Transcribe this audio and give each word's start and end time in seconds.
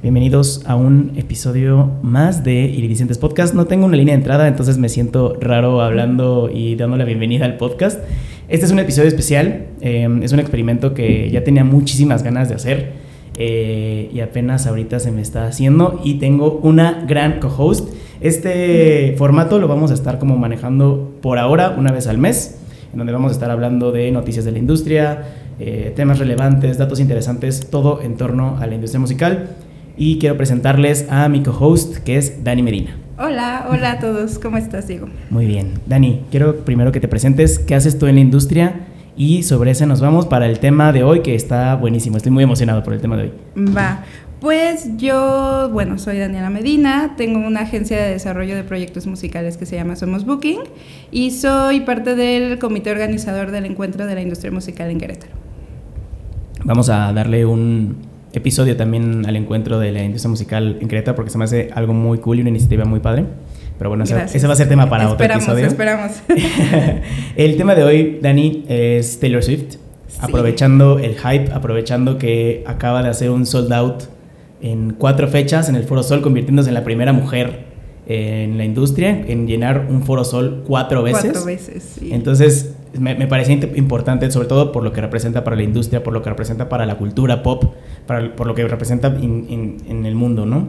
Bienvenidos 0.00 0.62
a 0.64 0.76
un 0.76 1.14
episodio 1.16 1.90
más 2.02 2.44
de 2.44 2.52
Iridicentes 2.66 3.18
Podcast. 3.18 3.52
No 3.52 3.66
tengo 3.66 3.84
una 3.84 3.96
línea 3.96 4.14
de 4.14 4.20
entrada, 4.20 4.46
entonces 4.46 4.78
me 4.78 4.88
siento 4.88 5.36
raro 5.40 5.80
hablando 5.80 6.48
y 6.54 6.76
dando 6.76 6.96
la 6.96 7.04
bienvenida 7.04 7.44
al 7.44 7.56
podcast. 7.56 7.98
Este 8.48 8.64
es 8.64 8.70
un 8.70 8.78
episodio 8.78 9.08
especial, 9.08 9.66
eh, 9.80 10.08
es 10.22 10.30
un 10.30 10.38
experimento 10.38 10.94
que 10.94 11.28
ya 11.32 11.42
tenía 11.42 11.64
muchísimas 11.64 12.22
ganas 12.22 12.48
de 12.48 12.54
hacer 12.54 12.92
eh, 13.36 14.08
y 14.14 14.20
apenas 14.20 14.68
ahorita 14.68 15.00
se 15.00 15.10
me 15.10 15.20
está 15.20 15.48
haciendo 15.48 16.00
y 16.04 16.20
tengo 16.20 16.60
una 16.62 17.04
gran 17.08 17.40
co-host. 17.40 17.92
Este 18.20 19.16
formato 19.18 19.58
lo 19.58 19.66
vamos 19.66 19.90
a 19.90 19.94
estar 19.94 20.20
como 20.20 20.36
manejando 20.36 21.12
por 21.20 21.38
ahora 21.38 21.74
una 21.76 21.90
vez 21.90 22.06
al 22.06 22.18
mes, 22.18 22.60
en 22.92 22.98
donde 22.98 23.12
vamos 23.12 23.30
a 23.30 23.32
estar 23.32 23.50
hablando 23.50 23.90
de 23.90 24.12
noticias 24.12 24.44
de 24.44 24.52
la 24.52 24.58
industria, 24.58 25.24
eh, 25.58 25.92
temas 25.96 26.20
relevantes, 26.20 26.78
datos 26.78 27.00
interesantes, 27.00 27.68
todo 27.68 28.00
en 28.00 28.16
torno 28.16 28.58
a 28.60 28.66
la 28.68 28.76
industria 28.76 29.00
musical 29.00 29.48
y 29.98 30.18
quiero 30.18 30.36
presentarles 30.36 31.06
a 31.10 31.28
mi 31.28 31.42
co-host 31.42 31.98
que 31.98 32.16
es 32.16 32.44
Dani 32.44 32.62
Medina. 32.62 32.96
Hola, 33.18 33.66
hola 33.68 33.92
a 33.92 33.98
todos, 33.98 34.38
¿cómo 34.38 34.56
estás, 34.56 34.86
Diego? 34.86 35.08
Muy 35.28 35.44
bien. 35.44 35.74
Dani, 35.86 36.22
quiero 36.30 36.64
primero 36.64 36.92
que 36.92 37.00
te 37.00 37.08
presentes 37.08 37.58
qué 37.58 37.74
haces 37.74 37.98
tú 37.98 38.06
en 38.06 38.14
la 38.14 38.20
industria 38.20 38.86
y 39.16 39.42
sobre 39.42 39.72
eso 39.72 39.84
nos 39.86 40.00
vamos 40.00 40.26
para 40.26 40.46
el 40.46 40.60
tema 40.60 40.92
de 40.92 41.02
hoy 41.02 41.20
que 41.20 41.34
está 41.34 41.74
buenísimo. 41.74 42.16
Estoy 42.16 42.30
muy 42.30 42.44
emocionado 42.44 42.84
por 42.84 42.94
el 42.94 43.00
tema 43.00 43.16
de 43.16 43.24
hoy. 43.24 43.32
Va. 43.76 44.04
Pues 44.40 44.96
yo, 44.96 45.68
bueno, 45.72 45.98
soy 45.98 46.16
Daniela 46.18 46.48
Medina, 46.48 47.14
tengo 47.16 47.44
una 47.44 47.62
agencia 47.62 48.00
de 48.00 48.10
desarrollo 48.12 48.54
de 48.54 48.62
proyectos 48.62 49.08
musicales 49.08 49.56
que 49.56 49.66
se 49.66 49.74
llama 49.74 49.96
Somos 49.96 50.24
Booking 50.24 50.60
y 51.10 51.32
soy 51.32 51.80
parte 51.80 52.14
del 52.14 52.60
comité 52.60 52.92
organizador 52.92 53.50
del 53.50 53.66
encuentro 53.66 54.06
de 54.06 54.14
la 54.14 54.22
industria 54.22 54.52
musical 54.52 54.90
en 54.90 55.00
Querétaro. 55.00 55.32
Vamos 56.64 56.88
a 56.88 57.12
darle 57.12 57.44
un, 57.46 57.96
episodio 58.38 58.76
también 58.76 59.26
al 59.26 59.36
encuentro 59.36 59.78
de 59.78 59.92
la 59.92 60.02
industria 60.02 60.30
musical 60.30 60.78
en 60.80 60.88
Creta 60.88 61.14
porque 61.14 61.30
se 61.30 61.38
me 61.38 61.44
hace 61.44 61.70
algo 61.74 61.92
muy 61.94 62.18
cool 62.18 62.38
y 62.38 62.40
una 62.40 62.50
iniciativa 62.50 62.84
muy 62.84 63.00
padre. 63.00 63.24
Pero 63.78 63.90
bueno, 63.90 64.04
ese, 64.04 64.14
va 64.46 64.52
a 64.52 64.56
ser 64.56 64.68
tema 64.68 64.90
para 64.90 65.08
otro 65.08 65.24
episodio. 65.24 65.66
Esperamos, 65.66 66.12
el 67.36 67.56
tema 67.56 67.74
de 67.74 67.84
hoy, 67.84 68.18
Dani, 68.20 68.64
es 68.68 69.20
Taylor 69.20 69.42
Swift. 69.42 69.76
Aprovechando 70.20 70.98
el 70.98 71.16
hype, 71.16 71.52
aprovechando 71.52 72.18
que 72.18 72.64
acaba 72.66 73.02
de 73.02 73.08
hacer 73.10 73.30
un 73.30 73.46
sold 73.46 73.72
out 73.72 74.02
en 74.60 74.94
cuatro 74.94 75.28
fechas 75.28 75.68
en 75.68 75.76
el 75.76 75.84
Foro 75.84 76.02
Sol, 76.02 76.22
convirtiéndose 76.22 76.70
en 76.70 76.74
la 76.74 76.82
primera 76.82 77.12
mujer 77.12 77.68
en 78.08 78.56
la 78.56 78.64
industria 78.64 79.10
en 79.10 79.46
llenar 79.46 79.86
un 79.90 80.02
Foro 80.02 80.24
Sol 80.24 80.64
cuatro 80.66 81.02
veces. 81.02 81.24
Cuatro 81.24 81.44
veces, 81.44 81.96
sí. 82.00 82.08
Entonces, 82.10 82.74
me, 82.98 83.14
me 83.14 83.26
parecía 83.26 83.54
importante, 83.74 84.30
sobre 84.30 84.48
todo 84.48 84.72
por 84.72 84.84
lo 84.84 84.92
que 84.92 85.00
representa 85.00 85.44
para 85.44 85.56
la 85.56 85.62
industria, 85.62 86.02
por 86.02 86.12
lo 86.12 86.22
que 86.22 86.30
representa 86.30 86.68
para 86.68 86.86
la 86.86 86.96
cultura 86.96 87.42
pop, 87.42 87.74
para, 88.06 88.34
por 88.34 88.46
lo 88.46 88.54
que 88.54 88.66
representa 88.66 89.08
en 89.08 90.06
el 90.06 90.14
mundo, 90.14 90.46
¿no? 90.46 90.68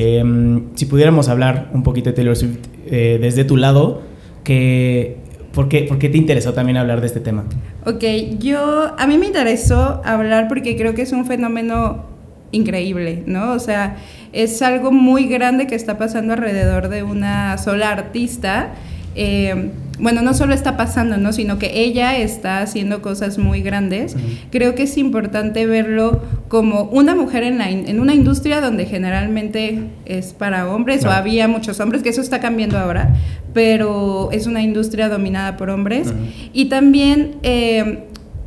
Em, 0.00 0.76
si 0.76 0.86
pudiéramos 0.86 1.28
hablar 1.28 1.70
un 1.72 1.82
poquito 1.82 2.10
de 2.10 2.14
Taylor 2.14 2.36
Swift 2.36 2.58
eh, 2.86 3.18
desde 3.20 3.42
tu 3.42 3.56
lado, 3.56 4.02
que, 4.44 5.16
¿por, 5.52 5.68
qué, 5.68 5.82
¿por 5.82 5.98
qué 5.98 6.08
te 6.08 6.18
interesó 6.18 6.52
también 6.52 6.76
hablar 6.76 7.00
de 7.00 7.08
este 7.08 7.18
tema? 7.18 7.46
Ok, 7.84 8.04
yo, 8.38 8.94
a 8.96 9.06
mí 9.08 9.18
me 9.18 9.26
interesó 9.26 10.00
hablar 10.04 10.46
porque 10.46 10.76
creo 10.76 10.94
que 10.94 11.02
es 11.02 11.10
un 11.10 11.26
fenómeno 11.26 12.04
increíble, 12.52 13.24
¿no? 13.26 13.50
O 13.52 13.58
sea, 13.58 13.96
es 14.32 14.62
algo 14.62 14.92
muy 14.92 15.26
grande 15.26 15.66
que 15.66 15.74
está 15.74 15.98
pasando 15.98 16.32
alrededor 16.32 16.90
de 16.90 17.02
una 17.02 17.58
sola 17.58 17.90
artista. 17.90 18.74
Eh, 19.16 19.70
bueno, 19.98 20.22
no 20.22 20.34
solo 20.34 20.54
está 20.54 20.76
pasando, 20.76 21.16
¿no? 21.16 21.32
Sino 21.32 21.58
que 21.58 21.80
ella 21.80 22.16
está 22.18 22.60
haciendo 22.60 23.02
cosas 23.02 23.38
muy 23.38 23.62
grandes. 23.62 24.16
Creo 24.50 24.74
que 24.74 24.84
es 24.84 24.96
importante 24.96 25.66
verlo 25.66 26.22
como 26.48 26.84
una 26.84 27.14
mujer 27.14 27.42
en, 27.42 27.58
la 27.58 27.70
en 27.70 28.00
una 28.00 28.14
industria 28.14 28.60
donde 28.60 28.86
generalmente 28.86 29.84
es 30.04 30.32
para 30.32 30.68
hombres, 30.68 31.04
o 31.04 31.10
había 31.10 31.48
muchos 31.48 31.80
hombres, 31.80 32.02
que 32.02 32.10
eso 32.10 32.20
está 32.20 32.40
cambiando 32.40 32.78
ahora, 32.78 33.14
pero 33.54 34.30
es 34.32 34.46
una 34.46 34.62
industria 34.62 35.08
dominada 35.08 35.56
por 35.56 35.70
hombres. 35.70 36.12
Y 36.52 36.66
también... 36.66 37.36
Eh, 37.42 38.04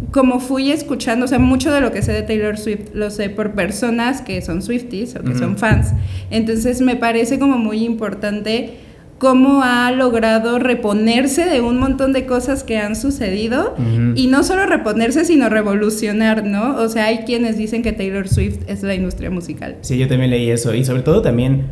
como 0.10 0.40
fui 0.40 0.72
escuchando, 0.72 1.26
o 1.26 1.28
sea, 1.28 1.38
mucho 1.38 1.72
de 1.72 1.80
lo 1.80 1.92
que 1.92 2.02
sé 2.02 2.12
de 2.12 2.24
Taylor 2.24 2.58
Swift 2.58 2.90
lo 2.94 3.12
sé 3.12 3.30
por 3.30 3.52
personas 3.52 4.22
que 4.22 4.42
son 4.42 4.64
Swifties 4.64 5.16
o 5.16 5.24
que 5.24 5.36
son 5.36 5.58
fans. 5.58 5.94
Entonces 6.32 6.82
me 6.82 6.96
parece 6.96 7.38
como 7.38 7.58
muy 7.58 7.86
importante 7.86 8.80
cómo 9.22 9.62
ha 9.62 9.92
logrado 9.92 10.58
reponerse 10.58 11.46
de 11.46 11.62
un 11.62 11.78
montón 11.78 12.12
de 12.12 12.26
cosas 12.26 12.64
que 12.64 12.80
han 12.80 12.96
sucedido 12.96 13.76
y 14.16 14.26
no 14.26 14.44
solo 14.44 14.66
reponerse, 14.66 15.26
sino 15.26 15.48
revolucionar, 15.48 16.44
¿no? 16.44 16.78
O 16.78 16.90
sea, 16.90 17.06
hay 17.06 17.20
quienes 17.20 17.56
dicen 17.56 17.84
que 17.84 17.92
Taylor 17.92 18.28
Swift 18.28 18.62
es 18.66 18.82
la 18.82 18.96
industria 18.96 19.30
musical. 19.30 19.76
Sí, 19.82 20.00
yo 20.00 20.08
también 20.08 20.32
leí 20.32 20.50
eso 20.50 20.74
y 20.74 20.84
sobre 20.84 21.04
todo 21.04 21.22
también 21.22 21.66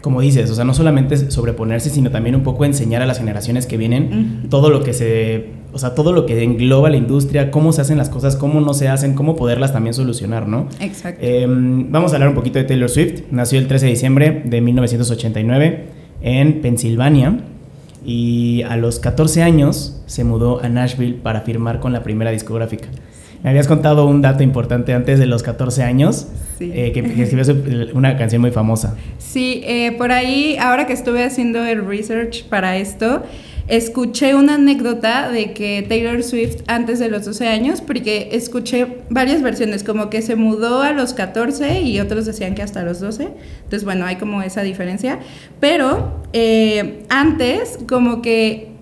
como 0.00 0.22
dices, 0.22 0.50
o 0.50 0.54
sea, 0.54 0.64
no 0.64 0.72
solamente 0.72 1.30
sobreponerse, 1.30 1.90
sino 1.90 2.10
también 2.10 2.36
un 2.36 2.42
poco 2.42 2.64
enseñar 2.64 3.02
a 3.02 3.06
las 3.06 3.18
generaciones 3.18 3.66
que 3.66 3.76
vienen 3.76 4.46
todo 4.48 4.70
lo 4.70 4.82
que 4.82 4.94
se, 4.94 5.48
o 5.72 5.78
sea, 5.78 5.94
todo 5.94 6.12
lo 6.12 6.24
que 6.24 6.42
engloba 6.42 6.88
la 6.88 6.96
industria, 6.96 7.50
cómo 7.50 7.72
se 7.72 7.82
hacen 7.82 7.98
las 7.98 8.08
cosas, 8.08 8.36
cómo 8.36 8.62
no 8.62 8.72
se 8.72 8.88
hacen, 8.88 9.14
cómo 9.14 9.36
poderlas 9.36 9.74
también 9.74 9.92
solucionar, 9.92 10.48
¿no? 10.48 10.68
Exacto. 10.80 11.20
Em, 11.22 11.90
vamos 11.90 12.12
a 12.12 12.16
hablar 12.16 12.30
un 12.30 12.34
poquito 12.34 12.58
de 12.58 12.64
Taylor 12.64 12.88
Swift. 12.88 13.24
Nació 13.30 13.58
el 13.58 13.66
13 13.66 13.86
de 13.86 13.92
diciembre 13.92 14.42
de 14.44 14.60
1989 14.62 16.03
en 16.24 16.62
Pensilvania 16.62 17.38
y 18.04 18.62
a 18.62 18.76
los 18.76 18.98
14 18.98 19.42
años 19.42 20.02
se 20.06 20.24
mudó 20.24 20.60
a 20.62 20.68
Nashville 20.68 21.14
para 21.22 21.42
firmar 21.42 21.80
con 21.80 21.92
la 21.92 22.02
primera 22.02 22.30
discográfica. 22.30 22.88
Me 23.42 23.50
habías 23.50 23.68
contado 23.68 24.06
un 24.06 24.22
dato 24.22 24.42
importante 24.42 24.94
antes 24.94 25.18
de 25.18 25.26
los 25.26 25.42
14 25.42 25.82
años, 25.82 26.28
eh, 26.60 26.92
que, 26.92 27.00
escribió 27.22 27.92
una 27.94 28.16
canción 28.16 28.40
muy 28.40 28.52
famosa. 28.52 28.96
Sí, 29.18 29.60
eh, 29.66 29.92
por 29.98 30.12
ahí, 30.12 30.56
ahora 30.58 30.86
que 30.86 30.94
estuve 30.94 31.22
haciendo 31.24 31.62
el 31.66 31.86
research 31.86 32.44
para 32.44 32.78
esto, 32.78 33.22
escuché 33.68 34.34
una 34.34 34.54
anécdota 34.54 35.30
de 35.30 35.52
que 35.52 35.84
Taylor 35.88 36.22
Swift 36.22 36.62
antes 36.66 36.98
de 36.98 37.08
los 37.08 37.24
12 37.24 37.48
años, 37.48 37.80
porque 37.80 38.30
escuché 38.32 38.98
varias 39.10 39.42
versiones, 39.42 39.84
como 39.84 40.10
que 40.10 40.22
se 40.22 40.36
mudó 40.36 40.82
a 40.82 40.92
los 40.92 41.14
14 41.14 41.80
y 41.80 42.00
otros 42.00 42.26
decían 42.26 42.54
que 42.54 42.62
hasta 42.62 42.82
los 42.82 43.00
12. 43.00 43.28
Entonces, 43.56 43.84
bueno, 43.84 44.04
hay 44.06 44.16
como 44.16 44.42
esa 44.42 44.62
diferencia. 44.62 45.18
Pero 45.60 46.22
eh, 46.32 47.04
antes, 47.08 47.78
como 47.88 48.20
que 48.20 48.74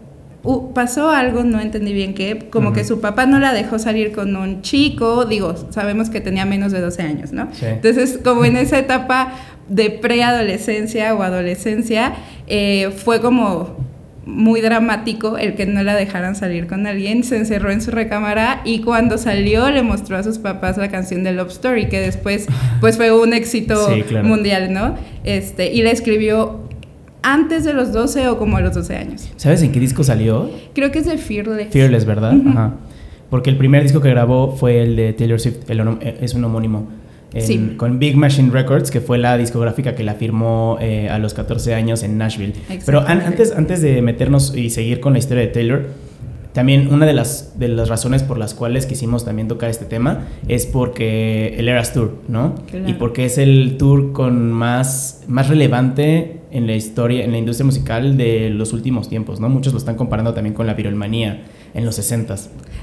pasó 0.74 1.10
algo, 1.10 1.44
no 1.44 1.60
entendí 1.60 1.92
bien 1.92 2.14
qué, 2.14 2.48
como 2.50 2.72
que 2.72 2.84
su 2.84 3.00
papá 3.00 3.26
no 3.26 3.38
la 3.38 3.52
dejó 3.52 3.78
salir 3.78 4.12
con 4.12 4.34
un 4.34 4.62
chico, 4.62 5.24
digo, 5.24 5.54
sabemos 5.70 6.10
que 6.10 6.20
tenía 6.20 6.44
menos 6.44 6.72
de 6.72 6.80
12 6.80 7.02
años, 7.02 7.32
¿no? 7.32 7.48
Entonces, 7.60 8.18
como 8.22 8.44
en 8.44 8.56
esa 8.58 8.78
etapa 8.78 9.34
de 9.68 9.90
preadolescencia 9.90 11.14
o 11.14 11.22
adolescencia, 11.22 12.14
eh, 12.48 12.90
fue 12.96 13.20
como 13.20 13.76
muy 14.24 14.60
dramático 14.60 15.36
el 15.36 15.54
que 15.54 15.66
no 15.66 15.82
la 15.82 15.94
dejaran 15.94 16.36
salir 16.36 16.66
con 16.66 16.86
alguien, 16.86 17.24
se 17.24 17.36
encerró 17.36 17.70
en 17.70 17.80
su 17.80 17.90
recámara 17.90 18.60
y 18.64 18.80
cuando 18.80 19.18
salió 19.18 19.70
le 19.70 19.82
mostró 19.82 20.16
a 20.16 20.22
sus 20.22 20.38
papás 20.38 20.78
la 20.78 20.90
canción 20.90 21.24
de 21.24 21.32
Love 21.32 21.50
Story, 21.50 21.88
que 21.88 22.00
después 22.00 22.46
pues 22.80 22.96
fue 22.96 23.12
un 23.12 23.32
éxito 23.32 23.88
mundial, 24.22 24.72
¿no? 24.72 24.94
Este, 25.24 25.72
y 25.72 25.82
la 25.82 25.90
escribió 25.90 26.60
antes 27.22 27.64
de 27.64 27.72
los 27.72 27.92
12 27.92 28.28
o 28.28 28.38
como 28.38 28.56
a 28.56 28.60
los 28.60 28.74
12 28.74 28.96
años. 28.96 29.30
¿Sabes 29.36 29.62
en 29.62 29.72
qué 29.72 29.80
disco 29.80 30.04
salió? 30.04 30.50
Creo 30.74 30.90
que 30.90 31.00
es 31.00 31.06
de 31.06 31.18
Fearless. 31.18 31.68
Fearless, 31.70 32.04
¿verdad? 32.04 32.34
Ajá. 32.46 32.74
Porque 33.30 33.48
el 33.48 33.56
primer 33.56 33.82
disco 33.82 34.00
que 34.00 34.10
grabó 34.10 34.54
fue 34.56 34.82
el 34.82 34.94
de 34.94 35.14
Taylor 35.14 35.40
Swift, 35.40 35.70
eh, 35.70 36.18
es 36.20 36.34
un 36.34 36.44
homónimo. 36.44 36.88
Sí. 37.38 37.74
Con 37.76 37.98
Big 37.98 38.16
Machine 38.16 38.50
Records, 38.50 38.90
que 38.90 39.00
fue 39.00 39.18
la 39.18 39.36
discográfica 39.36 39.94
que 39.94 40.02
la 40.02 40.14
firmó 40.14 40.78
eh, 40.80 41.08
a 41.08 41.18
los 41.18 41.34
14 41.34 41.74
años 41.74 42.02
en 42.02 42.18
Nashville. 42.18 42.54
Pero 42.84 43.00
antes, 43.06 43.52
antes 43.56 43.82
de 43.82 44.02
meternos 44.02 44.54
y 44.56 44.70
seguir 44.70 45.00
con 45.00 45.12
la 45.12 45.18
historia 45.18 45.42
de 45.42 45.48
Taylor, 45.48 45.86
también 46.52 46.92
una 46.92 47.06
de 47.06 47.14
las, 47.14 47.58
de 47.58 47.68
las 47.68 47.88
razones 47.88 48.22
por 48.22 48.36
las 48.36 48.52
cuales 48.52 48.84
quisimos 48.84 49.24
también 49.24 49.48
tocar 49.48 49.70
este 49.70 49.86
tema 49.86 50.28
es 50.48 50.66
porque 50.66 51.54
el 51.56 51.68
Eras 51.68 51.94
Tour, 51.94 52.18
¿no? 52.28 52.54
Y 52.86 52.92
porque 52.94 53.24
es 53.24 53.38
el 53.38 53.76
tour 53.78 54.12
con 54.12 54.52
más, 54.52 55.24
más 55.28 55.48
relevante 55.48 56.40
en 56.50 56.66
la 56.66 56.74
historia, 56.74 57.24
en 57.24 57.32
la 57.32 57.38
industria 57.38 57.64
musical 57.64 58.18
de 58.18 58.50
los 58.50 58.74
últimos 58.74 59.08
tiempos, 59.08 59.40
¿no? 59.40 59.48
Muchos 59.48 59.72
lo 59.72 59.78
están 59.78 59.96
comparando 59.96 60.34
también 60.34 60.52
con 60.54 60.66
la 60.66 60.74
virolmanía 60.74 61.44
en 61.74 61.84
los 61.84 61.96
60 61.96 62.36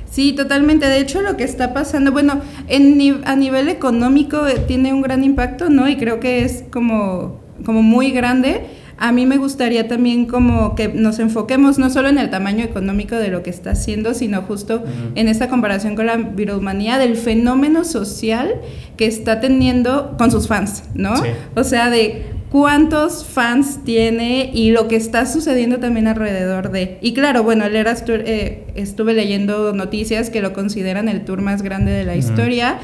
Sí, 0.10 0.34
totalmente. 0.34 0.88
De 0.88 1.00
hecho, 1.00 1.22
lo 1.22 1.38
que 1.38 1.44
está 1.44 1.74
pasando, 1.74 2.12
bueno, 2.12 2.42
en, 2.68 3.22
a 3.26 3.36
nivel 3.36 3.70
económico 3.70 4.48
eh, 4.48 4.60
tiene 4.68 4.94
un 4.94 5.02
gran 5.02 5.24
impacto, 5.24 5.70
¿no? 5.70 5.88
Y 5.88 5.98
creo 5.98 6.20
que 6.20 6.44
es 6.44 6.64
como, 6.72 7.40
como 7.64 7.84
muy 7.84 8.12
grande 8.12 8.66
a 9.00 9.14
mí 9.14 9.26
me 9.26 9.38
gustaría 9.38 9.88
también 9.88 10.26
como 10.26 10.76
que 10.76 10.90
nos 10.90 11.20
enfoquemos 11.20 11.80
no 11.80 11.90
solo 11.90 12.10
en 12.10 12.18
el 12.18 12.30
tamaño 12.30 12.66
económico 12.66 13.16
de 13.16 13.30
lo 13.30 13.44
que 13.44 13.50
está 13.50 13.72
haciendo, 13.72 14.14
sino 14.14 14.42
justo 14.42 14.84
en 15.16 15.30
esta 15.30 15.48
comparación 15.48 15.96
con 15.96 16.06
la 16.06 16.18
viromanía 16.18 16.98
del 16.98 17.16
fenómeno 17.16 17.86
social 17.86 18.56
que 18.98 19.06
está 19.06 19.40
teniendo 19.40 20.18
con 20.18 20.32
sus 20.32 20.50
fans, 20.50 20.84
¿no? 20.96 21.14
O 21.56 21.64
sea, 21.64 21.90
de 21.90 22.26
cuántos 22.50 23.26
fans 23.26 23.84
tiene 23.84 24.52
y 24.54 24.72
lo 24.72 24.88
que 24.88 24.96
está 24.96 25.26
sucediendo 25.26 25.80
también 25.80 26.08
alrededor 26.08 26.72
de. 26.72 26.98
Y 27.02 27.14
claro, 27.14 27.44
bueno, 27.44 27.66
el 27.66 27.76
Eras 27.76 28.06
Tour, 28.06 28.24
eh, 28.26 28.64
estuve 28.76 29.14
leyendo 29.14 29.74
noticias 29.74 30.30
que 30.30 30.42
lo 30.42 30.54
consideran 30.54 31.10
el 31.10 31.26
tour 31.26 31.42
más 31.42 31.62
grande 31.62 31.92
de 31.92 32.06
la 32.06 32.16
historia 32.16 32.80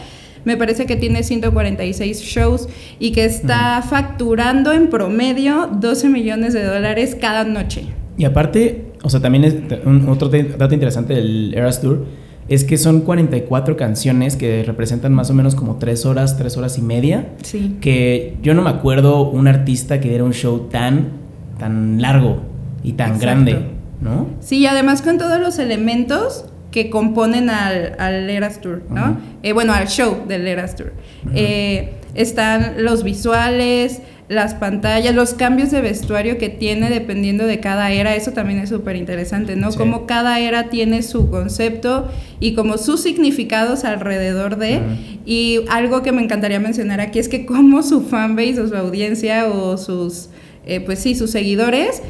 me 0.46 0.58
parece 0.58 0.86
que 0.86 0.96
tiene 0.96 1.24
146 1.24 2.22
shows 2.22 2.70
y 3.00 3.12
que 3.12 3.26
está 3.26 3.82
facturando 3.82 4.72
en 4.72 4.90
promedio 4.90 5.68
12 5.68 6.08
millones 6.10 6.54
de 6.54 6.64
dólares 6.64 7.18
cada 7.20 7.44
noche. 7.44 7.86
Y 8.18 8.24
aparte, 8.24 8.94
o 9.04 9.10
sea, 9.10 9.20
también 9.20 9.44
es 9.44 9.56
un, 9.86 10.08
otro 10.08 10.30
dato 10.30 10.74
interesante 10.74 11.16
del 11.16 11.54
Eras 11.54 11.82
Tour 11.82 12.06
es 12.48 12.64
que 12.64 12.78
son 12.78 13.02
44 13.02 13.76
canciones 13.76 14.36
que 14.36 14.64
representan 14.64 15.14
más 15.14 15.30
o 15.30 15.34
menos 15.34 15.56
como 15.56 15.78
3 15.78 16.06
horas, 16.06 16.38
3 16.38 16.58
horas 16.58 16.78
y 16.78 16.82
media. 16.82 17.30
Sí. 17.42 17.78
Que 17.82 18.38
yo 18.42 18.54
no 18.54 18.62
me 18.62 18.70
acuerdo 18.70 19.30
un 19.30 19.48
artista 19.48 20.00
que 20.00 20.10
diera 20.10 20.24
un 20.24 20.34
show 20.34 20.68
tan, 20.70 21.10
tan 21.58 22.02
largo 22.02 22.42
y 22.84 22.94
tan 22.94 23.20
grande, 23.20 23.58
¿no? 24.00 24.28
Sí, 24.42 24.58
y 24.60 24.68
además 24.68 25.02
con 25.02 25.18
todos 25.18 25.40
los 25.40 25.58
elementos 25.58 26.46
que 26.70 26.90
componen 26.90 27.50
al, 27.50 27.96
al 28.00 28.30
Eras 28.30 28.62
Tour, 28.62 28.84
¿no? 28.90 29.18
Eh, 29.42 29.54
bueno, 29.54 29.74
al 29.74 29.88
show 29.88 30.26
del 30.28 30.46
Eras 30.46 30.76
Tour. 30.76 30.92
Eh, 31.34 31.94
están 32.14 32.84
los 32.84 33.04
visuales, 33.04 34.02
las 34.28 34.56
pantallas, 34.56 35.14
los 35.14 35.36
cambios 35.36 35.70
de 35.70 35.82
vestuario 35.82 36.40
que 36.40 36.50
tiene 36.50 36.90
dependiendo 36.90 37.46
de 37.46 37.60
cada 37.60 37.92
era, 37.92 38.16
eso 38.16 38.32
también 38.32 38.60
es 38.60 38.70
súper 38.70 38.96
interesante, 38.96 39.56
¿no? 39.56 39.72
Como 39.72 40.08
cada 40.08 40.40
era 40.40 40.70
tiene 40.70 41.04
su 41.04 41.30
concepto 41.30 42.08
y 42.40 42.56
como 42.56 42.80
sus 42.80 43.02
significados 43.02 43.86
alrededor 43.86 44.58
de, 44.58 44.82
y 45.26 45.60
algo 45.70 46.02
que 46.02 46.12
me 46.12 46.24
encantaría 46.24 46.60
mencionar 46.60 47.02
aquí 47.02 47.20
es 47.20 47.30
que 47.30 47.46
como 47.46 47.84
su 47.84 48.02
fanbase 48.02 48.60
o 48.62 48.68
su 48.68 48.76
audiencia 48.76 49.48
o 49.48 49.78
sus, 49.78 50.30
eh, 50.66 50.80
pues 50.80 51.00
sí, 51.00 51.14
sus 51.14 51.30
seguidores 51.30 52.02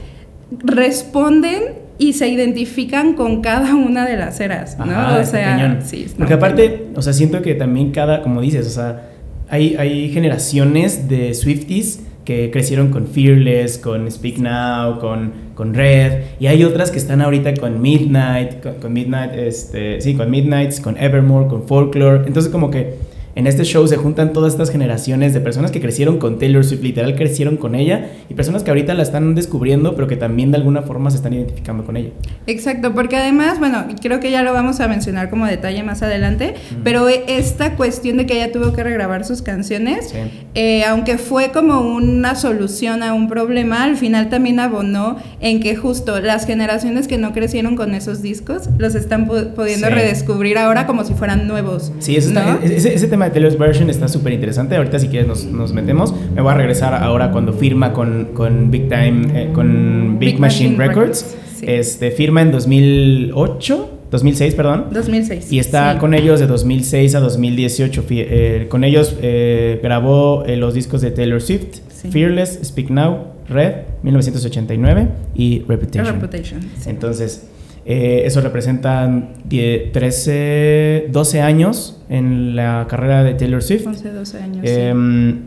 responden 0.64 1.86
y 1.98 2.14
se 2.14 2.30
identifican 2.30 3.14
con 3.14 3.42
cada 3.42 3.76
una 3.76 4.06
de 4.06 4.16
las 4.16 4.40
eras, 4.40 4.78
¿no? 4.78 5.18
o 5.20 5.24
sea, 5.26 5.82
sí, 5.84 6.08
Porque 6.18 6.34
aparte, 6.34 6.88
o 6.96 7.02
sea, 7.02 7.12
siento 7.12 7.42
que 7.42 7.56
también 7.56 7.92
cada, 7.92 8.22
como 8.22 8.40
dices, 8.40 8.68
o 8.68 8.70
sea, 8.70 9.15
hay, 9.50 9.76
hay 9.76 10.10
generaciones 10.10 11.08
de 11.08 11.34
Swifties 11.34 12.02
que 12.26 12.50
crecieron 12.52 12.90
con 12.90 13.08
Fearless, 13.08 13.78
con 13.78 14.10
Speak 14.12 14.40
Now, 14.40 15.00
con, 15.00 15.32
con 15.54 15.74
Red, 15.74 16.24
y 16.40 16.48
hay 16.48 16.64
otras 16.64 16.90
que 16.90 16.98
están 16.98 17.22
ahorita 17.22 17.54
con 17.56 17.82
Midnight, 17.82 18.62
con, 18.82 18.92
Midnight, 18.92 19.34
este, 19.36 20.02
sí, 20.02 20.16
con 20.16 20.32
Midnights, 20.32 20.80
con 20.80 20.98
Evermore, 20.98 21.48
con 21.48 21.68
Folklore. 21.68 22.26
Entonces 22.26 22.52
como 22.52 22.72
que 22.72 22.96
en 23.36 23.48
este 23.48 23.66
show 23.66 23.86
se 23.86 23.98
juntan 23.98 24.32
todas 24.32 24.54
estas 24.54 24.72
generaciones 24.72 25.34
de 25.34 25.42
personas 25.42 25.70
que 25.70 25.82
crecieron 25.82 26.20
con 26.20 26.40
Taylor 26.40 26.64
Swift, 26.64 26.82
literal 26.82 27.16
crecieron 27.16 27.58
con 27.58 27.76
ella, 27.76 28.12
y 28.30 28.34
personas 28.34 28.64
que 28.64 28.72
ahorita 28.72 28.94
la 28.94 29.04
están 29.04 29.36
descubriendo, 29.36 29.94
pero 29.94 30.08
que 30.08 30.16
también 30.16 30.52
de 30.52 30.58
alguna 30.58 30.84
forma 30.84 31.12
se 31.12 31.18
están 31.18 31.34
identificando 31.34 31.84
con 31.84 31.98
ella. 31.98 32.12
Exacto, 32.48 32.94
porque 32.94 33.18
además, 33.18 33.60
bueno, 33.60 33.88
creo 34.02 34.22
que 34.22 34.32
ya 34.32 34.42
lo 34.42 34.54
vamos 34.54 34.80
a 34.80 34.88
mencionar 34.88 35.30
como 35.30 35.46
detalle 35.46 35.84
más 35.84 36.02
adelante, 36.02 36.54
pero 36.84 37.10
esta 37.10 37.76
cuestión 37.76 38.16
de 38.18 38.26
que 38.26 38.36
ella 38.36 38.54
tuvo 38.54 38.72
que 38.72 38.84
regrabar 38.84 39.26
sus 39.26 39.42
canciones, 39.42 40.14
eh, 40.54 40.86
aunque 40.86 41.18
fue 41.18 41.52
como 41.52 41.82
una 41.82 42.36
solución 42.36 43.04
a 43.04 43.14
un 43.14 43.28
problema, 43.28 43.84
al 43.84 43.98
final 43.98 44.30
también 44.30 44.62
abonó 44.62 45.18
en 45.42 45.60
que 45.60 45.76
justo 45.76 46.22
las 46.22 46.46
generaciones 46.46 47.10
que 47.10 47.18
no 47.18 47.34
crecieron 47.34 47.76
con 47.76 47.96
esos 47.96 48.22
discos 48.22 48.70
los 48.78 48.96
están 48.96 49.28
pudiendo 49.28 49.90
redescubrir 49.90 50.58
ahora 50.58 50.88
como 50.88 51.04
si 51.04 51.14
fueran 51.14 51.48
nuevos. 51.48 51.92
Sí, 52.00 52.16
eso 52.16 52.30
está, 52.30 52.60
ese 52.64 53.08
tema 53.08 53.25
Taylor's 53.32 53.58
Version 53.58 53.90
está 53.90 54.08
súper 54.08 54.34
interesante. 54.34 54.76
Ahorita 54.76 55.00
si 55.00 55.08
quieres 55.08 55.46
nos, 55.46 55.74
metemos. 55.74 56.14
Me 56.34 56.42
voy 56.42 56.52
a 56.52 56.56
regresar 56.56 56.94
ahora 56.94 57.32
cuando 57.32 57.54
firma 57.54 57.94
con, 57.94 58.30
con 58.34 58.72
Big 58.72 58.90
Time, 58.90 59.24
eh, 59.34 59.50
con 59.54 60.18
Big, 60.20 60.40
Machine, 60.40 60.78
Records. 60.78 61.36
Este, 61.62 62.12
firma 62.12 62.42
en 62.42 62.52
2008. 62.52 63.92
2006, 64.12 64.56
perdón. 64.56 64.88
2006. 64.92 65.52
Y 65.52 65.60
está 65.60 65.98
con 65.98 66.14
ellos 66.14 66.40
de 66.40 66.48
2006 66.48 67.16
a 67.16 67.20
2018. 67.20 68.06
Eh, 68.10 68.68
con 68.70 68.84
ellos 68.84 69.16
eh, 69.22 69.80
grabó 69.82 70.44
los 70.48 70.74
discos 70.74 71.02
de 71.02 71.12
Taylor 71.12 71.42
Swift, 71.42 71.80
Fearless, 72.12 72.60
Speak 72.64 72.90
Now, 72.90 73.28
Red, 73.50 73.74
1989 74.04 75.08
y 75.36 75.64
Reputation. 75.68 76.16
Reputation 76.16 76.62
Entonces, 76.86 77.48
eh, 77.86 78.24
eso 78.26 78.42
representa 78.42 79.30
13, 79.48 81.08
12 81.12 81.42
años 81.42 82.02
en 82.10 82.56
la 82.56 82.88
carrera 82.90 83.24
de 83.24 83.36
Taylor 83.36 83.62
Swift. 83.62 83.86
11, 83.86 84.12
12 84.12 84.40
años. 84.40 84.66
Em, 84.68 85.42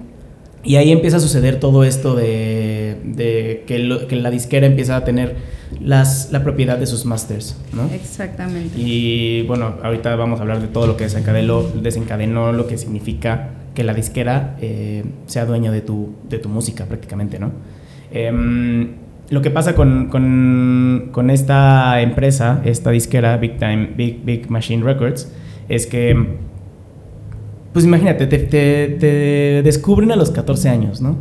y 0.62 0.76
ahí 0.76 0.92
empieza 0.92 1.16
a 1.16 1.20
suceder 1.20 1.58
todo 1.58 1.82
esto 1.82 2.14
de, 2.14 3.64
que, 3.66 4.16
la 4.16 4.30
disquera 4.30 4.66
empieza 4.66 4.96
a 4.96 5.04
tener 5.04 5.36
las, 5.80 6.30
la 6.30 6.44
propiedad 6.44 6.78
de 6.78 6.86
sus 6.86 7.04
masters, 7.04 7.56
¿no? 7.72 7.90
Exactamente. 7.92 8.78
Y 8.78 9.42
bueno, 9.42 9.74
ahorita 9.82 10.14
vamos 10.14 10.38
a 10.38 10.42
hablar 10.42 10.60
de 10.60 10.68
todo 10.68 10.86
lo 10.86 10.96
que 10.96 11.04
desencadenó, 11.04 11.62
desencadenó 11.62 12.52
lo 12.52 12.66
que 12.68 12.78
significa 12.78 13.50
que 13.74 13.82
la 13.82 13.94
disquera 13.94 14.56
eh, 14.60 15.04
sea 15.26 15.44
dueño 15.44 15.72
de 15.72 15.80
tu, 15.80 16.14
de 16.28 16.38
tu 16.38 16.48
música 16.48 16.86
prácticamente, 16.86 17.38
¿no? 17.38 17.52
Lo 19.30 19.42
que 19.42 19.50
pasa 19.50 19.74
con, 19.74 20.08
con, 20.08 21.30
esta 21.30 22.00
empresa, 22.00 22.62
esta 22.64 22.90
disquera, 22.90 23.36
Big 23.36 23.58
Time, 23.58 23.90
Big, 23.94 24.24
Big 24.24 24.50
Machine 24.50 24.82
Records, 24.82 25.30
es 25.68 25.86
que, 25.86 26.16
pues 27.74 27.84
imagínate, 27.84 28.26
te, 28.26 28.38
te, 28.38 29.62
descubren 29.62 30.12
a 30.12 30.16
los 30.16 30.30
14 30.30 30.70
años, 30.70 31.02
¿no? 31.02 31.16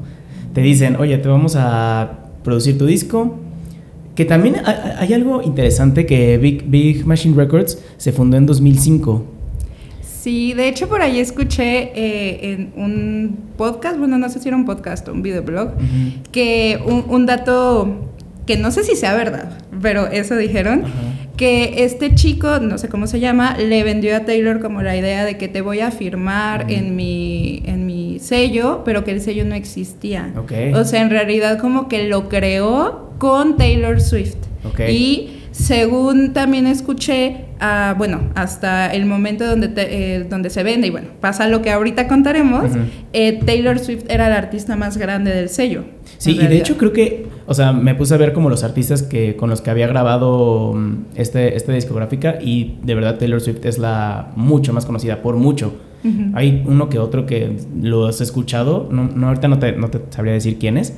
Te 0.54 0.62
dicen, 0.62 0.95
oye, 0.95 1.18
te 1.18 1.27
vamos 1.27 1.56
a 1.57 2.30
producir 2.44 2.77
tu 2.77 2.86
disco. 2.86 3.39
Que 4.15 4.25
también 4.25 4.56
hay, 4.65 5.13
algo 5.13 5.44
interesante 5.44 6.07
que 6.07 6.39
Big, 6.39 6.68
Big 6.68 7.06
Machine 7.06 7.36
Records 7.36 7.83
se 7.98 8.12
fundó 8.12 8.38
en 8.38 8.48
2005. 8.48 9.37
Sí, 10.28 10.54
de 10.54 10.68
hecho 10.68 10.90
por 10.90 11.02
ahí 11.02 11.22
escuché 11.22 11.94
eh, 11.96 12.52
en 12.52 12.74
un 12.76 13.38
podcast, 13.56 13.98
bueno, 13.98 14.18
no 14.18 14.28
sé 14.28 14.42
si 14.42 14.50
era 14.50 14.58
un 14.58 14.66
podcast 14.66 15.08
o 15.08 15.14
un 15.14 15.22
videoblog, 15.22 15.72
que 16.34 16.78
un, 16.86 17.26
dato 17.26 18.12
que 18.46 18.58
no 18.58 18.72
sé 18.72 18.84
si 18.84 18.98
sea 18.98 19.16
verdad, 19.16 19.58
pero 19.82 20.08
eso 20.08 20.36
dijeron, 20.36 20.84
que 21.38 21.86
este 21.86 22.14
chico, 22.14 22.60
no 22.60 22.78
sé 22.78 22.90
cómo 22.90 23.08
se 23.08 23.22
llama, 23.22 23.56
le 23.58 23.86
vendió 23.86 24.18
a 24.18 24.26
Taylor 24.26 24.60
como 24.60 24.82
la 24.82 24.98
idea 24.98 25.24
de 25.24 25.38
que 25.38 25.48
te 25.48 25.62
voy 25.62 25.80
a 25.80 25.92
firmar 25.92 26.70
en, 26.70 26.98
mi, 26.98 27.64
en 27.66 27.86
mi 27.86 28.20
sello, 28.20 28.82
pero 28.84 29.06
que 29.06 29.12
el 29.12 29.22
sello 29.22 29.46
no 29.46 29.56
existía. 29.56 30.34
O 30.74 30.84
sea, 30.84 31.04
en 31.04 31.10
realidad 31.10 31.58
como 31.58 31.88
que 31.88 32.06
lo 32.10 32.28
creó 32.28 33.14
con 33.18 33.56
Taylor 33.56 34.02
Swift. 34.02 34.36
Y 34.90 35.37
según 35.57 36.33
también 36.33 36.68
escuché, 36.68 37.45
ah, 37.59 37.95
bueno, 37.98 38.30
hasta 38.36 38.94
el 38.94 39.07
momento 39.07 39.44
donde, 39.44 39.71
eh, 39.75 40.25
donde 40.30 40.51
se 40.51 40.62
vende, 40.62 40.88
y 40.88 40.89
bueno, 40.92 41.07
pasa 41.19 41.48
lo 41.48 41.63
que 41.63 41.71
ahorita 41.71 42.07
contaremos, 42.07 42.71
eh, 43.12 43.39
Taylor 43.44 43.80
Swift 43.80 44.04
era 44.07 44.30
la 44.30 44.38
artista 44.38 44.75
más 44.75 44.98
grande 44.98 45.33
del 45.33 45.50
sello. 45.50 45.86
Sí, 46.19 46.38
y 46.39 46.45
de 46.45 46.57
hecho 46.57 46.78
creo 46.78 46.94
que, 46.94 47.26
o 47.47 47.56
sea, 47.56 47.73
me 47.73 47.95
puse 47.95 48.14
a 48.14 48.18
ver 48.18 48.33
como 48.33 48.52
los 48.52 48.64
artistas 48.64 49.02
que, 49.02 49.35
con 49.35 49.49
los 49.49 49.61
que 49.61 49.71
había 49.71 49.87
grabado 49.87 50.73
mm, 50.73 51.06
este, 51.16 51.56
esta 51.56 51.71
discográfica 51.71 52.37
y 52.40 52.78
de 52.83 52.94
verdad 52.94 53.18
Taylor 53.18 53.42
Swift 53.42 53.66
es 53.66 53.80
la 53.80 54.31
mucho 54.35 54.73
más 54.73 54.85
conocida, 54.85 55.23
por 55.23 55.37
mucho. 55.37 55.73
Hay 56.35 56.64
uno 56.66 56.87
que 56.87 56.99
otro 56.99 57.26
que 57.26 57.57
lo 57.81 58.06
has 58.06 58.21
escuchado, 58.21 58.87
no, 58.90 59.09
no 59.14 59.28
ahorita 59.28 59.49
no 59.49 59.59
te, 59.59 59.73
no 59.73 59.90
te 59.90 59.99
sabría 60.09 60.31
decir 60.31 60.57
quién 60.57 60.78
es, 60.78 60.94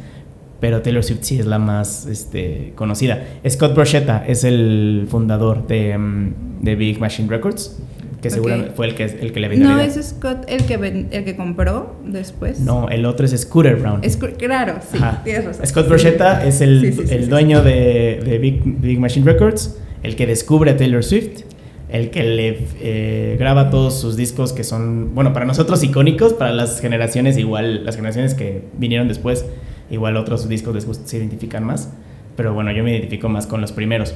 pero 0.59 0.81
Taylor 0.81 1.03
Swift 1.03 1.19
sí 1.21 1.39
es 1.39 1.45
la 1.45 1.59
más 1.59 2.05
este, 2.05 2.73
conocida. 2.75 3.23
Scott 3.47 3.75
Brochetta 3.75 4.25
es 4.27 4.43
el 4.43 5.07
fundador 5.09 5.67
de, 5.67 5.97
mm, 5.97 6.33
de 6.61 6.75
Big 6.75 6.99
Machine 6.99 7.29
Records, 7.29 7.79
que 8.21 8.29
seguramente 8.29 8.71
fue 8.71 8.87
el 8.87 8.95
que, 8.95 9.05
el 9.05 9.31
que 9.31 9.39
le 9.39 9.47
vendió. 9.47 9.69
¿No 9.69 9.79
es 9.79 9.93
Scott 9.93 10.45
el 10.47 10.65
que, 10.65 11.07
el 11.11 11.23
que 11.23 11.35
compró 11.37 11.95
después? 12.05 12.59
No, 12.59 12.89
el 12.89 13.05
otro 13.05 13.25
es 13.25 13.39
Scooter 13.39 13.77
Brown. 13.77 14.01
claro, 14.37 14.79
sí, 14.91 14.97
tienes 15.23 15.45
razón. 15.45 15.65
Scott 15.65 15.87
Brochetta 15.87 16.45
es 16.45 16.59
el, 16.59 17.07
el 17.09 17.29
dueño 17.29 17.63
de, 17.63 18.21
de 18.25 18.37
Big, 18.37 18.61
Big, 18.63 18.99
Machine 18.99 19.25
Records, 19.25 19.77
el 20.03 20.15
que 20.17 20.27
descubre 20.27 20.71
a 20.71 20.77
Taylor 20.77 21.03
Swift, 21.03 21.43
el 21.87 22.09
que 22.11 22.23
le 22.23 22.67
eh, 22.81 23.37
graba 23.39 23.69
todos 23.69 23.99
sus 23.99 24.17
discos 24.17 24.51
que 24.51 24.65
son, 24.65 25.15
bueno, 25.15 25.31
para 25.31 25.45
nosotros 25.45 25.81
icónicos, 25.83 26.33
para 26.33 26.51
las 26.51 26.81
generaciones 26.81 27.37
igual, 27.37 27.85
las 27.85 27.95
generaciones 27.95 28.35
que 28.35 28.61
vinieron 28.77 29.07
después 29.07 29.45
Igual 29.91 30.17
otros 30.17 30.47
discos 30.47 30.75
les 30.75 30.85
se 31.05 31.17
identifican 31.17 31.63
más, 31.63 31.91
pero 32.35 32.53
bueno, 32.53 32.71
yo 32.71 32.83
me 32.83 32.91
identifico 32.91 33.29
más 33.29 33.47
con 33.47 33.61
los 33.61 33.71
primeros. 33.71 34.13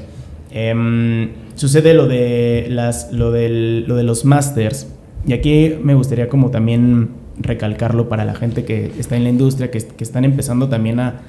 Em, 0.51 1.31
sucede 1.55 1.93
lo 1.93 2.07
de, 2.07 2.67
las, 2.69 3.11
lo, 3.11 3.31
del, 3.31 3.85
lo 3.87 3.95
de 3.95 4.03
los 4.03 4.25
masters, 4.25 4.87
y 5.25 5.33
aquí 5.33 5.75
me 5.81 5.95
gustaría 5.95 6.29
como 6.29 6.51
también 6.51 7.09
recalcarlo 7.39 8.09
para 8.09 8.25
la 8.25 8.35
gente 8.35 8.65
que 8.65 8.91
está 8.99 9.15
en 9.15 9.23
la 9.23 9.29
industria, 9.29 9.71
que, 9.71 9.79
que 9.79 10.03
están 10.03 10.25
empezando 10.25 10.69
también 10.69 10.99
a, 10.99 11.21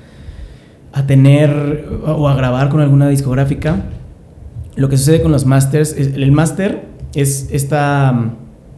a 0.92 1.06
tener 1.06 1.86
o 2.06 2.28
a 2.28 2.34
grabar 2.34 2.68
con 2.68 2.80
alguna 2.80 3.08
discográfica. 3.08 3.84
Lo 4.76 4.88
que 4.88 4.96
sucede 4.96 5.22
con 5.22 5.32
los 5.32 5.46
masters, 5.46 5.92
el 5.96 6.32
master 6.32 6.84
es 7.14 7.48
esta 7.52 8.34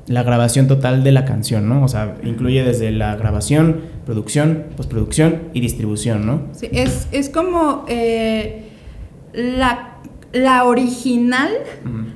la 0.07 0.23
grabación 0.23 0.69
total 0.69 1.03
de 1.03 1.13
la 1.13 1.25
canción, 1.25 1.69
¿no? 1.69 1.83
O 1.85 1.89
sea, 1.89 2.17
incluye 2.23 2.63
desde 2.63 2.91
la 2.91 3.17
grabación, 3.17 3.81
producción, 4.07 4.67
postproducción 4.77 5.51
y 5.53 5.61
distribución, 5.61 6.25
¿no? 6.27 6.43
Sí, 6.53 6.71
es, 6.73 7.29
como 7.29 7.85
eh, 7.89 8.71
la, 9.35 9.99
la, 10.33 10.65
original 10.65 11.51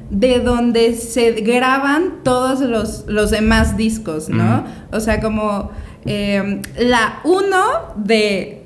de 0.08 0.38
donde 0.38 0.94
se 0.94 1.32
graban 1.32 2.22
todos 2.22 2.60
los, 2.60 3.04
los 3.08 3.32
demás 3.32 3.76
discos, 3.76 4.28
¿no? 4.28 4.64
O 4.92 5.00
sea, 5.00 5.20
como 5.20 5.72
eh, 6.06 6.62
la 6.78 7.20
uno 7.24 7.64
de 7.96 8.59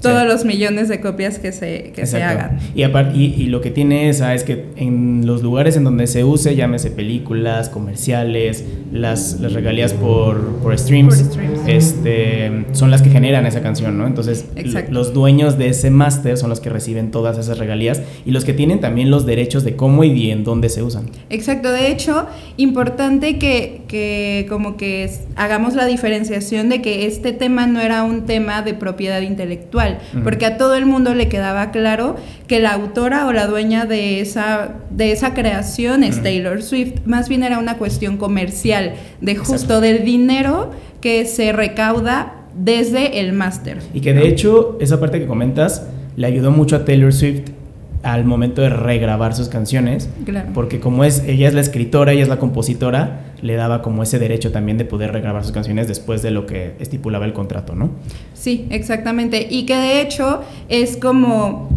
todos 0.00 0.26
los 0.26 0.44
millones 0.44 0.88
de 0.88 1.00
copias 1.00 1.38
que 1.38 1.52
se, 1.52 1.92
que 1.94 2.06
se 2.06 2.22
hagan. 2.22 2.58
Y, 2.74 2.84
y, 2.84 3.46
lo 3.46 3.60
que 3.60 3.70
tiene 3.70 4.08
esa 4.08 4.34
es 4.34 4.44
que 4.44 4.66
en 4.76 5.26
los 5.26 5.42
lugares 5.42 5.76
en 5.76 5.84
donde 5.84 6.06
se 6.06 6.24
use, 6.24 6.54
llámese 6.56 6.90
películas, 6.90 7.68
comerciales, 7.68 8.64
las, 8.92 9.40
las 9.40 9.52
regalías 9.52 9.92
por, 9.92 10.56
por, 10.56 10.78
streams, 10.78 11.24
Este, 11.66 12.64
son 12.72 12.90
las 12.90 13.02
que 13.02 13.10
generan 13.10 13.46
esa 13.46 13.62
canción, 13.62 13.98
¿no? 13.98 14.06
Entonces, 14.06 14.46
los 14.90 15.12
dueños 15.12 15.58
de 15.58 15.68
ese 15.68 15.90
máster 15.90 16.36
son 16.36 16.50
los 16.50 16.60
que 16.60 16.70
reciben 16.70 17.10
todas 17.10 17.38
esas 17.38 17.58
regalías 17.58 18.02
y 18.24 18.30
los 18.30 18.44
que 18.44 18.52
tienen 18.52 18.80
también 18.80 19.10
los 19.10 19.26
derechos 19.26 19.64
de 19.64 19.76
cómo 19.76 20.04
y 20.04 20.30
en 20.30 20.44
dónde 20.44 20.68
se 20.68 20.82
usan. 20.82 21.10
Exacto, 21.28 21.72
de 21.72 21.90
hecho, 21.90 22.26
importante 22.56 23.38
que, 23.38 23.82
que 23.88 24.46
como 24.48 24.76
que 24.76 25.10
hagamos 25.36 25.74
la 25.74 25.86
diferenciación 25.86 26.68
de 26.68 26.80
que 26.80 27.06
este 27.06 27.32
tema 27.32 27.66
no 27.66 27.80
era 27.80 28.02
un 28.02 28.24
tema 28.24 28.62
de 28.62 28.74
propiedad 28.74 29.20
intelectual 29.20 29.89
porque 30.22 30.46
a 30.46 30.56
todo 30.56 30.74
el 30.74 30.86
mundo 30.86 31.14
le 31.14 31.28
quedaba 31.28 31.70
claro 31.70 32.16
que 32.46 32.60
la 32.60 32.72
autora 32.72 33.26
o 33.26 33.32
la 33.32 33.46
dueña 33.46 33.86
de 33.86 34.20
esa, 34.20 34.74
de 34.90 35.12
esa 35.12 35.34
creación 35.34 36.04
es 36.04 36.22
Taylor 36.22 36.62
Swift, 36.62 37.06
más 37.06 37.28
bien 37.28 37.42
era 37.42 37.58
una 37.58 37.78
cuestión 37.78 38.16
comercial, 38.16 38.94
de 39.20 39.36
justo 39.36 39.80
del 39.80 40.04
dinero 40.04 40.70
que 41.00 41.24
se 41.26 41.52
recauda 41.52 42.34
desde 42.54 43.20
el 43.20 43.32
máster. 43.32 43.78
Y 43.94 44.00
que 44.00 44.12
de 44.12 44.28
hecho, 44.28 44.76
esa 44.80 45.00
parte 45.00 45.20
que 45.20 45.26
comentas 45.26 45.86
le 46.16 46.26
ayudó 46.26 46.50
mucho 46.50 46.76
a 46.76 46.84
Taylor 46.84 47.12
Swift 47.12 47.50
al 48.02 48.24
momento 48.24 48.62
de 48.62 48.70
regrabar 48.70 49.34
sus 49.34 49.48
canciones. 49.48 50.08
Porque 50.54 50.80
como 50.80 51.04
es, 51.04 51.22
ella 51.26 51.48
es 51.48 51.54
la 51.54 51.60
escritora, 51.60 52.12
ella 52.12 52.22
es 52.22 52.28
la 52.28 52.38
compositora, 52.38 53.29
le 53.42 53.54
daba 53.54 53.82
como 53.82 54.02
ese 54.02 54.18
derecho 54.18 54.52
también 54.52 54.78
de 54.78 54.84
poder 54.84 55.12
regrabar 55.12 55.42
sus 55.42 55.52
canciones 55.52 55.88
después 55.88 56.22
de 56.22 56.30
lo 56.30 56.46
que 56.46 56.74
estipulaba 56.78 57.24
el 57.24 57.32
contrato, 57.32 57.74
¿no? 57.74 57.90
Sí, 58.34 58.66
exactamente. 58.70 59.46
Y 59.50 59.66
que 59.66 59.76
de 59.76 60.00
hecho 60.00 60.42
es 60.68 60.96
como 60.96 61.68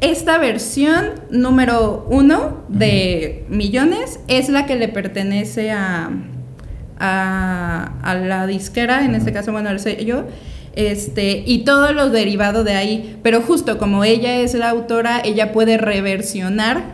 esta 0.00 0.38
versión 0.38 1.10
número 1.30 2.06
uno 2.10 2.64
de 2.68 3.44
millones 3.48 4.20
es 4.26 4.48
la 4.48 4.66
que 4.66 4.76
le 4.76 4.88
pertenece 4.88 5.70
a, 5.70 6.10
a, 6.98 8.14
la 8.14 8.46
disquera, 8.46 9.04
en 9.04 9.14
este 9.14 9.32
caso, 9.32 9.52
bueno, 9.52 9.70
el 9.70 9.80
sello 9.80 10.24
este, 10.74 11.42
y 11.46 11.64
todo 11.64 11.92
lo 11.92 12.10
derivado 12.10 12.64
de 12.64 12.74
ahí. 12.74 13.16
Pero 13.22 13.40
justo 13.40 13.78
como 13.78 14.04
ella 14.04 14.40
es 14.40 14.54
la 14.54 14.70
autora, 14.70 15.20
ella 15.24 15.52
puede 15.52 15.78
reversionar 15.78 16.84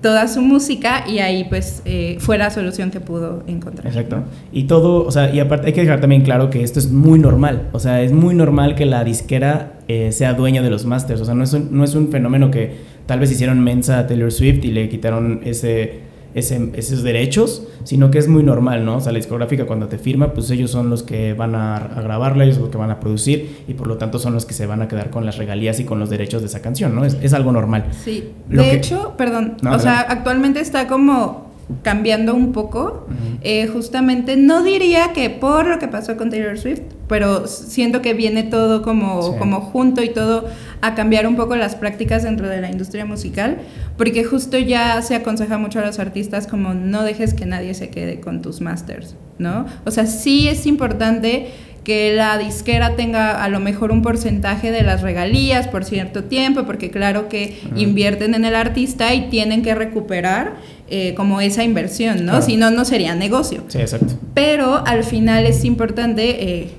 toda 0.00 0.28
su 0.28 0.40
música 0.42 1.04
y 1.08 1.18
ahí 1.18 1.44
pues 1.44 1.82
eh, 1.84 2.16
fue 2.18 2.38
la 2.38 2.50
solución 2.50 2.90
que 2.90 3.00
pudo 3.00 3.42
encontrar. 3.46 3.86
Exacto. 3.86 4.24
Y 4.52 4.64
todo, 4.64 5.04
o 5.04 5.10
sea, 5.10 5.34
y 5.34 5.40
aparte 5.40 5.68
hay 5.68 5.72
que 5.72 5.82
dejar 5.82 6.00
también 6.00 6.22
claro 6.22 6.50
que 6.50 6.62
esto 6.62 6.78
es 6.78 6.90
muy 6.90 7.18
normal. 7.18 7.68
O 7.72 7.78
sea, 7.78 8.02
es 8.02 8.12
muy 8.12 8.34
normal 8.34 8.74
que 8.74 8.86
la 8.86 9.04
disquera 9.04 9.74
eh, 9.88 10.12
sea 10.12 10.34
dueña 10.34 10.62
de 10.62 10.70
los 10.70 10.84
masters. 10.84 11.20
O 11.20 11.24
sea, 11.24 11.34
no 11.34 11.44
es, 11.44 11.52
un, 11.52 11.68
no 11.76 11.84
es 11.84 11.94
un 11.94 12.08
fenómeno 12.08 12.50
que 12.50 12.76
tal 13.06 13.20
vez 13.20 13.30
hicieron 13.30 13.60
mensa 13.60 13.98
a 13.98 14.06
Taylor 14.06 14.32
Swift 14.32 14.64
y 14.64 14.70
le 14.70 14.88
quitaron 14.88 15.40
ese 15.44 16.11
esos 16.34 17.02
derechos, 17.02 17.66
sino 17.84 18.10
que 18.10 18.18
es 18.18 18.28
muy 18.28 18.42
normal, 18.42 18.84
¿no? 18.84 18.96
O 18.96 19.00
sea, 19.00 19.12
la 19.12 19.18
discográfica 19.18 19.66
cuando 19.66 19.88
te 19.88 19.98
firma, 19.98 20.32
pues 20.32 20.50
ellos 20.50 20.70
son 20.70 20.90
los 20.90 21.02
que 21.02 21.34
van 21.34 21.54
a, 21.54 22.00
grabarla, 22.02 22.44
ellos 22.44 22.56
son 22.56 22.64
los 22.64 22.72
que 22.72 22.78
van 22.78 22.90
a 22.90 23.00
producir 23.00 23.64
y 23.68 23.74
por 23.74 23.86
lo 23.86 23.98
tanto 23.98 24.18
son 24.18 24.32
los 24.32 24.46
que 24.46 24.54
se 24.54 24.66
van 24.66 24.82
a 24.82 24.88
quedar 24.88 25.10
con 25.10 25.26
las 25.26 25.36
regalías 25.36 25.80
y 25.80 25.84
con 25.84 25.98
los 25.98 26.10
derechos 26.10 26.42
de 26.42 26.48
esa 26.48 26.62
canción, 26.62 26.94
¿no? 26.94 27.04
Es, 27.04 27.32
algo 27.32 27.52
normal. 27.52 27.86
Sí. 28.04 28.30
de 28.48 28.74
hecho, 28.74 29.14
perdón, 29.16 29.56
o 29.68 29.78
sea, 29.78 30.00
actualmente 30.00 30.60
está 30.60 30.86
como 30.86 31.51
cambiando 31.82 32.34
un 32.34 32.52
poco. 32.52 33.06
Eh, 33.42 33.66
justamente, 33.66 34.36
no 34.36 34.62
diría 34.62 35.12
que 35.12 35.30
por 35.30 35.66
lo 35.66 35.78
que 35.78 35.88
pasó 35.88 36.16
con 36.16 36.30
Taylor 36.30 36.58
Swift, 36.58 36.82
pero 37.08 37.46
siento 37.46 38.02
que 38.02 38.14
viene 38.14 38.42
todo 38.42 38.82
como, 38.82 39.36
como 39.38 39.60
junto 39.60 40.02
y 40.02 40.10
todo 40.10 40.46
a 40.80 40.94
cambiar 40.94 41.26
un 41.26 41.36
poco 41.36 41.56
las 41.56 41.74
prácticas 41.74 42.22
dentro 42.22 42.48
de 42.48 42.60
la 42.60 42.70
industria 42.70 43.04
musical, 43.04 43.58
porque 43.96 44.24
justo 44.24 44.58
ya 44.58 45.00
se 45.02 45.14
aconseja 45.14 45.58
mucho 45.58 45.78
a 45.80 45.86
los 45.86 45.98
artistas 45.98 46.46
como 46.46 46.74
no 46.74 47.02
dejes 47.02 47.34
que 47.34 47.46
nadie 47.46 47.74
se 47.74 47.90
quede 47.90 48.20
con 48.20 48.42
tus 48.42 48.60
masters, 48.60 49.16
¿no? 49.38 49.66
O 49.84 49.90
sea, 49.90 50.06
sí 50.06 50.48
es 50.48 50.66
importante 50.66 51.50
que 51.84 52.14
la 52.14 52.38
disquera 52.38 52.94
tenga 52.94 53.42
a 53.42 53.48
lo 53.48 53.58
mejor 53.58 53.90
un 53.90 54.02
porcentaje 54.02 54.70
de 54.70 54.82
las 54.82 55.02
regalías 55.02 55.66
por 55.66 55.84
cierto 55.84 56.24
tiempo, 56.24 56.64
porque 56.64 56.90
claro 56.90 57.28
que 57.28 57.58
invierten 57.76 58.34
en 58.34 58.44
el 58.44 58.54
artista 58.54 59.12
y 59.14 59.28
tienen 59.30 59.62
que 59.62 59.74
recuperar 59.74 60.54
eh, 60.88 61.14
como 61.14 61.40
esa 61.40 61.64
inversión, 61.64 62.24
¿no? 62.24 62.42
Si 62.42 62.56
no, 62.56 62.70
no 62.70 62.84
sería 62.84 63.14
negocio. 63.14 63.64
Sí, 63.68 63.78
exacto. 63.78 64.14
Pero 64.34 64.86
al 64.86 65.04
final 65.04 65.46
es 65.46 65.64
importante, 65.64 66.60
eh, 66.60 66.70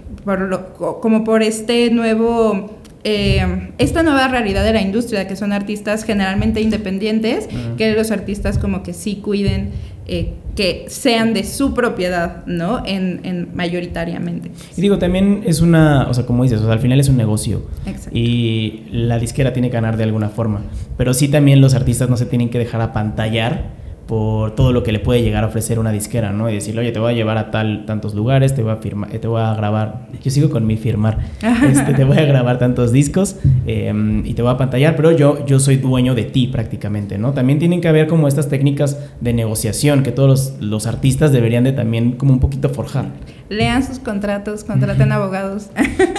como 1.01 1.23
por 1.23 1.43
este 1.43 1.89
nuevo... 1.89 2.77
Eh, 3.05 3.71
esta 3.79 4.01
nueva 4.01 4.29
realidad 4.29 4.63
de 4.63 4.71
la 4.71 4.79
industria, 4.79 5.27
que 5.27 5.35
son 5.35 5.51
artistas 5.51 6.05
generalmente 6.05 6.61
independientes, 6.61 7.49
que 7.77 7.91
los 7.91 8.11
artistas 8.11 8.57
como 8.57 8.81
que 8.81 8.93
sí 8.93 9.17
cuiden 9.17 9.71
eh, 10.07 10.33
que 10.55 10.85
sean 10.87 11.33
de 11.33 11.43
su 11.43 11.73
propiedad, 11.73 12.45
¿no? 12.45 12.83
En, 12.85 13.49
mayoritariamente. 13.53 14.51
Y 14.77 14.81
digo, 14.81 14.99
también 14.99 15.41
es 15.45 15.61
una, 15.61 16.07
o 16.09 16.13
sea, 16.13 16.25
como 16.25 16.43
dices, 16.43 16.61
al 16.61 16.79
final 16.79 16.99
es 16.99 17.09
un 17.09 17.17
negocio. 17.17 17.63
Exacto. 17.85 18.17
Y 18.17 18.83
la 18.91 19.17
disquera 19.17 19.53
tiene 19.53 19.69
que 19.69 19.75
ganar 19.75 19.97
de 19.97 20.03
alguna 20.03 20.29
forma. 20.29 20.61
Pero 20.97 21.13
sí 21.13 21.27
también 21.27 21.61
los 21.61 21.73
artistas 21.73 22.09
no 22.09 22.17
se 22.17 22.25
tienen 22.25 22.49
que 22.49 22.59
dejar 22.59 22.81
apantallar 22.81 23.82
por 24.07 24.53
todo 24.55 24.73
lo 24.73 24.83
que 24.83 24.91
le 24.91 24.99
puede 24.99 25.23
llegar 25.23 25.43
a 25.43 25.47
ofrecer 25.47 25.79
una 25.79 25.91
disquera, 25.91 26.31
¿no? 26.31 26.49
Y 26.49 26.53
decirle, 26.53 26.81
oye, 26.81 26.91
te 26.91 26.99
voy 26.99 27.13
a 27.13 27.15
llevar 27.15 27.37
a 27.37 27.51
tal, 27.51 27.85
tantos 27.85 28.13
lugares, 28.13 28.53
te 28.53 28.61
voy 28.61 28.73
a 28.73 28.77
firmar, 28.77 29.09
te 29.11 29.27
voy 29.27 29.41
a 29.41 29.53
grabar, 29.53 30.07
yo 30.21 30.29
sigo 30.29 30.49
con 30.49 30.67
mi 30.67 30.75
firmar, 30.75 31.19
este, 31.69 31.93
te 31.93 32.03
voy 32.03 32.17
a 32.17 32.25
grabar 32.25 32.59
tantos 32.59 32.91
discos 32.91 33.37
em, 33.65 34.25
y 34.25 34.33
te 34.33 34.41
voy 34.41 34.51
a 34.51 34.57
pantallar, 34.57 34.97
pero 34.97 35.11
yo, 35.11 35.45
yo 35.45 35.59
soy 35.59 35.77
dueño 35.77 36.15
de 36.15 36.23
ti 36.23 36.47
prácticamente, 36.47 37.17
¿no? 37.17 37.31
También 37.31 37.59
tienen 37.59 37.79
que 37.79 37.87
haber 37.87 38.07
como 38.07 38.27
estas 38.27 38.49
técnicas 38.49 38.99
de 39.21 39.33
negociación 39.33 40.03
que 40.03 40.11
todos 40.11 40.55
los, 40.59 40.83
artistas 40.83 41.31
deberían 41.31 41.63
de 41.63 41.71
también 41.71 42.11
como 42.13 42.33
un 42.33 42.41
poquito 42.41 42.67
forjar. 42.67 43.05
Lean 43.47 43.85
sus 43.85 43.99
contratos, 43.99 44.65
contraten 44.65 45.13
abogados. 45.13 45.69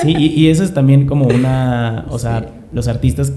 Sí, 0.02 0.14
y, 0.16 0.26
y, 0.28 0.48
eso 0.48 0.64
es 0.64 0.72
también 0.72 1.06
como 1.06 1.26
una, 1.26 2.06
o 2.08 2.18
sea, 2.18 2.46
los 2.72 2.88
artistas 2.88 3.34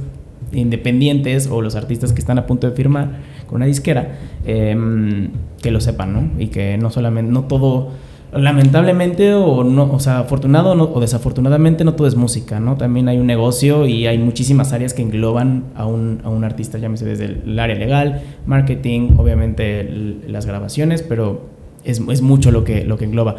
independientes 0.53 1.47
o 1.47 1.61
los 1.61 1.75
artistas 1.75 2.13
que 2.13 2.19
están 2.19 2.39
a 2.39 2.45
punto 2.45 2.69
de 2.69 2.75
firmar 2.75 3.19
con 3.47 3.57
una 3.57 3.65
disquera, 3.65 4.17
em, 4.45 5.29
que 5.61 5.71
lo 5.71 5.81
sepan, 5.81 6.13
¿no? 6.13 6.41
Y 6.41 6.47
que 6.47 6.77
no 6.77 6.89
solamente, 6.89 7.31
no 7.31 7.45
todo, 7.45 7.89
lamentablemente 8.33 9.33
o 9.33 9.63
no, 9.63 9.91
o 9.91 9.99
sea, 9.99 10.19
afortunado 10.19 10.71
o 10.73 10.99
desafortunadamente 10.99 11.83
no 11.83 11.93
todo 11.93 12.07
es 12.07 12.15
música, 12.15 12.59
¿no? 12.59 12.75
También 12.75 13.07
hay 13.07 13.17
un 13.17 13.27
negocio 13.27 13.87
y 13.87 14.05
hay 14.05 14.17
muchísimas 14.17 14.73
áreas 14.73 14.93
que 14.93 15.01
engloban 15.01 15.65
a 15.75 15.85
un, 15.85 16.21
a 16.23 16.29
un 16.29 16.43
artista, 16.43 16.77
llámese 16.77 17.05
desde 17.05 17.25
el, 17.25 17.57
área 17.59 17.75
legal, 17.75 18.21
marketing, 18.45 19.11
obviamente 19.17 19.89
las 20.27 20.45
grabaciones, 20.45 21.01
pero 21.01 21.45
es, 21.83 22.01
es, 22.09 22.21
mucho 22.21 22.51
lo 22.51 22.63
que, 22.63 22.83
lo 22.83 22.97
que 22.97 23.05
engloba. 23.05 23.37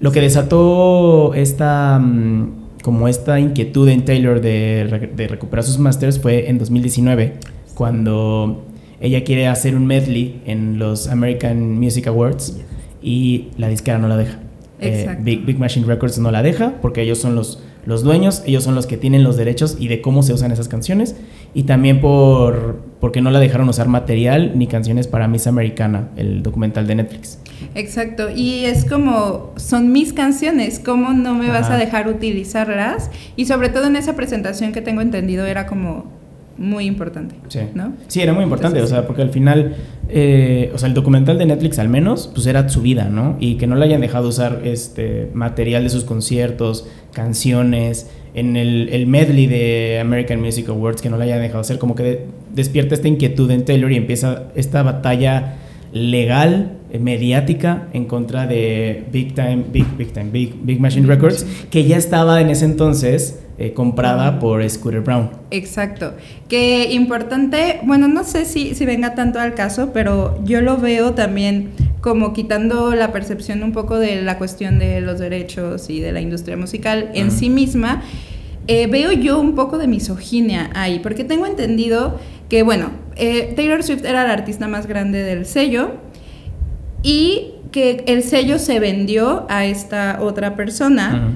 Lo 0.00 0.12
que 0.12 0.20
desató 0.20 1.34
esta... 1.34 1.98
Mm, 1.98 2.64
como 2.82 3.08
esta 3.08 3.40
inquietud 3.40 3.88
en 3.88 4.04
Taylor 4.04 4.42
de, 4.42 5.10
de 5.16 5.26
recuperar 5.26 5.64
sus 5.64 5.78
masters 5.78 6.20
fue 6.20 6.50
en 6.50 6.58
2019, 6.58 7.32
cuando 7.74 8.66
ella 9.00 9.24
quiere 9.24 9.48
hacer 9.48 9.76
un 9.76 9.86
medley 9.86 10.42
en 10.46 10.78
los 10.78 11.08
American 11.08 11.78
Music 11.78 12.06
Awards 12.06 12.58
y 13.02 13.48
la 13.58 13.68
disquera 13.68 13.98
no 13.98 14.08
la 14.08 14.16
deja. 14.16 14.38
Eh, 14.80 15.16
Big, 15.20 15.44
Big, 15.44 15.58
Machine 15.58 15.86
Records 15.86 16.18
no 16.18 16.30
la 16.30 16.42
deja 16.42 16.74
porque 16.82 17.02
ellos 17.02 17.18
son 17.18 17.34
los, 17.34 17.62
los 17.86 18.02
dueños, 18.02 18.42
ellos 18.44 18.64
son 18.64 18.74
los 18.74 18.86
que 18.86 18.96
tienen 18.96 19.22
los 19.22 19.36
derechos 19.36 19.76
y 19.78 19.88
de 19.88 20.00
cómo 20.00 20.22
se 20.22 20.32
usan 20.32 20.52
esas 20.52 20.68
canciones. 20.68 21.16
Y 21.54 21.62
también 21.64 22.00
por 22.00 22.82
porque 23.04 23.20
no 23.20 23.30
la 23.30 23.38
dejaron 23.38 23.68
usar 23.68 23.86
material 23.86 24.52
ni 24.54 24.66
canciones 24.66 25.08
para 25.08 25.28
Miss 25.28 25.46
Americana, 25.46 26.08
el 26.16 26.42
documental 26.42 26.86
de 26.86 26.94
Netflix. 26.94 27.38
Exacto, 27.74 28.30
y 28.34 28.64
es 28.64 28.86
como, 28.86 29.52
son 29.56 29.92
mis 29.92 30.14
canciones, 30.14 30.78
¿cómo 30.78 31.12
no 31.12 31.34
me 31.34 31.48
vas 31.48 31.68
a 31.68 31.76
dejar 31.76 32.08
utilizarlas? 32.08 33.10
Y 33.36 33.44
sobre 33.44 33.68
todo 33.68 33.88
en 33.88 33.96
esa 33.96 34.16
presentación 34.16 34.72
que 34.72 34.80
tengo 34.80 35.02
entendido 35.02 35.44
era 35.44 35.66
como 35.66 36.13
muy 36.56 36.86
importante. 36.86 37.34
Sí, 37.48 37.60
¿no? 37.74 37.94
sí 38.06 38.20
era 38.20 38.32
muy 38.32 38.44
importante, 38.44 38.80
o 38.80 38.86
sea, 38.86 39.06
porque 39.06 39.22
al 39.22 39.30
final, 39.30 39.76
eh, 40.08 40.70
o 40.74 40.78
sea, 40.78 40.88
el 40.88 40.94
documental 40.94 41.38
de 41.38 41.46
Netflix 41.46 41.78
al 41.78 41.88
menos, 41.88 42.30
pues 42.32 42.46
era 42.46 42.68
su 42.68 42.82
vida, 42.82 43.08
¿no? 43.08 43.36
Y 43.40 43.56
que 43.56 43.66
no 43.66 43.74
le 43.74 43.84
hayan 43.84 44.00
dejado 44.00 44.28
usar 44.28 44.62
este 44.64 45.30
material 45.34 45.82
de 45.84 45.90
sus 45.90 46.04
conciertos, 46.04 46.86
canciones, 47.12 48.10
en 48.34 48.56
el, 48.56 48.88
el 48.90 49.06
medley 49.06 49.46
de 49.46 49.98
American 50.00 50.40
Music 50.40 50.68
Awards, 50.68 51.00
que 51.00 51.08
no 51.08 51.16
le 51.16 51.24
hayan 51.24 51.40
dejado 51.40 51.60
hacer, 51.60 51.78
como 51.78 51.94
que 51.94 52.26
despierta 52.52 52.94
esta 52.94 53.08
inquietud 53.08 53.50
en 53.50 53.64
Taylor 53.64 53.92
y 53.92 53.96
empieza 53.96 54.44
esta 54.54 54.82
batalla 54.82 55.56
legal, 55.92 56.78
eh, 56.90 56.98
mediática, 56.98 57.88
en 57.92 58.06
contra 58.06 58.46
de 58.46 59.04
Big 59.12 59.34
Time, 59.34 59.64
Big, 59.72 59.86
Big 59.96 60.12
Time, 60.12 60.30
Big, 60.30 60.54
Big 60.62 60.80
Machine 60.80 61.06
Records, 61.06 61.46
que 61.70 61.84
ya 61.84 61.96
estaba 61.96 62.40
en 62.40 62.50
ese 62.50 62.64
entonces 62.64 63.43
eh, 63.56 63.72
comprada 63.72 64.40
por 64.40 64.68
Scooter 64.68 65.00
Brown. 65.00 65.30
Exacto. 65.50 66.14
Que 66.48 66.92
importante, 66.92 67.80
bueno, 67.84 68.08
no 68.08 68.24
sé 68.24 68.44
si, 68.44 68.74
si 68.74 68.84
venga 68.84 69.14
tanto 69.14 69.38
al 69.38 69.54
caso, 69.54 69.90
pero 69.92 70.42
yo 70.44 70.60
lo 70.60 70.78
veo 70.78 71.14
también 71.14 71.70
como 72.00 72.32
quitando 72.32 72.94
la 72.94 73.12
percepción 73.12 73.62
un 73.62 73.72
poco 73.72 73.98
de 73.98 74.22
la 74.22 74.38
cuestión 74.38 74.78
de 74.78 75.00
los 75.00 75.18
derechos 75.18 75.88
y 75.88 76.00
de 76.00 76.12
la 76.12 76.20
industria 76.20 76.56
musical 76.56 77.10
en 77.14 77.30
sí 77.30 77.48
misma. 77.48 78.02
Eh, 78.66 78.88
veo 78.88 79.12
yo 79.12 79.38
un 79.38 79.54
poco 79.54 79.78
de 79.78 79.86
misoginia 79.86 80.70
ahí, 80.74 80.98
porque 80.98 81.22
tengo 81.22 81.46
entendido 81.46 82.18
que, 82.48 82.62
bueno, 82.62 82.90
eh, 83.16 83.52
Taylor 83.54 83.82
Swift 83.82 84.04
era 84.04 84.26
la 84.26 84.32
artista 84.32 84.68
más 84.68 84.86
grande 84.86 85.22
del 85.22 85.46
sello 85.46 85.92
y 87.02 87.52
que 87.70 88.04
el 88.06 88.22
sello 88.22 88.58
se 88.58 88.80
vendió 88.80 89.46
a 89.48 89.64
esta 89.64 90.18
otra 90.20 90.56
persona. 90.56 91.34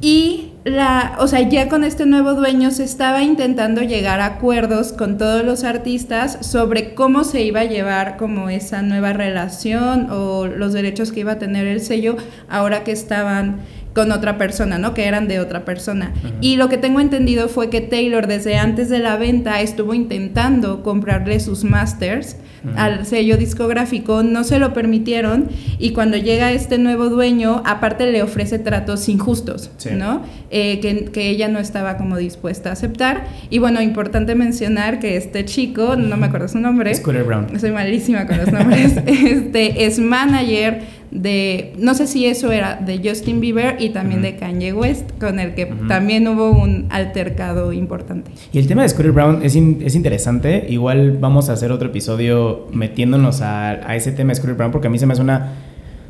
Y 0.00 0.52
la, 0.66 1.14
o 1.20 1.28
sea, 1.28 1.48
ya 1.48 1.68
con 1.68 1.84
este 1.84 2.06
nuevo 2.06 2.34
dueño 2.34 2.72
se 2.72 2.82
estaba 2.82 3.22
intentando 3.22 3.82
llegar 3.82 4.20
a 4.20 4.26
acuerdos 4.26 4.92
con 4.92 5.16
todos 5.16 5.44
los 5.44 5.62
artistas 5.62 6.38
sobre 6.40 6.92
cómo 6.94 7.22
se 7.22 7.42
iba 7.42 7.60
a 7.60 7.64
llevar 7.64 8.16
como 8.16 8.50
esa 8.50 8.82
nueva 8.82 9.12
relación 9.12 10.10
o 10.10 10.46
los 10.46 10.72
derechos 10.72 11.12
que 11.12 11.20
iba 11.20 11.32
a 11.32 11.38
tener 11.38 11.68
el 11.68 11.80
sello 11.80 12.16
ahora 12.48 12.82
que 12.82 12.90
estaban 12.90 13.60
con 13.96 14.12
otra 14.12 14.36
persona, 14.36 14.76
¿no? 14.76 14.92
Que 14.92 15.06
eran 15.06 15.26
de 15.26 15.40
otra 15.40 15.64
persona. 15.64 16.12
Y 16.42 16.56
lo 16.56 16.68
que 16.68 16.76
tengo 16.76 17.00
entendido 17.00 17.48
fue 17.48 17.70
que 17.70 17.80
Taylor 17.80 18.26
desde 18.26 18.58
antes 18.58 18.90
de 18.90 18.98
la 18.98 19.16
venta 19.16 19.62
estuvo 19.62 19.94
intentando 19.94 20.82
comprarle 20.82 21.40
sus 21.40 21.64
masters 21.64 22.36
al 22.74 23.06
sello 23.06 23.36
discográfico, 23.36 24.24
no 24.24 24.42
se 24.42 24.58
lo 24.58 24.72
permitieron 24.72 25.48
y 25.78 25.92
cuando 25.92 26.16
llega 26.16 26.50
este 26.50 26.78
nuevo 26.78 27.08
dueño, 27.08 27.62
aparte 27.64 28.10
le 28.10 28.22
ofrece 28.22 28.58
tratos 28.58 29.08
injustos, 29.08 29.70
¿no? 29.92 30.22
Eh, 30.50 30.80
que, 30.80 31.30
ella 31.30 31.48
no 31.48 31.58
estaba 31.58 31.96
como 31.96 32.16
dispuesta 32.16 32.70
a 32.70 32.72
aceptar. 32.72 33.26
Y 33.50 33.58
bueno, 33.58 33.80
importante 33.80 34.34
mencionar 34.34 34.98
que 34.98 35.16
este 35.16 35.44
chico, 35.44 35.96
no 35.96 36.16
me 36.16 36.26
acuerdo 36.26 36.48
su 36.48 36.58
nombre. 36.58 36.94
Scooter 36.94 37.24
Brown. 37.24 37.58
Soy 37.58 37.72
malísima 37.72 38.26
con 38.26 38.38
los 38.38 38.52
nombres. 38.52 38.96
este 39.06 39.86
es 39.86 39.98
manager 39.98 40.82
de, 41.10 41.72
no 41.78 41.94
sé 41.94 42.06
si 42.06 42.26
eso 42.26 42.52
era 42.52 42.76
de 42.76 43.00
Justin 43.02 43.40
Bieber 43.40 43.76
y 43.78 43.90
también 43.90 44.22
de 44.22 44.36
Kanye 44.36 44.72
West, 44.72 45.10
con 45.18 45.38
el 45.38 45.54
que 45.54 45.66
también 45.88 46.26
hubo 46.28 46.50
un 46.50 46.86
altercado 46.90 47.72
importante. 47.72 48.30
Y 48.52 48.58
el 48.58 48.66
tema 48.66 48.82
de 48.82 48.88
Scooter 48.88 49.12
Brown 49.12 49.40
es, 49.42 49.56
es 49.56 49.94
interesante, 49.94 50.66
igual 50.68 51.18
vamos 51.18 51.48
a 51.48 51.54
hacer 51.54 51.72
otro 51.72 51.88
episodio 51.88 52.66
metiéndonos 52.72 53.40
a, 53.40 53.70
a, 53.70 53.96
ese 53.96 54.12
tema 54.12 54.30
de 54.30 54.36
Scooter 54.36 54.56
Brown, 54.56 54.72
porque 54.72 54.88
a 54.88 54.90
mí 54.90 54.98
se 54.98 55.06
me 55.06 55.12
hace 55.12 55.22
una... 55.22 55.52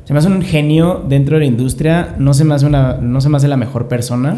Se 0.05 0.13
me 0.13 0.21
hace 0.21 0.29
un 0.29 0.41
genio 0.41 1.05
dentro 1.09 1.35
de 1.35 1.41
la 1.41 1.47
industria, 1.47 2.15
no 2.21 2.33
se 2.33 2.45
me 2.45 2.55
hace, 2.55 2.65
una, 2.65 2.99
no 3.01 3.21
se 3.21 3.29
me 3.29 3.39
hace 3.39 3.49
la 3.49 3.57
mejor 3.57 3.89
persona, 3.89 4.37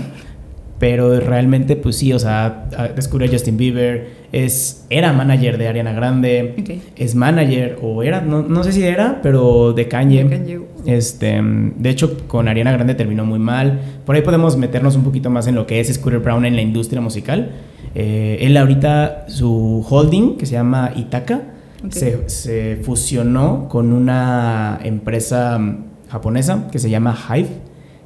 pero 0.79 1.19
realmente, 1.19 1.75
pues 1.75 1.97
sí, 1.97 2.13
o 2.13 2.19
sea, 2.19 2.69
descubre 2.95 3.27
a 3.27 3.29
Justin 3.29 3.57
Bieber, 3.57 4.19
es, 4.31 4.87
era 4.91 5.13
manager 5.13 5.59
de 5.59 5.67
Ariana 5.67 5.93
Grande, 5.93 6.83
es 6.97 7.15
manager, 7.15 7.79
o 7.83 8.03
era, 8.03 8.21
no, 8.21 8.43
no, 8.43 8.63
sé 8.63 8.73
si 8.73 8.85
era, 8.85 9.21
pero 9.23 9.73
de 9.73 9.89
Kanye. 9.89 10.61
Este, 10.87 11.41
de 11.43 11.91
hecho, 11.91 12.17
con 12.29 12.47
Ariana 12.47 12.73
Grande 12.73 12.95
terminó 12.95 13.25
muy 13.25 13.41
mal. 13.41 13.81
Por 14.07 14.15
ahí 14.15 14.23
podemos 14.23 14.57
meternos 14.57 14.95
un 14.95 15.03
poquito 15.03 15.31
más 15.31 15.49
en 15.49 15.57
lo 15.57 15.67
que 15.67 15.81
es 15.81 15.93
Scooter 15.93 16.21
Brown 16.21 16.45
en 16.45 16.55
la 16.55 16.63
industria 16.63 17.01
musical. 17.01 17.51
Eh, 17.95 18.39
él 18.43 18.57
ahorita, 18.57 19.25
su 19.29 19.85
holding, 19.89 20.37
que 20.37 20.47
se 20.47 20.53
llama 20.53 20.93
Itaka, 20.95 21.43
se, 21.91 22.29
se 22.29 22.77
fusionó 22.83 23.69
con 23.69 23.93
una 23.93 24.79
empresa 24.85 25.61
japonesa 26.09 26.69
que 26.71 26.79
se 26.79 26.91
llama 26.91 27.17
Hive, 27.29 27.49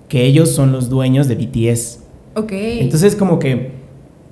que 0.08 0.24
ellos 0.24 0.50
son 0.50 0.72
los 0.72 0.88
dueños 0.88 1.28
de 1.28 1.34
BTS. 1.34 2.01
Ok. 2.34 2.52
Entonces, 2.52 3.16
como 3.16 3.38
que 3.38 3.82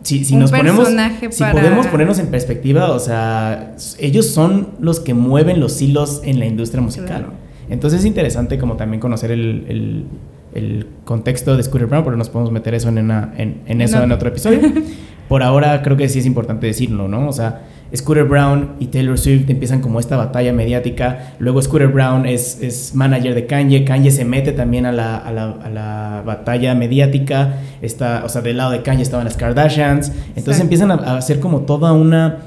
si, 0.02 0.24
si 0.24 0.36
nos 0.36 0.50
ponemos, 0.50 0.88
si 1.30 1.44
podemos 1.44 1.86
ponernos 1.88 2.18
en 2.18 2.28
perspectiva, 2.28 2.90
o 2.92 2.98
sea, 2.98 3.76
ellos 3.98 4.26
son 4.26 4.70
los 4.80 5.00
que 5.00 5.14
mueven 5.14 5.60
los 5.60 5.80
hilos 5.82 6.22
en 6.24 6.38
la 6.38 6.46
industria 6.46 6.82
musical. 6.82 7.26
Entonces 7.68 8.00
es 8.00 8.06
interesante 8.06 8.58
como 8.58 8.76
también 8.76 9.00
conocer 9.00 9.30
el, 9.30 10.06
el, 10.54 10.86
contexto 11.04 11.56
de 11.56 11.62
Scooter 11.62 11.86
Brown, 11.86 12.02
porque 12.02 12.18
nos 12.18 12.28
podemos 12.28 12.52
meter 12.52 12.74
eso 12.74 12.88
en, 12.88 12.98
una, 12.98 13.32
en, 13.36 13.62
en 13.66 13.80
eso 13.80 14.02
en 14.02 14.10
otro 14.10 14.28
episodio. 14.28 14.60
Por 15.28 15.42
ahora 15.42 15.80
creo 15.82 15.96
que 15.96 16.08
sí 16.08 16.18
es 16.18 16.26
importante 16.26 16.66
decirlo, 16.66 17.06
¿no? 17.06 17.28
O 17.28 17.32
sea, 17.32 17.62
Scooter 17.94 18.24
Brown 18.24 18.70
y 18.78 18.86
Taylor 18.86 19.18
Swift 19.18 19.48
empiezan 19.50 19.80
como 19.80 20.00
esta 20.00 20.16
batalla 20.16 20.52
mediática. 20.52 21.34
Luego 21.38 21.60
Scooter 21.60 21.88
Brown 21.88 22.26
es, 22.26 22.60
es 22.62 22.94
manager 22.94 23.34
de 23.34 23.46
Kanye. 23.46 23.84
Kanye 23.84 24.10
se 24.10 24.24
mete 24.24 24.52
también 24.52 24.86
a 24.86 24.92
la, 24.92 25.16
a 25.16 25.32
la, 25.32 25.50
a 25.50 25.70
la 25.70 26.22
batalla 26.24 26.74
mediática. 26.74 27.54
Está, 27.82 28.22
o 28.24 28.28
sea, 28.28 28.42
del 28.42 28.56
lado 28.56 28.70
de 28.70 28.82
Kanye 28.82 29.02
estaban 29.02 29.24
las 29.24 29.36
Kardashians. 29.36 30.12
Entonces 30.36 30.60
empiezan 30.60 30.90
a, 30.90 30.94
a, 30.94 31.16
hacer 31.18 31.40
como 31.40 31.60
toda 31.60 31.92
una... 31.92 32.38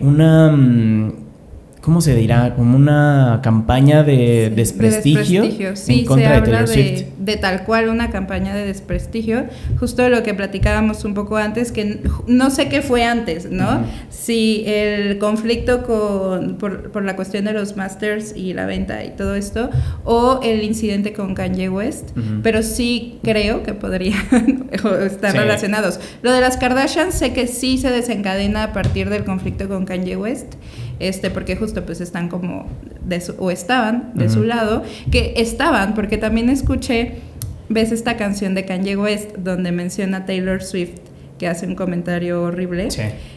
una 0.00 0.50
mm, 0.50 1.21
¿cómo 1.82 2.00
se 2.00 2.14
dirá? 2.14 2.54
Como 2.54 2.76
una 2.76 3.40
campaña 3.42 4.04
de 4.04 4.50
desprestigio, 4.54 5.76
Sí, 5.76 6.00
en 6.00 6.06
contra 6.06 6.26
se 6.26 6.30
de 6.30 6.36
habla 6.36 6.62
de, 6.62 7.08
de, 7.18 7.36
tal 7.36 7.64
cual 7.64 7.88
una 7.88 8.10
campaña 8.10 8.54
de 8.54 8.64
desprestigio. 8.64 9.46
Justo 9.78 10.08
lo 10.08 10.22
que 10.22 10.32
platicábamos 10.32 11.04
un 11.04 11.14
poco 11.14 11.36
antes, 11.36 11.72
que 11.72 12.00
no 12.28 12.50
sé 12.50 12.68
qué 12.68 12.82
fue 12.82 13.04
antes, 13.04 13.50
¿no? 13.50 13.84
Si 14.10 14.62
el 14.66 15.18
conflicto 15.18 15.82
con, 15.82 16.56
por, 16.56 16.92
por, 16.92 17.04
la 17.04 17.16
cuestión 17.16 17.44
de 17.44 17.52
los 17.52 17.76
masters 17.76 18.34
y 18.36 18.54
la 18.54 18.66
venta 18.66 19.04
y 19.04 19.10
todo 19.10 19.34
esto, 19.34 19.68
o 20.04 20.38
el 20.44 20.62
incidente 20.62 21.12
con 21.12 21.34
Kanye 21.34 21.68
West, 21.68 22.10
pero 22.44 22.62
sí 22.62 23.18
creo 23.24 23.64
que 23.64 23.74
podrían 23.74 24.68
estar 25.04 25.34
relacionados. 25.34 25.98
Lo 26.22 26.32
de 26.32 26.40
las 26.40 26.56
Kardashian 26.56 27.10
sé 27.10 27.32
que 27.32 27.48
sí 27.48 27.76
se 27.78 27.90
desencadena 27.90 28.62
a 28.62 28.72
partir 28.72 29.10
del 29.10 29.24
conflicto 29.24 29.68
con 29.68 29.84
Kanye 29.84 30.16
West 30.16 30.54
este, 31.02 31.30
porque 31.30 31.56
justo 31.56 31.84
pues 31.84 32.00
están 32.00 32.28
como, 32.28 32.66
de 33.04 33.20
su, 33.20 33.34
o 33.38 33.50
estaban 33.50 34.12
de 34.14 34.28
su 34.28 34.44
lado, 34.44 34.82
que 35.10 35.34
estaban, 35.36 35.94
porque 35.94 36.16
también 36.16 36.48
escuché, 36.48 37.16
ves 37.68 37.92
esta 37.92 38.16
canción 38.16 38.54
de 38.54 38.64
Kanye 38.64 38.96
West 38.96 39.36
donde 39.36 39.72
menciona 39.72 40.24
Taylor 40.24 40.62
Swift 40.62 41.00
que 41.42 41.48
hace 41.48 41.66
un 41.66 41.74
comentario 41.74 42.40
horrible. 42.40 42.86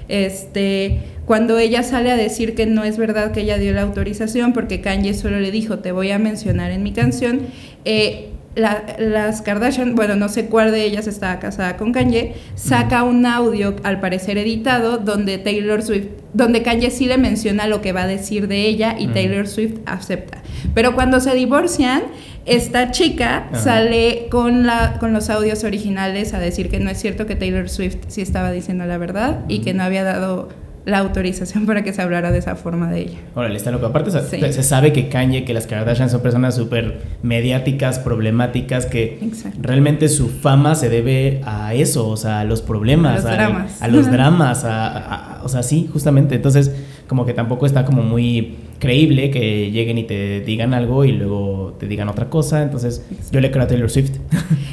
Este, 0.10 0.99
cuando 1.25 1.58
ella 1.58 1.82
sale 1.82 2.12
a 2.12 2.15
decir 2.15 2.54
que 2.54 2.67
no 2.67 2.84
es 2.84 2.97
verdad 2.97 3.32
que 3.32 3.41
ella 3.41 3.58
dio 3.58 3.73
la 3.73 3.82
autorización 3.82 4.54
porque 4.54 4.80
Kanye 4.80 5.15
solo 5.15 5.39
le 5.39 5.49
dijo, 5.49 5.80
te 5.80 5.91
voy 5.91 6.12
a 6.12 6.19
mencionar 6.19 6.69
en 6.69 6.84
mi 6.84 6.93
canción, 6.93 7.39
eh, 7.84 8.30
las 8.55 9.41
Kardashian, 9.41 9.95
bueno, 9.95 10.15
no 10.15 10.29
sé 10.29 10.45
cuál 10.45 10.71
de 10.71 10.83
ellas 10.85 11.07
estaba 11.07 11.39
casada 11.39 11.75
con 11.77 11.91
Kanye, 11.91 12.35
saca 12.55 13.03
un 13.03 13.25
audio, 13.25 13.75
al 13.83 13.99
parecer 13.99 14.37
editado, 14.37 14.97
donde 14.97 15.37
Taylor 15.37 15.81
Swift, 15.81 16.07
donde 16.33 16.63
Kanye 16.63 16.89
sí 16.89 17.05
le 17.05 17.17
menciona 17.17 17.67
lo 17.67 17.81
que 17.81 17.91
va 17.91 18.03
a 18.03 18.07
decir 18.07 18.47
de 18.47 18.65
ella 18.65 18.95
y 18.97 19.07
Taylor 19.07 19.47
Swift 19.47 19.79
acepta. 19.85 20.41
Pero 20.73 20.95
cuando 20.95 21.19
se 21.19 21.33
divorcian, 21.35 22.03
esta 22.45 22.91
chica 22.91 23.49
sale 23.53 24.27
con, 24.29 24.65
la, 24.65 24.97
con 24.99 25.13
los 25.13 25.29
audios 25.29 25.63
originales 25.63 26.33
a 26.33 26.39
decir 26.39 26.69
que 26.69 26.79
no 26.79 26.89
es 26.89 26.99
cierto 26.99 27.25
que 27.25 27.35
Taylor 27.35 27.69
Swift 27.69 27.97
sí 28.07 28.21
estaba 28.21 28.51
diciendo 28.51 28.85
la 28.85 28.97
verdad 28.97 29.43
y 29.47 29.59
que 29.59 29.73
no 29.73 29.83
había 29.83 30.03
dado 30.03 30.49
la 30.86 31.00
autorización 31.00 31.65
para 31.65 31.84
que 31.84 31.93
se 31.93 32.02
hablara 32.02 32.32
de 32.32 32.38
esa 32.38 32.56
forma 32.56 32.91
de 32.91 33.02
ella. 33.02 33.17
Órale, 33.34 33.58
está 33.58 33.71
loco. 33.71 33.88
Aparte, 33.88 34.12
se 34.12 34.63
sabe 34.63 34.93
que 34.93 35.10
Kanye, 35.10 35.43
que 35.43 35.54
las 35.54 35.65
Kardashian 35.65 36.12
son 36.12 36.21
personas 36.21 36.56
súper 36.56 37.02
mediáticas, 37.24 37.98
problemáticas, 37.98 38.86
que 38.86 39.19
realmente 39.60 40.08
su 40.10 40.30
fama 40.30 40.76
se 40.76 40.89
debe 40.89 41.41
a 41.43 41.74
eso, 41.74 42.08
o 42.08 42.17
sea, 42.17 42.41
a 42.41 42.43
los 42.43 42.62
problemas, 42.62 43.26
a 43.26 43.30
los 43.30 43.38
dramas. 43.38 43.82
A 43.82 43.88
los 43.88 44.12
dramas, 44.12 44.63
a, 44.63 45.41
o 45.43 45.50
sea, 45.50 45.63
sí, 45.63 45.89
justamente. 45.91 46.36
Entonces, 46.36 46.71
como 47.08 47.26
que 47.26 47.34
tampoco 47.34 47.65
está 47.65 47.84
como 47.84 48.04
muy 48.04 48.56
creíble 48.78 49.32
que 49.32 49.71
lleguen 49.71 49.98
y 49.98 50.04
te 50.04 50.41
digan 50.41 50.76
algo 50.76 51.04
y 51.04 51.13
luego 51.13 51.76
te 51.80 51.88
digan 51.88 52.10
otra 52.10 52.30
cosa. 52.30 52.62
Entonces, 52.62 53.04
yo 53.32 53.39
le 53.39 53.50
creo 53.50 53.63
a 53.63 53.67
Taylor 53.67 53.89
Swift. 53.89 54.17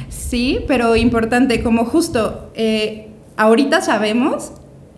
Sí, 0.09 0.59
pero 0.67 0.95
importante, 0.95 1.63
como 1.63 1.85
justo, 1.85 2.51
eh, 2.53 3.07
ahorita 3.35 3.81
sabemos 3.81 4.51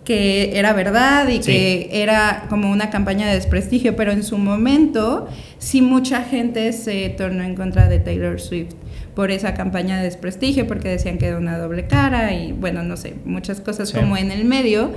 que 0.06 0.56
era 0.56 0.72
verdad 0.72 1.28
y 1.28 1.40
que 1.40 1.90
era 1.90 2.46
como 2.48 2.70
una 2.70 2.90
campaña 2.90 3.26
de 3.26 3.34
desprestigio, 3.34 3.96
pero 3.96 4.12
en 4.12 4.22
su 4.22 4.38
momento 4.38 5.26
sí 5.58 5.82
mucha 5.82 6.22
gente 6.22 6.72
se 6.72 7.08
tornó 7.10 7.42
en 7.42 7.56
contra 7.56 7.88
de 7.88 7.98
Taylor 7.98 8.40
Swift 8.40 8.74
por 9.16 9.32
esa 9.32 9.54
campaña 9.54 9.98
de 9.98 10.04
desprestigio, 10.04 10.68
porque 10.68 10.90
decían 10.90 11.18
que 11.18 11.26
era 11.26 11.38
una 11.38 11.58
doble 11.58 11.88
cara 11.88 12.32
y 12.34 12.52
bueno, 12.52 12.84
no 12.84 12.96
sé, 12.96 13.14
muchas 13.24 13.60
cosas 13.60 13.90
como 13.90 14.16
en 14.16 14.30
el 14.30 14.44
medio. 14.44 14.92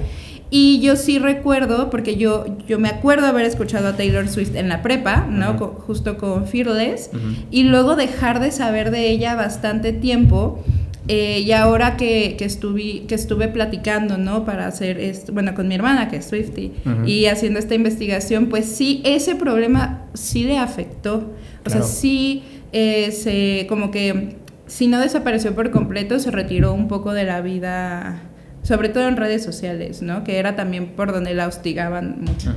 Y 0.52 0.80
yo 0.82 0.96
sí 0.96 1.18
recuerdo, 1.18 1.90
porque 1.90 2.16
yo, 2.16 2.46
yo 2.68 2.80
me 2.80 2.90
acuerdo 2.90 3.28
haber 3.28 3.46
escuchado 3.46 3.88
a 3.88 3.98
Taylor 3.98 4.28
Swift 4.28 4.56
en 4.56 4.70
la 4.70 4.82
prepa, 4.84 5.26
¿no? 5.30 5.58
justo 5.88 6.18
con 6.18 6.48
Fearless, 6.48 7.10
y 7.50 7.64
luego 7.64 7.96
dejar 7.96 8.40
de 8.40 8.52
saber 8.52 8.92
de 8.92 9.10
ella 9.10 9.36
bastante 9.36 9.92
tiempo 9.92 10.64
eh, 11.12 11.40
y 11.40 11.52
ahora 11.54 11.98
que, 11.98 12.36
que, 12.38 12.46
estuve, 12.46 13.08
que 13.08 13.16
estuve 13.16 13.48
platicando, 13.48 14.20
¿no? 14.20 14.46
Para 14.46 14.68
hacer 14.68 15.00
esto, 15.00 15.34
bueno, 15.34 15.56
con 15.56 15.68
mi 15.68 15.74
hermana, 15.74 16.08
que 16.08 16.18
es 16.18 16.26
Swifty, 16.26 16.72
y 17.08 17.26
haciendo 17.26 17.58
esta 17.58 17.74
investigación, 17.74 18.46
pues 18.46 18.68
sí, 18.68 19.02
ese 19.04 19.36
problema 19.36 20.06
sí 20.14 20.44
le 20.44 20.60
afectó. 20.60 21.34
O 21.66 21.70
sea, 21.72 21.82
sí, 21.82 22.44
eh, 22.74 23.12
se, 23.12 23.66
como 23.68 23.90
que 23.90 24.36
si 24.68 24.86
no 24.86 25.00
desapareció 25.00 25.56
por 25.56 25.72
completo, 25.72 26.20
se 26.20 26.30
retiró 26.30 26.74
un 26.74 26.88
poco 26.88 27.12
de 27.14 27.24
la 27.24 27.42
vida, 27.42 28.22
sobre 28.62 28.90
todo 28.90 29.08
en 29.08 29.18
redes 29.18 29.44
sociales, 29.44 30.04
¿no? 30.04 30.24
Que 30.24 30.38
era 30.38 30.56
también 30.56 30.90
por 30.90 31.12
donde 31.12 31.34
la 31.34 31.48
hostigaban 31.48 32.22
mucho. 32.22 32.54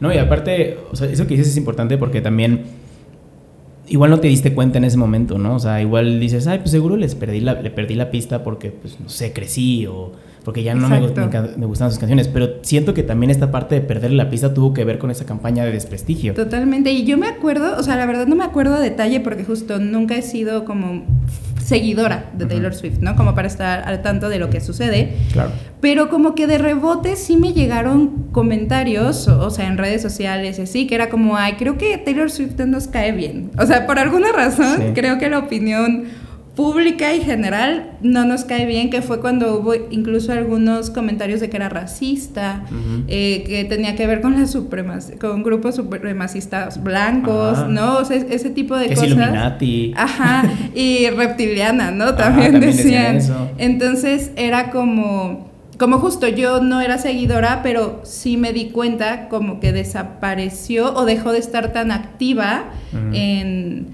No, 0.00 0.10
y 0.10 0.16
aparte, 0.16 0.78
o 0.90 0.96
sea, 0.96 1.06
eso 1.06 1.26
que 1.26 1.34
dices 1.34 1.48
es 1.48 1.58
importante 1.58 1.98
porque 1.98 2.22
también 2.22 2.62
igual 3.90 4.10
no 4.10 4.20
te 4.20 4.28
diste 4.28 4.54
cuenta 4.54 4.78
en 4.78 4.84
ese 4.84 4.96
momento, 4.96 5.36
¿no? 5.36 5.56
O 5.56 5.58
sea, 5.58 5.82
igual 5.82 6.20
dices, 6.20 6.46
ay, 6.46 6.60
pues 6.60 6.70
seguro 6.70 6.96
les 6.96 7.14
perdí 7.14 7.40
la, 7.40 7.60
le 7.60 7.70
perdí 7.70 7.94
la 7.94 8.10
pista 8.10 8.42
porque, 8.42 8.70
pues, 8.70 8.98
no 9.00 9.08
sé, 9.08 9.32
crecí 9.32 9.86
o 9.86 10.12
porque 10.44 10.62
ya 10.62 10.74
no 10.74 10.88
me, 10.88 11.00
me, 11.00 11.66
gustaban 11.66 11.90
sus 11.90 11.98
canciones, 11.98 12.28
pero 12.28 12.62
siento 12.62 12.94
que 12.94 13.02
también 13.02 13.30
esta 13.30 13.50
parte 13.50 13.74
de 13.74 13.80
perder 13.82 14.12
la 14.12 14.30
pista 14.30 14.54
tuvo 14.54 14.72
que 14.72 14.84
ver 14.84 14.98
con 14.98 15.10
esa 15.10 15.26
campaña 15.26 15.64
de 15.64 15.72
desprestigio. 15.72 16.32
Totalmente, 16.32 16.90
y 16.92 17.04
yo 17.04 17.18
me 17.18 17.28
acuerdo, 17.28 17.76
o 17.76 17.82
sea, 17.82 17.96
la 17.96 18.06
verdad 18.06 18.26
no 18.26 18.36
me 18.36 18.44
acuerdo 18.44 18.76
a 18.76 18.80
detalle 18.80 19.20
porque 19.20 19.44
justo 19.44 19.78
nunca 19.78 20.16
he 20.16 20.22
sido 20.22 20.64
como 20.64 21.04
seguidora 21.70 22.30
de 22.32 22.46
Taylor 22.46 22.74
Swift, 22.74 22.98
¿no? 23.00 23.14
Como 23.14 23.36
para 23.36 23.46
estar 23.46 23.84
al 23.86 24.02
tanto 24.02 24.28
de 24.28 24.40
lo 24.40 24.50
que 24.50 24.60
sucede. 24.60 25.14
Claro. 25.32 25.52
Pero 25.80 26.10
como 26.10 26.34
que 26.34 26.48
de 26.48 26.58
rebote 26.58 27.14
sí 27.14 27.36
me 27.36 27.52
llegaron 27.52 28.26
comentarios, 28.32 29.28
o, 29.28 29.50
sea, 29.50 29.68
en 29.68 29.78
redes 29.78 30.02
sociales 30.02 30.58
y 30.58 30.62
así, 30.62 30.88
que 30.88 30.96
era 30.96 31.10
como, 31.10 31.36
ay, 31.36 31.52
creo 31.58 31.78
que 31.78 31.96
Taylor 31.96 32.28
Swift 32.28 32.58
nos 32.66 32.88
cae 32.88 33.12
bien. 33.12 33.52
O 33.56 33.64
sea, 33.66 33.86
por 33.86 34.00
alguna 34.00 34.32
razón, 34.32 34.94
creo 34.94 35.18
que 35.18 35.30
la 35.30 35.38
opinión 35.38 36.06
pública 36.60 37.14
y 37.14 37.22
general 37.22 37.92
no 38.02 38.26
nos 38.26 38.44
cae 38.44 38.66
bien, 38.66 38.90
que 38.90 39.00
fue 39.00 39.22
cuando 39.22 39.58
hubo 39.58 39.72
incluso 39.90 40.30
algunos 40.30 40.90
comentarios 40.90 41.40
de 41.40 41.48
que 41.48 41.56
era 41.56 41.70
racista, 41.70 42.64
eh, 43.08 43.44
que 43.46 43.64
tenía 43.64 43.96
que 43.96 44.06
ver 44.06 44.20
con 44.20 44.46
supremas, 44.46 45.10
con 45.18 45.42
grupos 45.42 45.76
supremacistas 45.76 46.82
blancos, 46.82 47.66
¿no? 47.66 47.96
O 47.96 48.04
sea, 48.04 48.18
ese 48.18 48.50
tipo 48.50 48.76
de 48.76 48.90
cosas. 48.90 49.06
Illuminati. 49.06 49.94
Ajá, 49.96 50.50
y 50.74 51.08
reptiliana, 51.08 51.92
¿no? 51.92 52.14
También, 52.14 52.60
decían. 52.60 53.20
Entonces 53.56 54.30
era 54.36 54.70
como 54.70 55.48
como 55.78 55.98
justo 55.98 56.28
yo 56.28 56.60
no 56.60 56.82
era 56.82 56.98
seguidora, 56.98 57.60
pero 57.62 58.02
sí 58.04 58.36
me 58.36 58.52
di 58.52 58.66
cuenta 58.66 59.30
como 59.30 59.60
que 59.60 59.72
desapareció 59.72 60.92
o 60.94 61.06
dejó 61.06 61.32
de 61.32 61.38
estar 61.38 61.72
tan 61.72 61.90
activa 61.90 62.64
en 63.14 63.86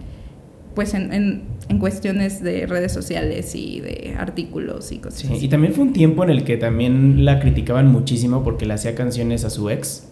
pues 0.74 0.94
en 0.94 1.12
en 1.12 1.55
cuestiones 1.78 2.42
de 2.42 2.66
redes 2.66 2.92
sociales 2.92 3.54
y 3.54 3.80
de 3.80 4.14
artículos 4.18 4.92
y 4.92 4.98
cosas 4.98 5.20
sí, 5.20 5.28
Y 5.40 5.48
también 5.48 5.74
fue 5.74 5.84
un 5.84 5.92
tiempo 5.92 6.22
en 6.24 6.30
el 6.30 6.44
que 6.44 6.56
también 6.56 7.24
la 7.24 7.40
criticaban 7.40 7.88
muchísimo 7.88 8.44
porque 8.44 8.66
le 8.66 8.74
hacía 8.74 8.94
canciones 8.94 9.44
a 9.44 9.50
su 9.50 9.68
ex, 9.68 10.08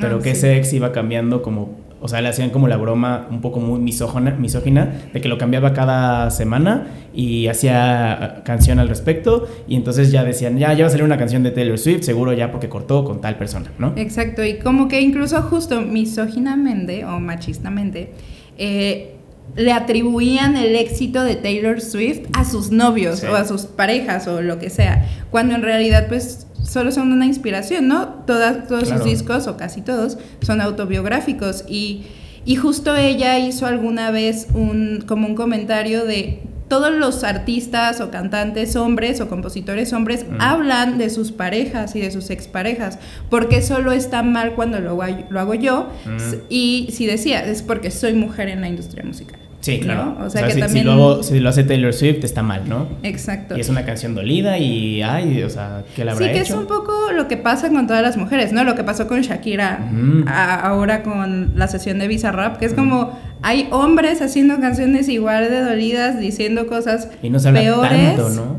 pero 0.00 0.16
ah, 0.16 0.22
que 0.22 0.30
ese 0.30 0.56
ex 0.56 0.72
iba 0.72 0.92
cambiando 0.92 1.42
como, 1.42 1.76
o 2.00 2.08
sea, 2.08 2.20
le 2.20 2.28
hacían 2.28 2.50
como 2.50 2.68
la 2.68 2.76
broma 2.76 3.26
un 3.30 3.40
poco 3.40 3.58
muy 3.58 3.80
misógina, 3.80 4.30
misógina 4.30 4.92
de 5.12 5.20
que 5.20 5.28
lo 5.28 5.38
cambiaba 5.38 5.74
cada 5.74 6.30
semana 6.30 6.86
y 7.12 7.48
hacía 7.48 8.42
canción 8.44 8.78
al 8.78 8.88
respecto 8.88 9.48
y 9.66 9.74
entonces 9.74 10.12
ya 10.12 10.22
decían, 10.22 10.56
ya, 10.56 10.72
ya 10.72 10.84
va 10.84 10.86
a 10.86 10.90
salir 10.90 11.04
una 11.04 11.18
canción 11.18 11.42
de 11.42 11.50
Taylor 11.50 11.78
Swift, 11.78 12.02
seguro 12.02 12.32
ya 12.32 12.52
porque 12.52 12.68
cortó 12.68 13.04
con 13.04 13.20
tal 13.20 13.36
persona, 13.36 13.70
¿no? 13.78 13.92
Exacto, 13.96 14.44
y 14.44 14.58
como 14.58 14.86
que 14.86 15.00
incluso 15.00 15.42
justo 15.42 15.82
misóginamente 15.82 17.04
o 17.04 17.18
machistamente, 17.18 18.12
eh, 18.56 19.16
le 19.56 19.72
atribuían 19.72 20.56
el 20.56 20.76
éxito 20.76 21.24
de 21.24 21.36
Taylor 21.36 21.80
Swift 21.80 22.26
a 22.32 22.44
sus 22.44 22.70
novios 22.70 23.22
o 23.22 23.34
a 23.34 23.44
sus 23.44 23.62
parejas 23.62 24.26
o 24.26 24.40
lo 24.40 24.58
que 24.58 24.70
sea, 24.70 25.06
cuando 25.30 25.54
en 25.54 25.62
realidad 25.62 26.08
pues 26.08 26.46
solo 26.64 26.90
son 26.92 27.12
una 27.12 27.26
inspiración, 27.26 27.88
¿no? 27.88 28.08
Todas, 28.26 28.66
todos 28.66 28.88
sus 28.88 29.04
discos 29.04 29.46
o 29.46 29.56
casi 29.56 29.82
todos 29.82 30.16
son 30.40 30.60
autobiográficos 30.60 31.64
y, 31.68 32.04
y 32.44 32.56
justo 32.56 32.96
ella 32.96 33.38
hizo 33.38 33.66
alguna 33.66 34.10
vez 34.10 34.46
un, 34.54 35.04
como 35.06 35.26
un 35.26 35.34
comentario 35.34 36.04
de 36.04 36.40
todos 36.72 36.90
los 36.90 37.22
artistas 37.22 38.00
o 38.00 38.10
cantantes 38.10 38.76
hombres 38.76 39.20
o 39.20 39.28
compositores 39.28 39.92
hombres 39.92 40.24
mm. 40.24 40.40
hablan 40.40 40.96
de 40.96 41.10
sus 41.10 41.30
parejas 41.30 41.94
y 41.96 42.00
de 42.00 42.10
sus 42.10 42.30
exparejas, 42.30 42.98
porque 43.28 43.60
solo 43.60 43.92
está 43.92 44.22
mal 44.22 44.54
cuando 44.54 44.80
lo, 44.80 44.98
lo 45.28 45.40
hago 45.40 45.52
yo. 45.52 45.90
Mm. 46.06 46.34
Y 46.48 46.88
si 46.90 47.04
decía, 47.04 47.44
es 47.44 47.60
porque 47.60 47.90
soy 47.90 48.14
mujer 48.14 48.48
en 48.48 48.62
la 48.62 48.68
industria 48.68 49.04
musical. 49.04 49.38
Sí, 49.60 49.80
claro. 49.80 50.16
O 50.24 50.30
sea, 50.30 50.46
que 50.46 50.54
si, 50.54 50.60
también... 50.60 50.86
Si 51.22 51.38
lo, 51.38 51.48
hace 51.48 51.62
Taylor 51.62 51.92
Swift 51.92 52.24
está 52.24 52.42
mal, 52.42 52.68
¿no? 52.68 52.88
Exacto. 53.02 53.56
Y 53.56 53.60
es 53.60 53.68
una 53.68 53.84
canción 53.84 54.14
dolida 54.14 54.58
y, 54.58 55.02
ay, 55.02 55.42
o 55.42 55.50
sea, 55.50 55.84
que 55.94 56.04
la 56.04 56.12
habrá 56.12 56.26
Sí, 56.26 56.32
que 56.32 56.40
es 56.40 56.50
un 56.50 56.66
poco 56.66 57.12
lo 57.12 57.28
que 57.28 57.36
pasa 57.36 57.68
con 57.68 57.86
todas 57.86 58.02
las 58.02 58.16
mujeres, 58.16 58.52
¿no? 58.52 58.64
Lo 58.64 58.74
que 58.74 58.82
pasó 58.82 59.06
con 59.06 59.20
Shakira 59.20 59.88
ahora 60.26 61.02
con 61.02 61.52
la 61.54 61.68
sesión 61.68 61.98
de 61.98 62.08
Visa 62.08 62.32
Rap, 62.32 62.58
que 62.58 62.64
es 62.64 62.74
como, 62.74 63.16
hay 63.42 63.68
hombres 63.70 64.22
haciendo 64.22 64.60
canciones 64.60 65.08
igual 65.08 65.50
de 65.50 65.60
dolidas, 65.60 66.18
diciendo 66.18 66.66
cosas 66.66 67.08
y 67.22 67.30
no 67.30 67.40
peores. 67.40 68.16
Tanto, 68.16 68.30
¿no? 68.30 68.56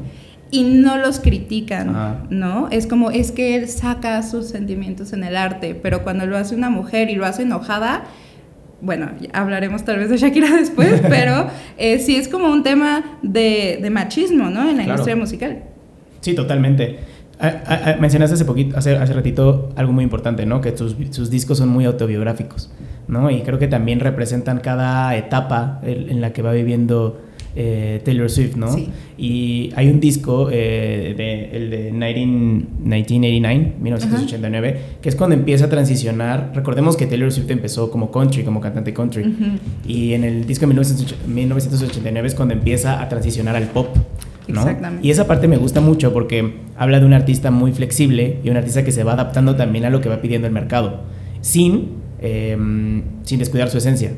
Y 0.51 0.63
no 0.63 0.97
los 0.97 1.19
critican, 1.19 2.27
¿no? 2.29 2.67
Es 2.69 2.85
como, 2.85 3.09
es 3.09 3.31
que 3.31 3.55
él 3.55 3.67
saca 3.67 4.21
sus 4.21 4.47
sentimientos 4.47 5.11
en 5.11 5.23
el 5.23 5.35
arte, 5.35 5.73
pero 5.73 6.03
cuando 6.03 6.27
lo 6.27 6.37
hace 6.37 6.53
una 6.53 6.69
mujer 6.69 7.09
y 7.09 7.15
lo 7.15 7.25
hace 7.25 7.41
enojada, 7.41 8.03
bueno, 8.79 9.09
hablaremos 9.31 9.83
tal 9.83 9.97
vez 9.97 10.09
de 10.09 10.17
Shakira 10.17 10.55
después, 10.59 11.01
pero 11.09 11.47
eh, 11.77 11.97
sí 11.97 12.17
es 12.17 12.27
como 12.27 12.51
un 12.51 12.61
tema 12.61 13.17
de, 13.23 13.87
machismo, 13.91 14.49
¿no? 14.51 14.69
En 14.69 14.77
la 14.77 14.83
industria 14.83 15.15
musical. 15.15 15.63
Sí, 16.21 16.35
totalmente. 16.35 16.99
mencionaste 17.99 18.35
hace 18.35 18.45
poquito, 18.45 18.77
hace, 18.77 18.95
hace 18.95 19.13
ratito 19.13 19.69
algo 19.75 19.91
muy 19.91 20.03
importante, 20.03 20.45
¿no? 20.45 20.61
Que 20.61 20.77
sus, 20.77 20.95
sus, 21.09 21.31
discos 21.31 21.57
son 21.57 21.69
muy 21.69 21.85
autobiográficos, 21.85 22.69
¿no? 23.07 23.29
Y 23.29 23.41
creo 23.41 23.59
que 23.59 23.67
también 23.67 23.99
representan 23.99 24.59
cada 24.59 25.15
etapa 25.15 25.79
en 25.83 26.21
la 26.21 26.33
que 26.33 26.41
va 26.41 26.51
viviendo 26.51 27.19
eh, 27.55 28.01
Taylor 28.03 28.31
Swift, 28.31 28.55
¿no? 28.55 28.73
Sí. 28.73 28.89
Y 29.15 29.71
hay 29.75 29.87
un 29.87 29.99
disco, 29.99 30.49
eh, 30.51 31.13
de, 31.15 31.55
el 31.55 31.69
de 31.69 31.91
1989, 31.91 33.73
1989, 33.79 34.79
que 35.01 35.09
es 35.09 35.15
cuando 35.15 35.35
empieza 35.35 35.65
a 35.65 35.69
transicionar. 35.69 36.51
Recordemos 36.55 36.97
que 36.97 37.05
Taylor 37.05 37.31
Swift 37.31 37.51
empezó 37.51 37.91
como 37.91 38.09
country, 38.11 38.43
como 38.43 38.59
cantante 38.59 38.91
country. 38.93 39.59
Y 39.87 40.13
en 40.13 40.23
el 40.23 40.47
disco 40.47 40.65
de 40.65 40.73
1989 40.73 42.27
es 42.27 42.33
cuando 42.33 42.55
empieza 42.55 43.01
a 43.01 43.07
transicionar 43.07 43.55
al 43.55 43.67
pop. 43.67 43.95
¿no? 44.47 44.61
Exactamente. 44.61 45.07
Y 45.07 45.11
esa 45.11 45.27
parte 45.27 45.47
me 45.47 45.57
gusta 45.57 45.79
mucho 45.79 46.11
porque 46.11 46.55
habla 46.75 46.99
de 46.99 47.05
un 47.05 47.13
artista 47.13 47.51
muy 47.51 47.71
flexible 47.71 48.39
y 48.43 48.49
un 48.49 48.57
artista 48.57 48.83
que 48.83 48.91
se 48.91 49.03
va 49.03 49.13
adaptando 49.13 49.55
también 49.55 49.85
a 49.85 49.91
lo 49.91 50.01
que 50.01 50.09
va 50.09 50.21
pidiendo 50.21 50.47
el 50.47 50.53
mercado, 50.53 51.01
sin, 51.41 52.02
em, 52.23 53.03
sin 53.23 53.37
descuidar 53.37 53.69
su 53.69 53.77
esencia. 53.77 54.11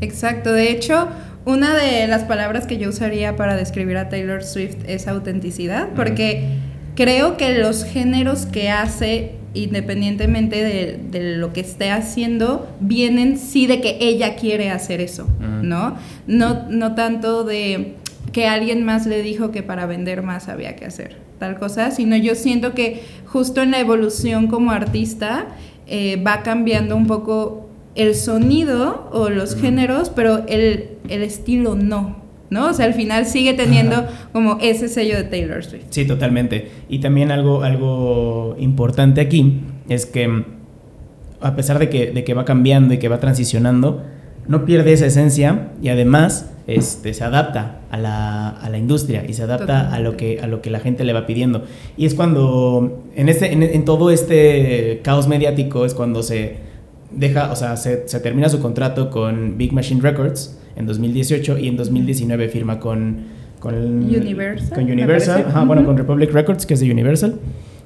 Exacto, 0.00 0.52
de 0.52 0.70
hecho, 0.70 1.08
una 1.44 1.76
de 1.76 2.06
las 2.08 2.24
palabras 2.24 2.66
que 2.66 2.78
yo 2.78 2.88
usaría 2.88 3.36
para 3.36 3.56
describir 3.56 3.96
a 3.96 4.08
Taylor 4.08 4.42
Swift 4.42 4.76
es 4.86 5.06
autenticidad, 5.06 5.90
porque 5.94 6.58
creo 6.94 7.36
que 7.36 7.58
los 7.58 7.84
géneros 7.84 8.46
que 8.46 8.70
hace, 8.70 9.32
independientemente 9.54 10.64
de, 11.10 11.36
lo 11.36 11.52
que 11.52 11.60
esté 11.60 11.90
haciendo, 11.90 12.68
vienen 12.80 13.38
sí 13.38 13.66
de 13.66 13.80
que 13.80 13.98
ella 14.00 14.34
quiere 14.34 14.70
hacer 14.70 15.00
eso, 15.00 15.28
¿no? 15.40 15.96
¿no? 16.26 16.68
No 16.68 16.94
tanto 16.94 17.44
de 17.44 17.94
que 18.32 18.46
alguien 18.46 18.84
más 18.84 19.06
le 19.06 19.22
dijo 19.22 19.50
que 19.50 19.62
para 19.62 19.86
vender 19.86 20.22
más 20.22 20.48
había 20.48 20.74
que 20.74 20.86
hacer 20.86 21.16
tal 21.38 21.58
cosa, 21.58 21.90
sino 21.90 22.16
yo 22.16 22.36
siento 22.36 22.72
que 22.72 23.02
justo 23.26 23.62
en 23.62 23.72
la 23.72 23.80
evolución 23.80 24.46
como 24.46 24.70
artista 24.70 25.48
eh, 25.94 26.16
va 26.16 26.42
cambiando 26.42 26.96
un 26.96 27.06
poco 27.06 27.68
el 27.94 28.14
sonido 28.14 29.10
o 29.12 29.28
los 29.28 29.54
géneros, 29.54 30.08
pero 30.08 30.42
el, 30.48 30.88
estilo 31.10 31.74
no. 31.74 32.16
¿no? 32.48 32.68
O 32.68 32.72
sea, 32.72 32.86
al 32.86 32.94
final 32.94 33.26
sigue 33.26 33.52
teniendo 33.52 34.06
como 34.32 34.56
ese 34.62 34.88
sello 34.88 35.18
de 35.18 35.24
Taylor 35.24 35.62
Swift. 35.62 35.84
Sí, 35.90 36.06
totalmente. 36.06 36.70
Y 36.88 37.00
también 37.00 37.30
algo, 37.30 37.62
algo 37.62 38.56
importante 38.58 39.20
aquí 39.20 39.60
es 39.90 40.06
que 40.06 40.44
a 41.42 41.54
pesar 41.54 41.78
de 41.78 41.90
que, 41.90 42.10
de 42.10 42.24
que 42.24 42.32
va 42.32 42.46
cambiando 42.46 42.94
y 42.94 42.98
que 42.98 43.08
va 43.08 43.20
transicionando, 43.20 44.02
no 44.48 44.64
pierde 44.64 44.92
esa 44.92 45.06
esencia 45.06 45.70
y 45.82 45.88
además 45.88 46.50
este, 46.66 47.14
se 47.14 47.24
adapta 47.24 47.80
a 47.90 47.98
la, 47.98 48.48
a 48.48 48.70
la 48.70 48.78
industria 48.78 49.24
y 49.28 49.34
se 49.34 49.42
adapta 49.42 49.92
a 49.92 49.98
lo, 50.00 50.16
que, 50.16 50.40
a 50.40 50.46
lo 50.46 50.62
que 50.62 50.70
la 50.70 50.80
gente 50.80 51.04
le 51.04 51.12
va 51.12 51.26
pidiendo. 51.26 51.64
Y 51.96 52.06
es 52.06 52.14
cuando, 52.14 53.04
en, 53.14 53.28
este, 53.28 53.52
en 53.52 53.84
todo 53.84 54.10
este 54.10 55.00
caos 55.02 55.28
mediático, 55.28 55.84
es 55.84 55.94
cuando 55.94 56.22
se 56.22 56.72
deja, 57.14 57.50
o 57.52 57.56
sea, 57.56 57.76
se, 57.76 57.96
termina 57.96 58.48
su 58.48 58.60
contrato 58.60 59.10
con 59.10 59.56
Big 59.58 59.72
Machine 59.72 60.00
Records 60.00 60.58
en 60.76 60.86
2018 60.86 61.58
y 61.58 61.68
en 61.68 61.76
2019 61.76 62.48
firma 62.48 62.78
con 62.80 63.42
con 63.60 63.74
Universal, 63.76 64.70
con 64.74 64.90
Universal, 64.90 65.46
bueno, 65.66 65.84
con 65.86 65.96
Republic 65.96 66.32
Records, 66.32 66.66
que 66.66 66.74
es 66.74 66.80
de 66.80 66.90
Universal. 66.90 67.38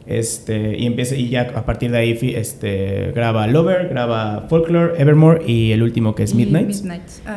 Este, 0.06 0.78
y 0.78 0.86
empieza 0.86 1.16
y 1.16 1.30
ya 1.30 1.52
a 1.56 1.66
partir 1.66 1.90
de 1.90 1.98
ahí 1.98 2.34
este, 2.36 3.10
graba 3.12 3.48
Lover, 3.48 3.88
graba 3.88 4.46
Folklore, 4.48 5.00
Evermore 5.00 5.42
y 5.44 5.72
el 5.72 5.82
último 5.82 6.14
que 6.14 6.22
es 6.22 6.34
Midnight. 6.34 6.76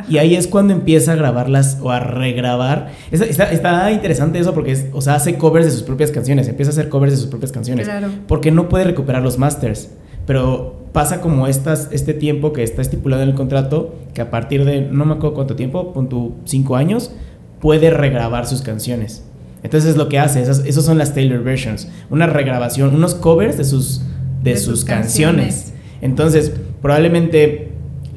Y 0.08 0.20
ahí 0.20 0.36
es 0.36 0.48
cuando 0.48 0.74
empieza 0.74 1.14
a 1.14 1.16
grabarlas 1.16 1.80
o 1.82 1.90
a 1.90 2.00
regrabar. 2.00 2.92
Está, 3.12 3.52
está, 3.52 3.92
interesante 3.92 4.38
eso 4.38 4.54
porque 4.54 4.74
es, 4.74 4.86
o 4.94 5.02
sea, 5.02 5.16
hace 5.16 5.36
covers 5.36 5.66
de 5.66 5.72
sus 5.72 5.82
propias 5.82 6.12
canciones, 6.12 6.48
empieza 6.48 6.70
a 6.70 6.74
hacer 6.74 6.90
covers 6.90 7.14
de 7.14 7.18
sus 7.18 7.28
propias 7.28 7.52
canciones. 7.52 7.88
Claro. 7.88 8.10
Porque 8.28 8.52
no 8.52 8.70
puede 8.70 8.84
recuperar 8.84 9.24
los 9.24 9.40
masters. 9.40 9.90
Pero 10.28 10.86
pasa 10.92 11.22
como 11.22 11.48
estas, 11.48 11.90
este 11.92 12.14
tiempo 12.14 12.54
que 12.54 12.62
está 12.62 12.84
estipulado 12.84 13.24
en 13.24 13.30
el 13.30 13.36
contrato, 13.36 13.96
que 14.14 14.22
a 14.22 14.30
partir 14.30 14.64
de, 14.64 14.82
no 14.82 15.06
me 15.06 15.14
acuerdo 15.14 15.34
cuánto 15.34 15.56
tiempo, 15.56 15.92
punto 15.92 16.36
cinco 16.46 16.76
años, 16.76 17.12
puede 17.60 17.90
regrabar 17.90 18.46
sus 18.46 18.62
canciones. 18.62 19.24
Entonces 19.64 19.98
lo 19.98 20.10
que 20.10 20.20
hace, 20.20 20.42
esas, 20.42 20.66
esos 20.66 20.86
son 20.86 20.98
las 20.98 21.14
Taylor 21.14 21.44
versions, 21.44 21.88
una 22.10 22.28
regrabación, 22.28 22.94
unos 22.96 23.16
covers 23.16 23.58
de 23.58 23.66
sus, 23.66 24.02
de, 24.44 24.58
sus, 24.58 24.86
canciones. 24.86 25.74
Entonces, 26.02 26.54
probablemente 26.82 27.72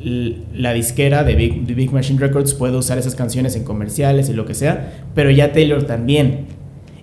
la 0.05 0.73
disquera 0.73 1.25
de 1.25 1.35
Big, 1.35 1.67
de 1.67 1.75
Big 1.75 1.93
Machine 1.93 2.19
Records 2.19 2.55
puede 2.55 2.77
usar 2.77 2.99
esas 2.99 3.15
canciones 3.15 3.57
en 3.57 3.65
comerciales 3.65 4.29
y 4.29 4.33
lo 4.33 4.47
que 4.47 4.55
sea, 4.55 5.05
pero 5.15 5.31
ya 5.31 5.53
Taylor 5.53 5.85
también. 5.85 6.47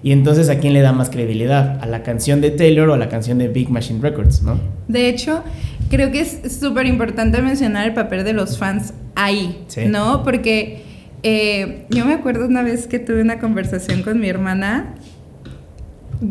Y 0.02 0.14
entonces, 0.14 0.50
¿a 0.50 0.60
quién 0.60 0.74
le 0.74 0.82
da 0.82 0.94
más 0.94 1.10
credibilidad? 1.10 1.78
¿A 1.82 1.86
la 1.86 2.04
canción 2.04 2.40
de 2.40 2.52
Taylor 2.52 2.90
o 2.90 2.94
a 2.94 2.98
la 2.98 3.10
canción 3.10 3.38
de 3.38 3.50
Big 3.50 3.70
Machine 3.70 4.00
Records, 4.02 4.42
no? 4.42 4.58
De 4.88 5.10
hecho, 5.10 5.44
creo 5.90 6.12
que 6.12 6.22
es 6.22 6.40
súper 6.60 6.86
importante 6.86 7.42
mencionar 7.42 7.86
el 7.86 7.94
papel 7.94 8.24
de 8.24 8.32
los 8.32 8.58
fans 8.58 8.94
ahí, 9.16 9.66
¿no? 9.88 10.24
Porque 10.24 10.84
eh, 11.24 11.86
yo 11.90 12.06
me 12.06 12.14
acuerdo 12.14 12.46
una 12.46 12.64
vez 12.64 12.88
que 12.88 13.00
tuve 13.00 13.22
una 13.22 13.40
conversación 13.40 14.04
con 14.04 14.20
mi 14.20 14.30
hermana. 14.30 14.96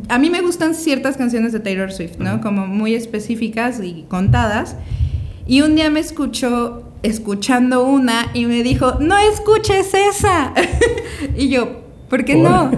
A 0.09 0.19
mí 0.19 0.31
me 0.31 0.41
gustan 0.41 0.75
ciertas 0.75 1.17
canciones 1.17 1.53
de 1.53 1.61
Taylor 1.61 1.93
Swift, 1.93 2.19
¿no? 2.19 2.41
Como 2.41 2.67
muy 2.67 2.95
específicas 2.95 3.81
y 3.83 4.05
contadas. 4.09 4.77
Y 5.47 5.63
un 5.63 5.75
día 5.75 5.91
me 5.91 6.01
escuchó 6.01 6.85
escuchando 7.03 7.85
una 7.85 8.31
y 8.35 8.47
me 8.47 8.63
dijo, 8.63 8.99
no 9.01 9.17
escuches 9.19 9.93
esa. 9.95 10.53
y 11.37 11.49
yo, 11.49 11.83
¿por 12.09 12.25
qué 12.25 12.37
no? 12.37 12.71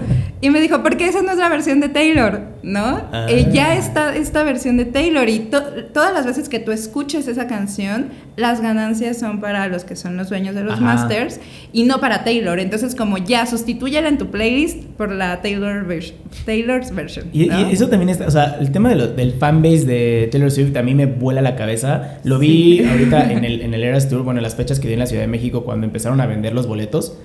Y 0.43 0.49
me 0.49 0.59
dijo, 0.59 0.81
porque 0.81 1.07
esa 1.07 1.21
no 1.21 1.31
es 1.31 1.37
la 1.37 1.49
versión 1.49 1.79
de 1.81 1.89
Taylor, 1.89 2.41
¿no? 2.63 3.01
Ah. 3.11 3.27
Eh, 3.29 3.49
ya 3.53 3.75
está 3.75 4.15
esta 4.15 4.43
versión 4.43 4.75
de 4.75 4.85
Taylor 4.85 5.29
y 5.29 5.51
todas 5.93 6.13
las 6.15 6.25
veces 6.25 6.49
que 6.49 6.57
tú 6.57 6.71
escuches 6.71 7.27
esa 7.27 7.45
canción, 7.45 8.07
las 8.37 8.59
ganancias 8.59 9.19
son 9.19 9.39
para 9.39 9.67
los 9.67 9.83
que 9.83 9.95
son 9.95 10.17
los 10.17 10.29
dueños 10.29 10.55
de 10.55 10.63
los 10.63 10.81
masters 10.81 11.39
y 11.71 11.83
no 11.83 11.99
para 11.99 12.23
Taylor. 12.23 12.59
Entonces, 12.59 12.95
como 12.95 13.19
ya, 13.19 13.45
sustitúyela 13.45 14.09
en 14.09 14.17
tu 14.17 14.31
playlist 14.31 14.83
por 14.97 15.11
la 15.11 15.43
Taylor 15.43 15.85
Taylor's 16.43 16.93
version. 16.93 17.27
Y, 17.31 17.47
eso 17.71 17.87
también 17.87 18.09
está, 18.09 18.25
o 18.25 18.31
sea, 18.31 18.57
el 18.59 18.71
tema 18.71 18.89
de 18.89 19.09
del 19.09 19.33
fanbase 19.33 19.85
de 19.85 20.27
Taylor 20.31 20.49
Swift 20.49 20.75
a 20.75 20.81
mí 20.81 20.95
me 20.95 21.05
vuela 21.05 21.41
la 21.41 21.55
cabeza. 21.55 22.19
Lo 22.23 22.39
vi 22.39 22.83
ahorita 22.83 23.31
en 23.31 23.45
el, 23.45 23.61
en 23.61 23.75
el 23.75 23.83
Eras 23.83 24.09
Tour, 24.09 24.23
bueno, 24.23 24.39
en 24.39 24.43
las 24.43 24.55
fechas 24.55 24.79
que 24.79 24.87
di 24.87 24.95
en 24.95 24.99
la 24.99 25.05
Ciudad 25.05 25.21
de 25.21 25.27
México 25.27 25.63
cuando 25.63 25.85
empezaron 25.85 26.19
a 26.19 26.25
vender 26.25 26.53
los 26.53 26.65
boletos 26.65 27.15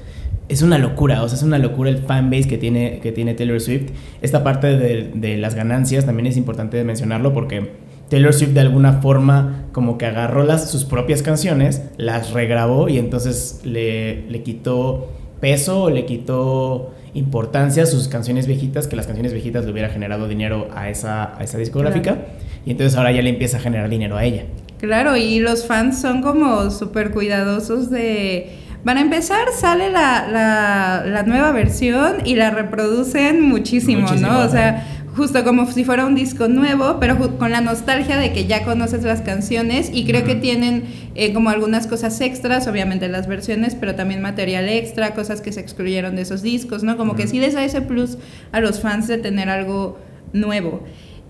es 0.48 0.62
una 0.62 0.78
locura, 0.78 1.22
o 1.22 1.28
sea, 1.28 1.36
es 1.36 1.42
una 1.42 1.58
locura 1.58 1.90
el 1.90 1.98
fanbase 1.98 2.48
que 2.48 2.58
tiene, 2.58 3.00
que 3.00 3.12
tiene 3.12 3.34
Taylor 3.34 3.60
Swift. 3.60 3.90
Esta 4.22 4.44
parte 4.44 4.76
de, 4.76 5.10
de, 5.14 5.36
las 5.36 5.54
ganancias 5.54 6.06
también 6.06 6.26
es 6.26 6.36
importante 6.36 6.82
mencionarlo 6.84 7.32
porque 7.32 7.72
Taylor 8.08 8.32
Swift 8.32 8.50
de 8.50 8.60
alguna 8.60 8.94
forma 8.94 9.64
como 9.72 9.98
que 9.98 10.06
agarró 10.06 10.44
las, 10.44 10.70
sus 10.70 10.84
propias 10.84 11.22
canciones, 11.22 11.82
las 11.96 12.32
regrabó 12.32 12.88
y 12.88 12.98
entonces 12.98 13.60
le, 13.64 14.28
le 14.30 14.42
quitó 14.42 15.10
peso, 15.40 15.90
le 15.90 16.06
quitó 16.06 16.94
importancia 17.14 17.82
a 17.82 17.86
sus 17.86 18.08
canciones 18.08 18.46
viejitas, 18.46 18.86
que 18.86 18.96
las 18.96 19.06
canciones 19.06 19.32
viejitas 19.32 19.64
le 19.64 19.72
hubiera 19.72 19.88
generado 19.88 20.28
dinero 20.28 20.68
a 20.74 20.90
esa, 20.90 21.36
a 21.36 21.42
esa 21.42 21.58
discográfica. 21.58 22.18
Y 22.64 22.72
entonces 22.72 22.96
ahora 22.96 23.12
ya 23.12 23.22
le 23.22 23.30
empieza 23.30 23.56
a 23.56 23.60
generar 23.60 23.88
dinero 23.88 24.16
a 24.16 24.24
ella. 24.24 24.44
Claro, 24.78 25.16
y 25.16 25.40
los 25.40 25.66
fans 25.66 26.00
son 26.00 26.20
como 26.20 26.70
súper 26.70 27.12
cuidadosos 27.12 27.90
de 27.90 28.50
para 28.84 29.00
empezar, 29.00 29.48
sale 29.58 29.90
la, 29.90 31.02
la, 31.04 31.22
nueva 31.24 31.52
versión 31.52 32.18
y 32.24 32.36
la 32.36 32.50
reproducen 32.50 33.40
muchísimo, 33.40 34.08
¿no? 34.12 34.40
O 34.40 34.48
sea, 34.48 34.84
justo 35.16 35.42
como 35.44 35.70
si 35.72 35.82
fuera 35.82 36.04
un 36.04 36.14
disco 36.14 36.46
nuevo, 36.46 36.98
pero 37.00 37.38
con 37.38 37.50
la 37.50 37.62
nostalgia 37.62 38.18
de 38.18 38.32
que 38.32 38.46
ya 38.46 38.64
conoces 38.64 39.02
las 39.02 39.22
canciones 39.22 39.90
y 39.92 40.04
creo 40.04 40.24
que 40.24 40.34
tienen 40.34 40.84
eh, 41.14 41.32
como 41.32 41.48
algunas 41.48 41.86
cosas 41.86 42.20
extras, 42.20 42.68
obviamente 42.68 43.08
las 43.08 43.26
versiones, 43.26 43.74
pero 43.74 43.94
también 43.94 44.20
material 44.20 44.68
extra, 44.68 45.14
cosas 45.14 45.40
que 45.40 45.52
se 45.52 45.60
excluyeron 45.60 46.16
de 46.16 46.22
esos 46.22 46.42
discos, 46.42 46.82
¿no? 46.82 46.98
Como 46.98 47.16
que 47.16 47.26
sí 47.26 47.40
les 47.40 47.54
da 47.54 47.64
ese 47.64 47.80
plus 47.80 48.18
a 48.52 48.60
los 48.60 48.80
fans 48.80 49.08
de 49.08 49.16
tener 49.16 49.48
algo 49.48 49.98
nuevo. 50.34 50.82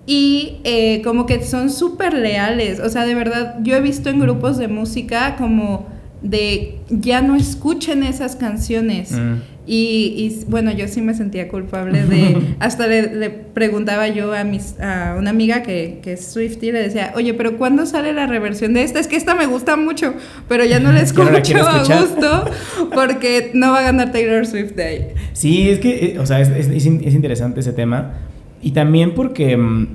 Y 0.05 0.59
eh, 0.65 1.01
como 1.03 1.27
que 1.27 1.43
son 1.45 1.71
súper 1.71 2.15
leales, 2.15 2.81
o 2.81 2.89
sea, 2.89 3.07
de 3.07 3.15
verdad, 3.15 3.57
yo 3.63 3.77
he 3.77 3.81
visto 3.81 4.11
en 4.11 4.19
grupos 4.19 4.59
de 4.59 4.67
música 4.69 5.37
como 5.37 5.87
de 6.29 6.79
ya 6.89 7.23
no 7.23 7.37
escuchen 7.37 8.03
esas 8.03 8.37
canciones. 8.37 9.13
Mm. 9.13 9.35
Y, 9.69 10.45
bueno, 10.47 10.71
yo 10.71 10.87
sí 10.87 11.01
me 11.01 11.13
sentía 11.13 11.49
culpable 11.49 12.07
de, 12.07 12.37
hasta 12.61 12.87
le, 12.87 13.31
preguntaba 13.31 14.07
yo 14.07 14.33
a, 14.33 14.45
mis, 14.45 14.79
a 14.79 15.17
una 15.19 15.31
amiga 15.31 15.65
que, 15.65 15.99
que 16.05 16.13
es 16.13 16.25
Swifty, 16.25 16.71
le 16.71 16.81
decía, 16.81 17.13
oye, 17.17 17.35
pero 17.35 17.59
¿cuándo 17.59 17.85
sale 17.85 18.13
la 18.13 18.29
reversión 18.29 18.75
de 18.75 18.85
esta? 18.85 19.01
Es 19.01 19.09
que 19.09 19.17
esta 19.17 19.35
me 19.35 19.47
gusta 19.47 19.75
mucho, 19.75 20.15
pero 20.49 20.65
ya 20.65 20.79
no 20.79 20.93
la 20.93 21.01
escucho 21.01 21.67
a 21.67 21.81
gusto 21.81 22.45
porque 22.95 23.51
no 23.55 23.73
va 23.73 23.81
a 23.81 23.83
ganar 23.83 24.13
Taylor 24.13 24.47
Swift 24.47 24.75
de 24.75 24.85
ahí. 24.85 25.07
Sí, 25.33 25.69
es 25.69 25.81
que, 25.81 26.13
eh, 26.13 26.19
o 26.21 26.27
sea, 26.27 26.41
es, 26.41 26.49
es, 26.49 26.87
interesante 26.87 27.59
ese 27.59 27.73
tema. 27.73 28.15
Y 28.63 28.71
también 28.71 29.15
porque, 29.17 29.57
mm, 29.57 29.89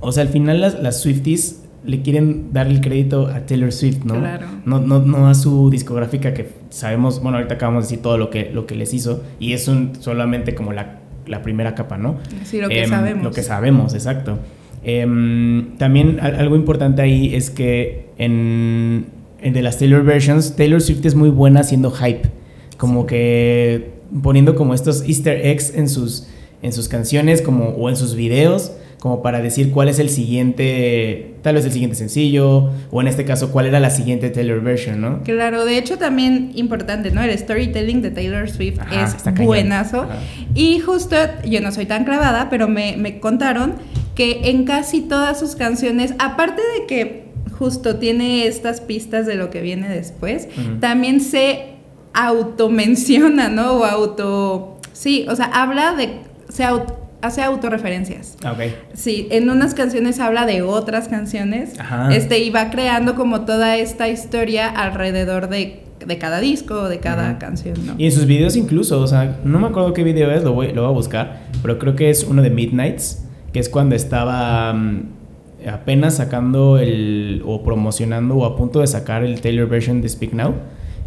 o 0.00 0.12
sea, 0.12 0.22
al 0.22 0.30
final 0.30 0.62
las, 0.62 0.80
las 0.80 1.02
Swifties 1.02 1.65
le 1.86 2.02
quieren 2.02 2.52
darle 2.52 2.74
el 2.74 2.80
crédito 2.80 3.28
a 3.28 3.46
Taylor 3.46 3.72
Swift, 3.72 4.04
¿no? 4.04 4.18
Claro. 4.18 4.46
No, 4.64 4.80
no, 4.80 5.00
no 5.00 5.28
a 5.28 5.34
su 5.34 5.70
discográfica 5.70 6.34
que 6.34 6.48
sabemos, 6.70 7.22
bueno, 7.22 7.38
ahorita 7.38 7.54
acabamos 7.54 7.84
de 7.84 7.90
decir 7.90 8.02
todo 8.02 8.18
lo 8.18 8.28
que, 8.30 8.50
lo 8.52 8.66
que 8.66 8.74
les 8.74 8.92
hizo 8.92 9.22
y 9.38 9.52
es 9.52 9.68
un, 9.68 9.92
solamente 10.00 10.54
como 10.54 10.72
la, 10.72 11.00
la 11.26 11.42
primera 11.42 11.74
capa, 11.74 11.96
¿no? 11.96 12.16
Sí, 12.44 12.60
lo 12.60 12.68
que 12.68 12.82
em, 12.82 12.90
sabemos. 12.90 13.24
Lo 13.24 13.30
que 13.30 13.42
sabemos, 13.42 13.94
exacto. 13.94 14.38
Em, 14.82 15.76
también 15.78 16.20
algo 16.20 16.56
importante 16.56 17.02
ahí 17.02 17.34
es 17.34 17.50
que 17.50 18.10
en, 18.18 19.06
en, 19.40 19.52
de 19.52 19.62
las 19.62 19.78
Taylor 19.78 20.04
versions, 20.04 20.56
Taylor 20.56 20.80
Swift 20.80 21.04
es 21.04 21.14
muy 21.14 21.30
buena 21.30 21.60
haciendo 21.60 21.90
hype, 21.90 22.28
como 22.76 23.06
que 23.06 23.92
poniendo 24.22 24.54
como 24.54 24.74
estos 24.74 25.02
easter 25.08 25.46
eggs 25.46 25.72
en 25.74 25.88
sus, 25.88 26.28
en 26.62 26.72
sus 26.72 26.88
canciones 26.88 27.42
como, 27.42 27.70
o 27.70 27.88
en 27.88 27.96
sus 27.96 28.14
videos 28.14 28.72
como 29.06 29.22
para 29.22 29.40
decir 29.40 29.70
cuál 29.70 29.88
es 29.88 29.98
el 29.98 30.08
siguiente, 30.08 31.35
tal 31.46 31.54
vez 31.54 31.64
el 31.64 31.70
siguiente 31.70 31.94
sencillo, 31.94 32.72
o 32.90 33.00
en 33.00 33.06
este 33.06 33.24
caso, 33.24 33.52
cuál 33.52 33.66
era 33.66 33.78
la 33.78 33.90
siguiente 33.90 34.30
Taylor 34.30 34.60
version, 34.60 35.00
¿no? 35.00 35.22
Claro, 35.22 35.64
de 35.64 35.78
hecho 35.78 35.96
también 35.96 36.50
importante, 36.56 37.12
¿no? 37.12 37.22
El 37.22 37.38
storytelling 37.38 38.02
de 38.02 38.10
Taylor 38.10 38.50
Swift 38.50 38.80
es 38.90 39.14
buenazo. 39.44 40.08
Y 40.56 40.80
justo, 40.80 41.14
yo 41.48 41.60
no 41.60 41.70
soy 41.70 41.86
tan 41.86 42.04
clavada, 42.04 42.50
pero 42.50 42.66
me, 42.66 42.96
me 42.96 43.20
contaron 43.20 43.74
que 44.16 44.50
en 44.50 44.64
casi 44.64 45.02
todas 45.02 45.38
sus 45.38 45.54
canciones, 45.54 46.14
aparte 46.18 46.62
de 46.80 46.86
que 46.88 47.26
justo 47.56 47.94
tiene 47.94 48.48
estas 48.48 48.80
pistas 48.80 49.24
de 49.24 49.36
lo 49.36 49.48
que 49.48 49.60
viene 49.60 49.88
después, 49.88 50.48
también 50.80 51.20
se 51.20 51.76
automenciona, 52.12 53.48
¿no? 53.50 53.74
O 53.74 53.84
auto... 53.84 54.80
Sí, 54.92 55.26
o 55.28 55.36
sea, 55.36 55.44
habla 55.44 55.94
de... 55.94 56.22
Se 56.48 56.64
auto 56.64 57.05
hace 57.26 57.42
autorreferencias. 57.42 58.36
Ah, 58.44 58.52
okay. 58.52 58.74
Sí, 58.94 59.28
en 59.30 59.50
unas 59.50 59.74
canciones 59.74 60.20
habla 60.20 60.46
de 60.46 60.62
otras 60.62 61.08
canciones. 61.08 61.74
Este, 62.10 62.38
y 62.38 62.50
va 62.50 62.70
creando 62.70 63.14
como 63.14 63.42
toda 63.42 63.76
esta 63.76 64.08
historia 64.08 64.68
alrededor 64.68 65.48
de, 65.48 65.82
cada 66.18 66.40
disco, 66.40 66.88
de 66.88 66.98
cada 66.98 67.38
canción, 67.38 67.74
¿no? 67.86 67.94
Y 67.98 68.06
en 68.06 68.12
sus 68.12 68.26
videos 68.26 68.56
incluso, 68.56 69.00
o 69.00 69.06
sea, 69.06 69.38
no 69.44 69.58
me 69.58 69.66
acuerdo 69.66 69.92
qué 69.92 70.02
video 70.02 70.30
es, 70.30 70.42
lo 70.42 70.52
voy, 70.52 70.72
lo 70.72 70.82
voy 70.82 70.90
a 70.90 70.94
buscar, 70.94 71.40
pero 71.62 71.78
creo 71.78 71.96
que 71.96 72.10
es 72.10 72.24
uno 72.24 72.42
de 72.42 72.50
Midnights, 72.50 73.24
que 73.52 73.58
es 73.58 73.68
cuando 73.68 73.94
estaba 73.94 74.72
mm, 74.72 75.16
apenas 75.72 76.16
sacando 76.16 76.78
el, 76.78 77.42
o 77.44 77.62
promocionando 77.62 78.36
o 78.36 78.44
a 78.44 78.56
punto 78.56 78.80
de 78.80 78.86
sacar 78.86 79.24
el 79.24 79.40
Taylor 79.40 79.68
version 79.68 80.00
de 80.00 80.08
Speak 80.08 80.32
Now. 80.32 80.54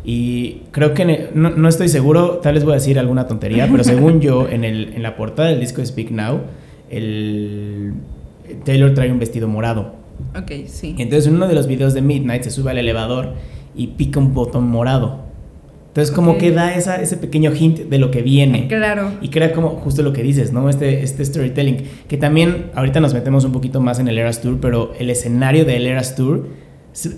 Y 0.04 0.62
creo 0.72 0.94
que 0.94 1.30
no, 1.34 1.50
no, 1.52 1.68
estoy 1.70 1.90
seguro, 1.90 2.40
tal 2.42 2.56
vez 2.56 2.64
voy 2.64 2.74
a 2.74 2.76
decir 2.76 2.98
alguna 2.98 3.28
tontería, 3.28 3.68
pero 3.70 3.84
según 3.84 4.22
yo, 4.22 4.48
en, 4.52 4.64
el, 4.64 4.94
en 4.94 5.04
la 5.04 5.16
portada 5.16 5.50
del 5.50 5.60
disco 5.60 5.82
de 5.82 5.88
Speak 5.88 6.12
Now, 6.12 6.42
el 6.90 7.94
Taylor 8.64 8.94
trae 8.94 9.12
un 9.12 9.20
vestido 9.20 9.48
morado. 9.48 9.94
Ok, 10.38 10.52
sí. 10.68 10.96
Entonces 10.98 11.28
en 11.28 11.36
uno 11.36 11.48
de 11.48 11.54
los 11.54 11.68
videos 11.68 11.94
de 11.94 12.02
Midnight 12.02 12.44
se 12.44 12.52
sube 12.52 12.72
al 12.72 12.78
elevador 12.78 13.34
y 13.76 13.88
pica 13.88 14.20
un 14.20 14.34
botón 14.34 14.68
morado. 14.68 15.30
Entonces 15.88 16.14
como 16.14 16.38
que 16.38 16.52
da 16.52 16.76
esa, 16.76 17.02
ese 17.02 17.18
pequeño 17.18 17.52
hint 17.54 17.80
de 17.80 17.98
lo 17.98 18.12
que 18.12 18.22
viene. 18.22 18.68
Claro. 18.68 19.12
Y 19.22 19.30
crea 19.30 19.52
como 19.54 19.70
justo 19.72 20.04
lo 20.04 20.14
que 20.14 20.22
dices, 20.22 20.54
¿no? 20.54 20.70
Este, 20.70 21.04
este 21.04 21.26
storytelling. 21.26 21.84
Que 22.08 22.18
también 22.18 22.68
ahorita 22.76 23.00
nos 23.00 23.14
metemos 23.14 23.44
un 23.44 23.52
poquito 23.52 23.82
más 23.82 24.00
en 24.00 24.08
el 24.08 24.18
Eras 24.18 24.42
Tour, 24.42 24.60
pero 24.62 24.94
el 25.00 25.10
escenario 25.10 25.66
del 25.66 25.88
Eras 25.88 26.16
Tour 26.16 26.48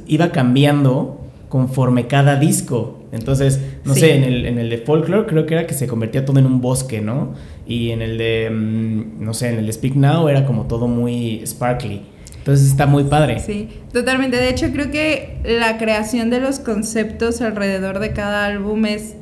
iba 0.07 0.31
cambiando 0.31 1.20
conforme 1.51 2.07
cada 2.07 2.37
disco. 2.37 3.01
Entonces, 3.11 3.59
no 3.83 3.93
sé, 3.93 4.15
en 4.15 4.23
el, 4.23 4.45
en 4.45 4.57
el 4.57 4.69
de 4.69 4.77
Folklore 4.77 5.27
creo 5.27 5.45
que 5.45 5.53
era 5.53 5.67
que 5.67 5.73
se 5.73 5.85
convertía 5.85 6.23
todo 6.23 6.39
en 6.39 6.45
un 6.45 6.61
bosque, 6.61 7.01
¿no? 7.01 7.33
Y 7.67 7.91
en 7.91 8.01
el 8.01 8.17
de, 8.17 8.49
mm, 8.49 9.21
no 9.21 9.33
sé, 9.33 9.49
en 9.49 9.59
el 9.59 9.65
de 9.65 9.73
Speak 9.73 9.95
Now 9.95 10.29
era 10.29 10.45
como 10.45 10.67
todo 10.67 10.87
muy 10.87 11.45
sparkly. 11.45 12.03
Entonces 12.37 12.67
está 12.67 12.85
muy 12.85 13.03
padre. 13.03 13.39
Sí, 13.39 13.67
totalmente. 13.91 14.37
De 14.37 14.49
hecho, 14.49 14.71
creo 14.71 14.91
que 14.91 15.39
la 15.43 15.77
creación 15.77 16.29
de 16.29 16.39
los 16.39 16.59
conceptos 16.59 17.41
alrededor 17.41 17.99
de 17.99 18.13
cada 18.13 18.45
álbum 18.45 18.85
es 18.85 19.17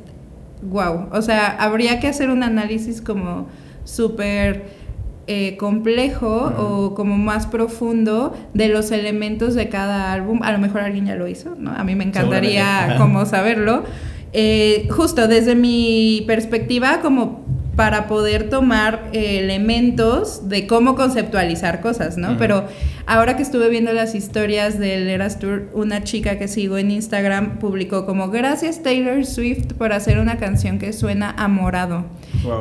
wow. 0.62 1.08
O 1.10 1.22
sea, 1.22 1.48
habría 1.48 1.98
que 1.98 2.06
hacer 2.06 2.30
un 2.30 2.44
análisis 2.44 3.00
como 3.00 3.48
súper 3.82 4.66
eh, 5.32 5.56
complejo 5.58 6.52
o 6.58 6.94
como 6.96 7.16
más 7.16 7.46
profundo 7.46 8.34
de 8.52 8.66
los 8.66 8.90
elementos 8.90 9.54
de 9.54 9.68
cada 9.68 10.12
álbum. 10.12 10.42
A 10.42 10.50
lo 10.50 10.58
mejor 10.58 10.80
alguien 10.80 11.06
ya 11.06 11.14
lo 11.14 11.28
hizo, 11.28 11.54
¿no? 11.56 11.70
A 11.70 11.84
mí 11.84 11.94
me 11.94 12.02
encantaría 12.02 12.96
como 12.98 13.24
saberlo. 13.26 13.84
eh, 14.32 14.88
justo 14.90 15.28
desde 15.28 15.54
mi 15.54 16.24
perspectiva, 16.26 16.98
como 17.00 17.44
para 17.80 18.08
poder 18.08 18.50
tomar 18.50 19.08
eh, 19.14 19.38
elementos 19.38 20.50
de 20.50 20.66
cómo 20.66 20.96
conceptualizar 20.96 21.80
cosas, 21.80 22.18
¿no? 22.18 22.36
Pero 22.36 22.66
ahora 23.06 23.36
que 23.36 23.42
estuve 23.42 23.70
viendo 23.70 23.94
las 23.94 24.14
historias 24.14 24.78
del 24.78 25.08
Eras 25.08 25.38
Tour, 25.38 25.70
una 25.72 26.04
chica 26.04 26.38
que 26.38 26.46
sigo 26.46 26.76
en 26.76 26.90
Instagram 26.90 27.58
publicó 27.58 28.04
como 28.04 28.28
gracias 28.28 28.82
Taylor 28.82 29.24
Swift 29.24 29.72
por 29.78 29.94
hacer 29.94 30.18
una 30.18 30.36
canción 30.36 30.78
que 30.78 30.92
suena 30.92 31.34
a 31.38 31.48
morado. 31.48 32.04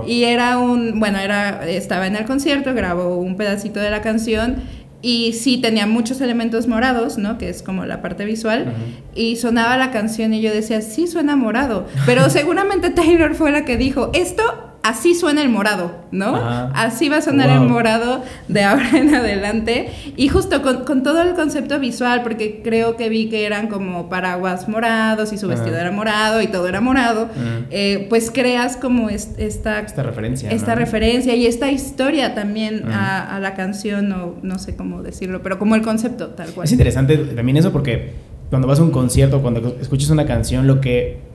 Y 0.07 0.23
era 0.23 0.57
un, 0.57 1.01
bueno, 1.01 1.19
era, 1.19 1.67
estaba 1.67 2.07
en 2.07 2.15
el 2.15 2.23
concierto, 2.23 2.73
grabó 2.73 3.17
un 3.17 3.35
pedacito 3.35 3.81
de 3.81 3.89
la 3.89 4.01
canción 4.01 4.63
y 5.01 5.33
sí 5.33 5.57
tenía 5.57 5.85
muchos 5.85 6.21
elementos 6.21 6.65
morados, 6.69 7.17
¿no? 7.17 7.37
Que 7.37 7.49
es 7.49 7.61
como 7.61 7.83
la 7.83 8.01
parte 8.01 8.23
visual. 8.23 8.73
Y 9.15 9.35
sonaba 9.35 9.75
la 9.75 9.91
canción 9.91 10.33
y 10.33 10.39
yo 10.39 10.53
decía, 10.53 10.79
sí 10.79 11.07
suena 11.07 11.35
morado. 11.35 11.87
Pero 12.05 12.29
seguramente 12.29 12.89
Taylor 12.95 13.35
fue 13.35 13.51
la 13.51 13.65
que 13.65 13.75
dijo, 13.75 14.11
esto 14.13 14.68
así 14.83 15.15
suena 15.15 15.41
el 15.41 15.49
morado, 15.49 15.91
¿no? 16.11 16.35
Así 16.73 17.09
va 17.09 17.17
a 17.17 17.21
sonar 17.21 17.49
el 17.49 17.67
morado 17.67 18.23
de 18.47 18.63
ahora 18.63 18.89
en 18.97 19.13
adelante. 19.13 19.89
Y 20.15 20.29
justo 20.29 20.61
con, 20.61 21.03
todo 21.03 21.21
el 21.21 21.33
concepto 21.33 21.79
visual, 21.79 22.23
porque 22.23 22.61
creo 22.63 22.95
que 22.95 23.09
vi 23.09 23.29
que 23.29 23.45
eran 23.45 23.67
como 23.67 24.09
paraguas 24.09 24.67
morados 24.67 25.33
y 25.33 25.37
su 25.37 25.47
vestido 25.47 25.77
era 25.77 25.91
morado 25.91 26.41
y 26.41 26.47
todo 26.47 26.67
era 26.67 26.81
morado, 26.81 27.29
eh, 27.71 28.07
pues 28.09 28.31
creas 28.31 28.77
como 28.77 29.09
esta, 29.09 29.79
esta 29.79 30.03
referencia. 30.03 30.49
Esta 30.49 30.75
referencia 30.75 31.35
y 31.35 31.45
esta 31.45 31.71
historia 31.71 32.35
también 32.35 32.91
a, 32.91 33.35
a, 33.35 33.39
la 33.39 33.53
canción, 33.53 34.11
o 34.11 34.35
no 34.41 34.59
sé 34.59 34.75
cómo 34.75 35.03
decirlo, 35.03 35.41
pero 35.43 35.59
como 35.59 35.75
el 35.75 35.81
concepto 35.81 36.27
tal 36.29 36.49
cual. 36.51 36.65
Es 36.65 36.71
interesante 36.71 37.17
también 37.17 37.57
eso 37.57 37.71
porque 37.71 38.13
cuando 38.49 38.67
vas 38.67 38.79
a 38.79 38.83
un 38.83 38.91
concierto, 38.91 39.41
cuando 39.41 39.77
escuchas 39.79 40.09
una 40.09 40.25
canción, 40.25 40.67
lo 40.67 40.81
que 40.81 41.28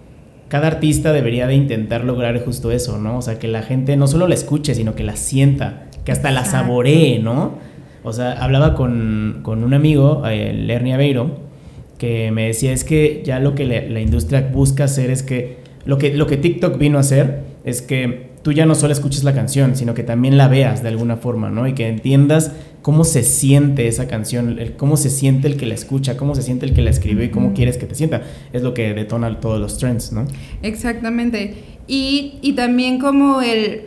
cada 0.48 0.66
artista 0.66 1.12
debería 1.12 1.46
de 1.46 1.54
intentar 1.54 2.04
lograr 2.04 2.44
justo 2.44 2.70
eso, 2.70 2.98
¿no? 2.98 3.18
O 3.18 3.22
sea, 3.22 3.38
que 3.38 3.48
la 3.48 3.62
gente 3.62 3.96
no 3.96 4.07
solo 4.07 4.28
la 4.28 4.35
escuche, 4.35 4.74
sino 4.74 4.94
que 4.94 5.02
la 5.02 5.16
sienta, 5.16 5.87
que 6.04 6.12
hasta 6.12 6.30
la 6.30 6.44
saboree, 6.44 7.18
¿no? 7.18 7.59
O 8.02 8.12
sea, 8.12 8.33
hablaba 8.33 8.74
con, 8.74 9.42
un 9.46 9.74
amigo, 9.74 10.26
el 10.26 10.70
Ernie 10.70 10.92
Aveiro, 10.92 11.40
que 11.98 12.30
me 12.30 12.46
decía, 12.46 12.72
es 12.72 12.85
que 12.85 13.22
ya 13.24 13.40
lo 13.40 13.54
que 13.54 13.64
la, 13.64 14.00
industria 14.00 14.50
busca 14.52 14.85
hacer 14.85 15.11
es 15.11 15.22
que 15.22 15.57
lo, 15.87 15.96
que 15.96 16.12
lo 16.14 16.26
que 16.26 16.37
TikTok 16.37 16.76
vino 16.78 16.98
a 16.98 17.00
hacer 17.00 17.40
es 17.64 17.80
que 17.80 18.33
tú 18.44 18.52
ya 18.52 18.66
no 18.66 18.74
solo 18.74 18.92
escuches 18.92 19.24
la 19.24 19.35
canción, 19.35 19.74
sino 19.74 19.94
que 19.94 20.02
también 20.02 20.37
la 20.37 20.48
veas 20.48 20.83
de 20.83 20.90
alguna 20.90 21.16
forma, 21.16 21.48
¿no? 21.48 21.66
Y 21.66 21.72
que 21.72 21.88
entiendas 21.88 22.52
cómo 22.83 23.04
se 23.04 23.22
siente 23.22 23.88
esa 23.88 24.07
canción, 24.07 24.61
cómo 24.76 24.98
se 24.98 25.09
siente 25.09 25.48
el 25.48 25.57
que 25.57 25.64
la 25.64 25.72
escucha, 25.72 26.18
cómo 26.18 26.35
se 26.35 26.42
siente 26.42 26.66
el 26.66 26.74
que 26.74 26.83
la 26.83 26.90
escribe 26.90 27.24
y 27.24 27.30
cómo 27.30 27.54
quieres 27.54 27.78
que 27.78 27.87
te 27.87 27.94
sienta. 27.94 28.20
Es 28.52 28.62
lo 28.62 28.74
que 28.74 28.92
detona 28.92 29.40
todos 29.40 29.59
los 29.59 29.78
trends, 29.78 30.12
¿no? 30.12 30.26
Exactamente. 30.62 31.54
Y, 31.88 32.52
también 32.54 32.98
como 33.00 33.40
el... 33.40 33.87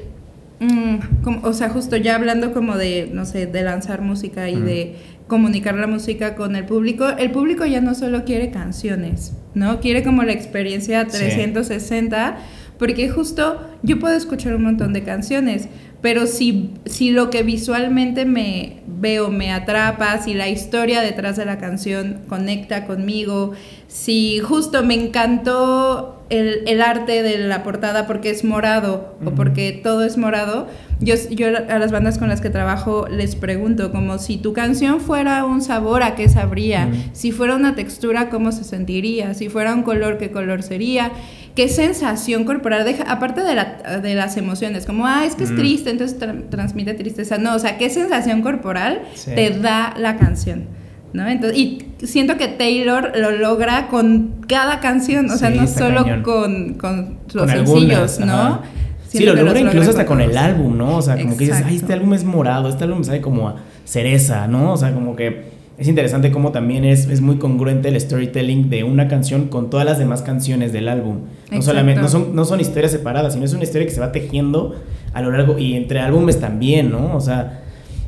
Mm, 0.59 1.21
como, 1.23 1.47
o 1.47 1.53
sea, 1.53 1.69
justo 1.69 1.95
ya 1.95 2.15
hablando 2.15 2.51
como 2.51 2.77
de, 2.77 3.11
no 3.13 3.25
sé, 3.25 3.45
de 3.45 3.61
lanzar 3.61 4.01
música 4.01 4.49
y 4.49 4.59
de 4.59 4.95
comunicar 5.27 5.75
la 5.75 5.85
música 5.85 6.33
con 6.33 6.55
el 6.55 6.65
público, 6.65 7.07
el 7.09 7.29
público 7.29 7.63
ya 7.67 7.79
no 7.79 7.93
solo 7.93 8.25
quiere 8.25 8.49
canciones, 8.49 9.33
¿no? 9.53 9.79
Quiere 9.81 10.01
como 10.01 10.23
la 10.23 10.31
experiencia 10.31 11.05
360, 11.05 12.37
porque 12.77 13.09
justo 13.09 13.61
yo 13.83 13.99
puedo 13.99 14.15
escuchar 14.15 14.55
un 14.55 14.63
montón 14.63 14.93
de 14.93 15.03
canciones, 15.03 15.67
pero 16.01 16.27
si, 16.27 16.71
si 16.85 17.11
lo 17.11 17.29
que 17.29 17.43
visualmente 17.43 18.25
me 18.25 18.81
veo 18.87 19.29
me 19.29 19.51
atrapa, 19.51 20.19
si 20.19 20.33
la 20.33 20.47
historia 20.47 21.01
detrás 21.01 21.37
de 21.37 21.45
la 21.45 21.57
canción 21.57 22.21
conecta 22.27 22.85
conmigo, 22.85 23.53
si 23.87 24.39
justo 24.39 24.83
me 24.83 24.93
encantó 24.93 26.23
el, 26.29 26.81
arte 26.81 27.23
de 27.23 27.39
la 27.39 27.63
portada 27.63 28.05
porque 28.05 28.29
es 28.29 28.43
morado 28.43 29.17
o 29.25 29.31
porque 29.31 29.71
todo 29.71 30.03
es 30.03 30.17
morado, 30.17 30.67
yo, 30.99 31.15
yo 31.31 31.47
a 31.47 31.79
las 31.79 31.91
bandas 31.91 32.17
con 32.17 32.27
las 32.27 32.41
que 32.41 32.49
trabajo 32.49 33.07
les 33.09 33.35
pregunto 33.35 33.91
como 33.91 34.17
si 34.19 34.37
tu 34.37 34.53
canción 34.53 34.99
fuera 34.99 35.45
un 35.45 35.61
sabor, 35.61 36.03
¿a 36.03 36.15
qué 36.15 36.27
sabría? 36.27 36.89
Si 37.13 37.31
fuera 37.31 37.55
una 37.55 37.75
textura, 37.75 38.29
¿cómo 38.29 38.51
se 38.51 38.63
sentiría? 38.63 39.33
Si 39.33 39.49
fuera 39.49 39.73
un 39.73 39.83
color, 39.83 40.17
¿qué 40.17 40.31
color 40.31 40.63
sería? 40.63 41.11
Qué 41.57 41.69
sensación 41.69 42.43
corporal 42.43 42.85
deja, 42.85 43.03
aparte 43.11 43.41
de, 43.41 43.55
la, 43.55 43.99
de 43.99 44.13
las 44.13 44.37
emociones, 44.37 44.85
como, 44.85 45.07
ah, 45.07 45.25
es 45.25 45.33
que 45.33 45.43
es 45.43 45.55
triste, 45.55 45.89
entonces 45.89 46.19
transmite 46.51 46.93
tristeza. 46.93 47.39
No, 47.39 47.55
o 47.55 47.59
sea, 47.59 47.79
qué 47.79 47.89
sensación 47.89 48.43
corporal 48.43 49.01
te 49.25 49.49
da 49.49 49.95
la 49.97 50.17
canción. 50.17 50.65
¿no? 51.13 51.27
Entonces, 51.27 51.57
y 51.57 51.87
siento 52.03 52.37
que 52.37 52.47
Taylor 52.47 53.11
lo 53.15 53.31
logra 53.31 53.87
con 53.87 54.45
cada 54.47 54.79
canción, 54.81 55.31
o 55.31 55.35
sea, 55.35 55.49
no 55.49 55.65
solo 55.65 56.05
con, 56.21 56.75
con, 56.75 57.17
los 57.33 57.49
sencillos, 57.49 58.19
¿no? 58.19 58.61
Sí, 59.07 59.25
lo 59.25 59.33
logra 59.33 59.59
incluso 59.59 59.89
hasta 59.89 60.05
con 60.05 60.21
el 60.21 60.37
álbum, 60.37 60.77
¿no? 60.77 60.97
O 60.97 61.01
sea, 61.01 61.17
como 61.19 61.35
que 61.37 61.45
dices, 61.45 61.63
ay, 61.65 61.77
este 61.77 61.91
álbum 61.91 62.13
es 62.13 62.23
morado, 62.23 62.69
este 62.69 62.83
álbum 62.83 62.99
me 62.99 63.05
sabe 63.05 63.21
como 63.21 63.49
a 63.49 63.55
cereza, 63.83 64.47
¿no? 64.47 64.73
O 64.73 64.77
sea, 64.77 64.93
como 64.93 65.15
que 65.15 65.56
es 65.77 65.87
interesante 65.87 66.31
cómo 66.31 66.51
también 66.51 66.85
es, 66.85 67.05
es, 67.07 67.21
muy 67.21 67.37
congruente 67.37 67.89
el 67.89 68.01
storytelling 68.01 68.69
de 68.69 68.83
una 68.83 69.07
canción 69.07 69.47
con 69.47 69.69
todas 69.69 69.85
las 69.85 69.99
demás 69.99 70.23
canciones 70.23 70.73
del 70.73 70.89
álbum. 70.89 71.19
No 71.51 71.61
solamente, 71.61 72.01
no 72.01 72.07
son, 72.07 72.35
no 72.35 72.45
son 72.45 72.59
historias 72.59 72.91
separadas, 72.91 73.33
sino 73.33 73.45
es 73.45 73.53
una 73.53 73.63
historia 73.63 73.85
que 73.85 73.93
se 73.93 73.99
va 73.99 74.11
tejiendo 74.11 74.75
a 75.13 75.21
lo 75.21 75.31
largo 75.31 75.59
y 75.59 75.75
entre 75.75 75.99
álbumes 75.99 76.39
también, 76.39 76.89
¿no? 76.89 77.15
O 77.15 77.21
sea, 77.21 77.61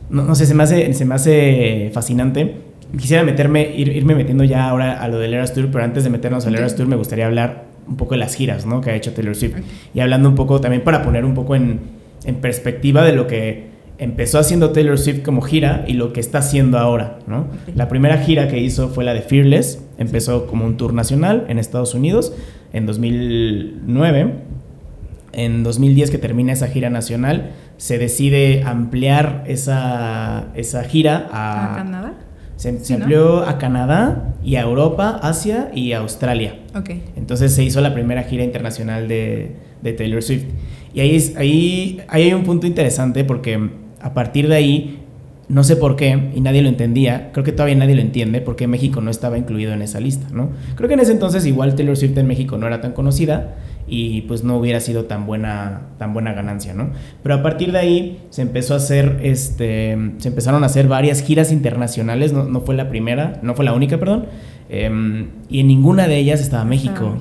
no, 0.10 0.34
sé, 0.34 0.48
se 0.48 0.56
me, 0.56 0.64
hace, 0.64 0.92
se 0.96 1.06
me 1.06 1.14
hace 1.14 1.92
fascinante. 1.94 2.56
Quisiera 2.98 3.24
meterme, 3.24 3.72
ir, 3.76 3.90
irme 3.90 4.16
metiendo 4.16 4.44
ya 4.44 4.68
ahora 4.68 5.00
a 5.00 5.08
lo 5.08 5.20
del 5.20 5.36
Eras 5.36 5.54
Tour, 5.54 5.70
pero 5.72 5.84
antes 5.84 6.04
de 6.04 6.10
meternos 6.10 6.48
al 6.48 6.56
Eras 6.56 6.76
Tour 6.76 6.88
me 6.88 6.96
gustaría 6.96 7.28
hablar 7.28 7.66
un 7.88 7.98
poco 7.98 8.16
de 8.16 8.20
las 8.20 8.34
giras, 8.34 8.66
¿no? 8.66 8.82
Que 8.82 8.90
ha 8.90 8.96
hecho 8.96 9.14
Taylor 9.14 9.36
Swift. 9.36 9.58
Y 9.94 10.00
hablando 10.00 10.28
un 10.28 10.36
poco 10.36 10.60
también 10.60 10.84
para 10.84 11.04
poner 11.04 11.24
un 11.24 11.36
poco 11.36 11.56
en, 11.56 11.82
en 12.26 12.36
perspectiva 12.38 13.04
de 13.04 13.14
lo 13.14 13.28
que 13.28 13.70
empezó 14.00 14.40
haciendo 14.40 14.72
Taylor 14.72 14.98
Swift 14.98 15.22
como 15.24 15.42
gira 15.42 15.84
y 15.88 15.94
lo 15.94 16.14
que 16.14 16.22
está 16.22 16.40
haciendo 16.40 16.80
ahora, 16.80 17.20
¿no? 17.28 17.48
La 17.76 17.90
primera 17.90 18.18
gira 18.18 18.48
que 18.48 18.60
hizo 18.60 18.90
fue 18.90 19.04
la 19.04 19.14
de 19.14 19.22
Fearless, 19.22 19.84
empezó 19.98 20.48
como 20.48 20.66
un 20.66 20.78
tour 20.78 20.94
nacional 20.94 21.46
en 21.50 21.60
Estados 21.60 21.94
Unidos 21.94 22.34
en 22.74 22.86
2009. 22.86 24.34
En 25.32 25.64
2010 25.64 26.10
que 26.10 26.18
termina 26.18 26.54
esa 26.54 26.68
gira 26.68 26.90
nacional, 26.90 27.52
se 27.78 27.98
decide 27.98 28.64
ampliar 28.64 29.44
esa, 29.48 30.48
esa 30.56 30.84
gira 30.84 31.28
a... 31.32 31.74
¿A 31.74 31.78
Canadá? 31.78 32.14
Se, 32.56 32.94
amplió 32.94 33.48
a 33.48 33.58
Canadá 33.58 34.34
y 34.44 34.56
a 34.56 34.62
Europa, 34.62 35.18
Asia 35.22 35.72
y 35.74 35.94
Australia. 35.94 36.56
Okay. 36.76 37.06
Entonces 37.16 37.54
se 37.54 37.64
hizo 37.64 37.80
la 37.80 37.94
primera 37.94 38.24
gira 38.24 38.44
internacional 38.44 39.08
de, 39.08 39.56
de 39.82 39.94
Taylor 39.94 40.22
Swift. 40.22 40.44
Y 40.94 41.00
ahí, 41.00 41.16
es, 41.16 41.38
ahí, 41.38 42.02
ahí 42.10 42.24
hay 42.24 42.34
un 42.34 42.44
punto 42.44 42.68
interesante 42.68 43.24
porque 43.24 43.70
a 44.02 44.14
partir 44.14 44.48
de 44.48 44.56
ahí, 44.56 45.00
no 45.48 45.64
sé 45.64 45.76
por 45.76 45.96
qué, 45.96 46.32
y 46.36 46.42
nadie 46.42 46.62
lo 46.62 46.70
entendía, 46.70 47.32
creo 47.32 47.44
que 47.44 47.52
todavía 47.52 47.76
nadie 47.76 47.96
lo 47.96 48.02
entiende, 48.02 48.40
porque 48.40 48.68
México 48.68 49.02
no 49.02 49.10
estaba 49.10 49.38
incluido 49.38 49.74
en 49.74 49.82
esa 49.82 50.00
lista, 50.00 50.28
¿no? 50.32 50.52
Creo 50.76 50.88
que 50.88 50.94
en 50.94 51.00
ese 51.00 51.12
entonces 51.12 51.46
igual 51.46 51.76
Taylor 51.76 51.98
Swift 51.98 52.18
en 52.18 52.28
México 52.28 52.58
no 52.58 52.68
era 52.68 52.82
tan 52.82 52.92
conocida 52.92 53.56
y 53.88 54.22
pues 54.22 54.44
no 54.44 54.58
hubiera 54.58 54.80
sido 54.80 55.06
tan 55.06 55.26
buena, 55.26 55.82
tan 55.98 56.14
buena 56.14 56.34
ganancia, 56.34 56.76
¿no? 56.76 56.92
Pero 57.24 57.36
a 57.36 57.42
partir 57.42 57.72
de 57.72 57.80
ahí 57.80 58.20
se 58.30 58.44
empezó 58.44 58.76
a 58.76 58.78
hacer, 58.78 59.20
este, 59.24 59.98
se 60.18 60.28
empezaron 60.28 60.62
a 60.64 60.68
hacer 60.68 60.88
varias 60.88 61.24
giras 61.24 61.52
internacionales, 61.52 62.32
no, 62.32 62.44
no 62.44 62.62
fue 62.62 62.76
la 62.76 62.90
primera, 62.90 63.40
no 63.42 63.56
fue 63.56 63.66
la 63.66 63.74
única, 63.74 63.98
perdón, 63.98 64.28
em, 64.70 65.30
y 65.50 65.62
en 65.62 65.68
ninguna 65.68 66.08
de 66.08 66.18
ellas 66.18 66.42
estaba 66.42 66.64
México. 66.64 67.18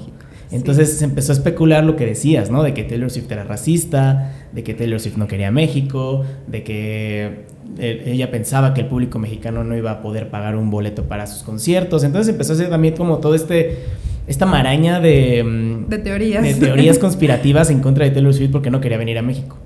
Entonces 0.50 0.98
se 0.98 1.04
empezó 1.04 1.32
a 1.32 1.34
especular 1.34 1.84
lo 1.84 1.96
que 1.96 2.06
decías, 2.06 2.50
¿no? 2.50 2.62
De 2.62 2.72
que 2.72 2.84
Taylor 2.84 3.10
Swift 3.10 3.30
era 3.30 3.44
racista, 3.44 4.32
de 4.52 4.64
que 4.64 4.74
Taylor 4.74 4.98
Swift 4.98 5.16
no 5.16 5.26
quería 5.26 5.50
México, 5.50 6.24
de 6.46 6.62
que 6.62 7.44
eh, 7.78 8.02
ella 8.06 8.30
pensaba 8.30 8.72
que 8.72 8.80
el 8.80 8.86
público 8.86 9.18
mexicano 9.18 9.62
no 9.62 9.76
iba 9.76 9.90
a 9.90 10.00
poder 10.00 10.30
pagar 10.30 10.56
un 10.56 10.70
boleto 10.70 11.04
para 11.04 11.26
sus 11.26 11.42
conciertos. 11.42 12.02
Entonces 12.02 12.32
empezó 12.32 12.54
a 12.54 12.56
ser 12.56 12.70
también 12.70 12.96
como 12.96 13.18
todo 13.18 13.34
este 13.34 13.78
esta 14.26 14.44
maraña 14.44 15.00
de, 15.00 15.42
mm, 15.42 15.88
de 15.88 15.98
teorías. 15.98 16.42
De 16.42 16.54
teorías 16.54 16.98
conspirativas 17.00 17.70
en 17.70 17.80
contra 17.80 18.04
de 18.04 18.10
Taylor 18.10 18.32
Swift 18.32 18.50
porque 18.50 18.70
no 18.70 18.80
quería 18.80 18.98
venir 18.98 19.18
a 19.18 19.22
México. 19.22 19.56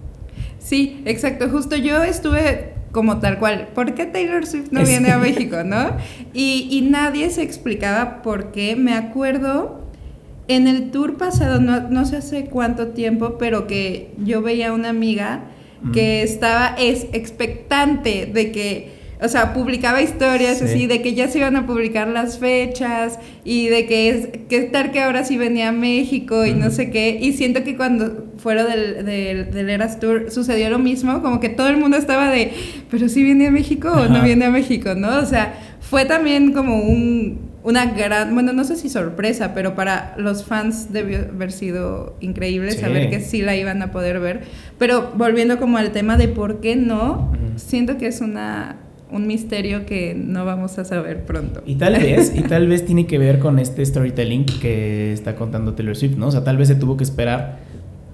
Sí, 0.58 1.02
exacto. 1.04 1.48
Justo 1.48 1.76
yo 1.76 2.02
estuve 2.02 2.72
como 2.92 3.18
tal 3.18 3.38
cual, 3.38 3.68
¿por 3.74 3.94
qué 3.94 4.06
Taylor 4.06 4.46
Swift 4.46 4.70
no 4.70 4.84
viene 4.84 5.10
a 5.10 5.18
México, 5.18 5.64
no? 5.64 5.96
Y, 6.34 6.68
y 6.70 6.82
nadie 6.82 7.30
se 7.30 7.42
explicaba 7.42 8.22
por 8.22 8.52
qué. 8.52 8.76
Me 8.76 8.94
acuerdo 8.94 9.81
en 10.48 10.66
el 10.66 10.90
tour 10.90 11.16
pasado, 11.16 11.60
no, 11.60 11.88
no 11.88 12.04
sé 12.04 12.16
hace 12.16 12.46
cuánto 12.46 12.88
tiempo, 12.88 13.36
pero 13.38 13.66
que 13.66 14.12
yo 14.24 14.42
veía 14.42 14.70
a 14.70 14.72
una 14.72 14.88
amiga 14.88 15.44
que 15.92 16.22
estaba 16.22 16.76
es, 16.78 17.06
expectante 17.12 18.26
de 18.26 18.52
que, 18.52 18.92
o 19.20 19.26
sea, 19.26 19.52
publicaba 19.52 20.00
historias 20.00 20.62
así, 20.62 20.86
de 20.86 21.02
que 21.02 21.14
ya 21.14 21.26
se 21.26 21.38
iban 21.38 21.56
a 21.56 21.66
publicar 21.66 22.06
las 22.06 22.38
fechas 22.38 23.18
y 23.44 23.66
de 23.66 23.86
que 23.86 24.08
es 24.08 24.28
que 24.48 24.60
tal 24.62 24.92
que 24.92 25.00
ahora 25.00 25.24
sí 25.24 25.36
venía 25.36 25.70
a 25.70 25.72
México 25.72 26.46
y 26.46 26.54
no 26.54 26.70
sé 26.70 26.90
qué. 26.90 27.18
Y 27.20 27.32
siento 27.32 27.64
que 27.64 27.76
cuando 27.76 28.26
fuera 28.36 28.64
del, 28.64 29.04
del, 29.04 29.70
Eras 29.70 29.98
Tour 29.98 30.30
sucedió 30.30 30.70
lo 30.70 30.78
mismo, 30.78 31.20
como 31.20 31.40
que 31.40 31.48
todo 31.48 31.68
el 31.68 31.78
mundo 31.78 31.96
estaba 31.96 32.30
de, 32.30 32.52
pero 32.90 33.08
sí 33.08 33.24
viene 33.24 33.48
a 33.48 33.50
México 33.50 33.90
o 33.90 34.08
no 34.08 34.22
viene 34.22 34.44
a 34.44 34.50
México, 34.50 34.94
¿no? 34.94 35.18
O 35.18 35.26
sea, 35.26 35.54
fue 35.80 36.04
también 36.04 36.52
como 36.52 36.80
un 36.80 37.51
una 37.64 37.86
gran, 37.86 38.34
bueno, 38.34 38.52
no 38.52 38.64
sé 38.64 38.76
si 38.76 38.88
sorpresa, 38.88 39.54
pero 39.54 39.74
para 39.74 40.14
los 40.18 40.44
fans 40.44 40.92
debió 40.92 41.18
haber 41.18 41.52
sido 41.52 42.16
increíble 42.20 42.72
saber 42.72 43.08
que 43.08 43.20
sí 43.20 43.42
la 43.42 43.56
iban 43.56 43.82
a 43.82 43.92
poder 43.92 44.18
ver. 44.20 44.42
Pero 44.78 45.12
volviendo 45.16 45.58
como 45.58 45.78
al 45.78 45.92
tema 45.92 46.16
de 46.16 46.28
por 46.28 46.60
qué 46.60 46.76
no, 46.76 47.32
siento 47.56 47.98
que 47.98 48.06
es 48.06 48.20
una 48.20 48.76
un 49.12 49.26
misterio 49.26 49.84
que 49.84 50.14
no 50.14 50.44
vamos 50.46 50.78
a 50.78 50.84
saber 50.84 51.24
pronto. 51.24 51.62
Y 51.66 51.74
tal 51.74 51.92
vez, 51.92 52.32
y 52.34 52.40
tal 52.40 52.66
vez 52.66 52.86
tiene 52.86 53.06
que 53.06 53.18
ver 53.18 53.38
con 53.38 53.58
este 53.58 53.84
storytelling 53.84 54.46
que 54.46 55.12
está 55.12 55.36
contando 55.36 55.74
Taylor 55.74 55.94
Swift, 55.94 56.16
¿no? 56.16 56.28
O 56.28 56.30
sea, 56.30 56.44
tal 56.44 56.56
vez 56.56 56.68
se 56.68 56.76
tuvo 56.76 56.96
que 56.96 57.04
esperar 57.04 57.58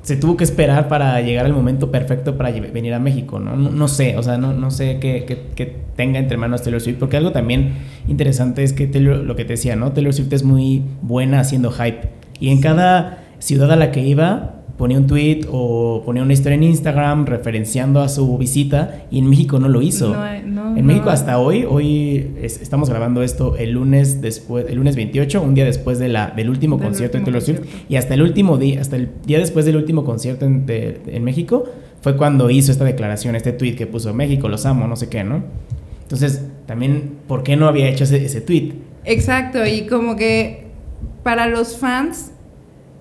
se 0.02 0.16
tuvo 0.16 0.36
que 0.36 0.44
esperar 0.44 0.88
para 0.88 1.20
llegar 1.20 1.44
al 1.44 1.52
momento 1.52 1.90
perfecto 1.90 2.36
para 2.36 2.50
venir 2.50 2.94
a 2.94 2.98
México, 2.98 3.38
¿no? 3.40 3.56
No, 3.56 3.88
sé, 3.88 4.16
o 4.16 4.22
sea, 4.22 4.38
no, 4.38 4.52
no 4.52 4.70
sé 4.70 4.98
qué, 5.00 5.76
tenga 5.96 6.18
entre 6.18 6.36
manos 6.36 6.62
Taylor 6.62 6.80
Swift, 6.80 6.98
porque 6.98 7.16
algo 7.16 7.32
también 7.32 7.72
interesante 8.06 8.62
es 8.62 8.72
que 8.72 8.86
Taylor, 8.86 9.18
lo 9.18 9.36
que 9.36 9.44
te 9.44 9.54
decía, 9.54 9.76
¿no? 9.76 9.92
Taylor 9.92 10.14
Swift 10.14 10.32
es 10.32 10.44
muy 10.44 10.82
buena 11.02 11.40
haciendo 11.40 11.70
hype. 11.70 12.08
Y 12.40 12.50
en 12.50 12.60
cada 12.60 13.24
ciudad 13.38 13.70
a 13.72 13.76
la 13.76 13.90
que 13.90 14.00
iba, 14.00 14.57
ponía 14.78 14.96
un 14.96 15.06
tweet 15.08 15.40
o 15.50 16.02
ponía 16.06 16.22
una 16.22 16.32
historia 16.32 16.54
en 16.54 16.62
Instagram 16.62 17.26
referenciando 17.26 18.00
a 18.00 18.08
su 18.08 18.38
visita 18.38 19.02
y 19.10 19.18
en 19.18 19.28
México 19.28 19.58
no 19.58 19.68
lo 19.68 19.82
hizo. 19.82 20.14
en 20.24 20.86
México 20.86 21.10
hasta 21.10 21.38
hoy, 21.38 21.66
hoy 21.68 22.30
estamos 22.40 22.88
grabando 22.88 23.22
esto 23.22 23.56
el 23.56 23.72
lunes 23.72 24.22
después, 24.22 24.66
el 24.68 24.76
lunes 24.76 24.94
28, 24.94 25.42
un 25.42 25.54
día 25.54 25.64
después 25.64 25.98
de 25.98 26.08
la, 26.08 26.28
del 26.30 26.48
último 26.48 26.78
concierto 26.78 27.18
en 27.18 27.24
Taylor 27.24 27.42
Swift 27.42 27.60
y 27.88 27.96
hasta 27.96 28.14
el 28.14 28.22
último 28.22 28.56
día, 28.56 28.80
hasta 28.80 28.96
el 28.96 29.10
día 29.26 29.38
después 29.38 29.66
del 29.66 29.76
último 29.76 30.04
concierto 30.04 30.46
en, 30.46 30.64
en 30.68 31.24
México 31.24 31.64
fue 32.00 32.16
cuando 32.16 32.48
hizo 32.48 32.70
esta 32.70 32.84
declaración, 32.84 33.34
este 33.34 33.52
tweet 33.52 33.74
que 33.74 33.88
puso 33.88 34.14
México, 34.14 34.48
los 34.48 34.64
amo, 34.64 34.86
no 34.86 34.94
sé 34.94 35.08
qué, 35.08 35.24
¿no? 35.24 35.42
Entonces, 36.02 36.44
también, 36.66 37.16
¿por 37.26 37.42
qué 37.42 37.56
no 37.56 37.66
había 37.66 37.88
hecho 37.88 38.04
ese, 38.04 38.24
ese 38.24 38.40
tweet? 38.40 38.74
Exacto, 39.04 39.66
y 39.66 39.86
como 39.86 40.14
que 40.14 40.68
para 41.24 41.48
los 41.48 41.76
fans 41.76 42.30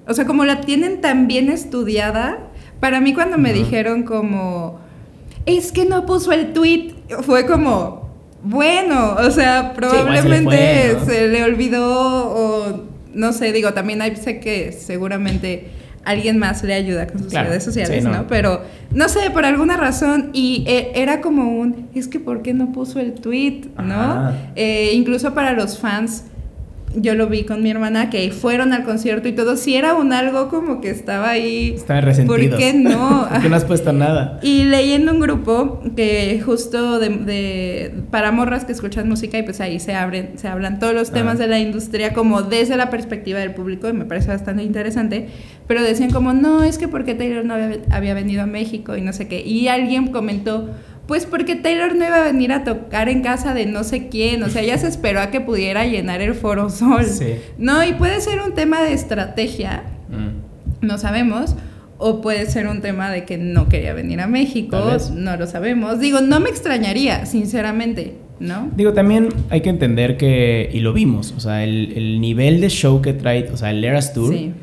o 0.07 0.13
sea, 0.13 0.25
como 0.25 0.45
la 0.45 0.61
tienen 0.61 1.01
tan 1.01 1.27
bien 1.27 1.49
estudiada, 1.49 2.39
para 2.79 3.01
mí 3.01 3.13
cuando 3.13 3.37
me 3.37 3.53
dijeron 3.53 4.03
como, 4.03 4.79
es 5.45 5.71
que 5.71 5.85
no 5.85 6.05
puso 6.05 6.31
el 6.31 6.53
tweet, 6.53 6.95
fue 7.23 7.45
como, 7.45 8.09
bueno, 8.43 9.15
o 9.15 9.31
sea, 9.31 9.73
probablemente 9.73 10.97
se, 11.05 11.27
le 11.27 11.43
olvidó 11.43 11.83
o 11.83 12.83
no 13.13 13.33
sé, 13.33 13.51
digo, 13.51 13.73
también 13.73 14.01
hay, 14.01 14.15
sé 14.15 14.39
que 14.39 14.71
seguramente 14.71 15.69
alguien 16.05 16.37
más 16.37 16.63
le 16.63 16.73
ayuda 16.73 17.07
con 17.07 17.21
sus 17.23 17.33
redes 17.33 17.63
sociales, 17.63 18.03
no. 18.03 18.27
Pero 18.27 18.61
no 18.91 19.09
sé, 19.09 19.29
por 19.31 19.43
alguna 19.43 19.75
razón, 19.75 20.29
y 20.31 20.63
eh, 20.67 20.91
era 20.95 21.19
como 21.19 21.59
un, 21.59 21.89
es 21.93 22.07
que 22.07 22.19
¿por 22.19 22.41
qué 22.41 22.53
no 22.53 22.71
puso 22.71 22.99
el 22.99 23.13
tweet? 23.13 23.63
¿No? 23.83 24.31
Eh, 24.55 24.91
incluso 24.93 25.33
para 25.33 25.51
los 25.51 25.79
fans 25.79 26.23
yo 26.95 27.15
lo 27.15 27.27
vi 27.27 27.43
con 27.43 27.61
mi 27.61 27.69
hermana 27.69 28.09
que 28.09 28.31
fueron 28.31 28.73
al 28.73 28.83
concierto 28.83 29.27
y 29.27 29.33
todo, 29.33 29.57
si 29.57 29.75
era 29.75 29.93
un 29.93 30.13
algo 30.13 30.49
como 30.49 30.81
que 30.81 30.89
estaba 30.89 31.29
ahí. 31.29 31.73
Estaban 31.75 32.03
resentidos. 32.03 32.39
¿Por 32.39 32.57
qué 32.57 32.73
no? 32.73 33.27
¿Por 33.31 33.41
qué 33.41 33.49
no 33.49 33.55
has 33.55 33.65
puesto 33.65 33.93
nada? 33.93 34.39
Y 34.41 34.63
leyendo 34.63 35.11
un 35.11 35.19
grupo 35.19 35.81
que 35.95 36.41
justo 36.43 36.99
de, 36.99 37.93
para 38.09 38.31
morras 38.31 38.65
que 38.65 38.71
escuchan 38.71 39.07
música 39.07 39.37
y 39.37 39.43
pues 39.43 39.61
ahí 39.61 39.79
se 39.79 39.93
abren, 39.93 40.37
se 40.37 40.47
hablan 40.47 40.79
todos 40.79 40.93
los 40.93 41.11
temas 41.11 41.37
de 41.37 41.47
la 41.47 41.59
industria 41.59 42.13
como 42.13 42.41
desde 42.41 42.77
la 42.77 42.89
perspectiva 42.89 43.39
del 43.39 43.53
público 43.53 43.89
y 43.89 43.93
me 43.93 44.05
parece 44.05 44.29
bastante 44.29 44.63
interesante, 44.63 45.27
pero 45.67 45.81
decían 45.81 46.11
como, 46.11 46.33
no, 46.33 46.63
es 46.63 46.77
que 46.77 46.87
porque 46.87 47.15
Taylor 47.15 47.45
no 47.45 47.53
había, 47.53 47.79
había 47.91 48.13
venido 48.13 48.43
a 48.43 48.45
México 48.45 48.95
y 48.95 49.01
no 49.01 49.13
sé 49.13 49.27
qué. 49.27 49.41
Y 49.41 49.67
alguien 49.67 50.07
comentó, 50.07 50.69
pues 51.07 51.25
porque 51.25 51.55
Taylor 51.55 51.95
no 51.95 52.05
iba 52.05 52.17
a 52.17 52.23
venir 52.23 52.51
a 52.51 52.63
tocar 52.63 53.07
en 53.07 53.21
casa 53.21 53.53
de 53.53 53.65
no 53.65 53.83
sé 53.83 54.09
quién, 54.09 54.43
o 54.43 54.49
sea, 54.49 54.61
ya 54.61 54.77
se 54.77 54.87
esperó 54.87 55.21
a 55.21 55.31
que 55.31 55.39
pudiera 55.39 55.85
llenar 55.85 56.21
el 56.21 56.35
Foro 56.35 56.69
Sol. 56.69 57.05
Sí. 57.05 57.35
No, 57.57 57.83
y 57.83 57.93
puede 57.93 58.19
ser 58.19 58.41
un 58.41 58.53
tema 58.53 58.81
de 58.83 58.93
estrategia, 58.93 59.83
mm. 60.09 60.85
no 60.85 60.97
sabemos, 60.97 61.55
o 61.97 62.21
puede 62.21 62.45
ser 62.45 62.67
un 62.67 62.81
tema 62.81 63.09
de 63.09 63.23
que 63.23 63.37
no 63.37 63.69
quería 63.69 63.93
venir 63.93 64.19
a 64.19 64.27
México, 64.27 64.77
no 65.15 65.37
lo 65.37 65.47
sabemos. 65.47 65.99
Digo, 65.99 66.19
no 66.19 66.41
me 66.41 66.49
extrañaría, 66.49 67.25
sinceramente, 67.25 68.15
¿no? 68.41 68.69
Digo, 68.75 68.91
también 68.91 69.29
hay 69.49 69.61
que 69.61 69.69
entender 69.69 70.17
que, 70.17 70.69
y 70.73 70.81
lo 70.81 70.91
vimos, 70.91 71.33
o 71.37 71.39
sea, 71.39 71.63
el, 71.63 71.93
el 71.95 72.19
nivel 72.19 72.59
de 72.59 72.69
show 72.69 73.01
que 73.01 73.13
trae, 73.13 73.49
o 73.51 73.55
sea, 73.55 73.71
el 73.71 73.83
Eras 73.83 74.13
Tour. 74.13 74.33
Sí 74.33 74.53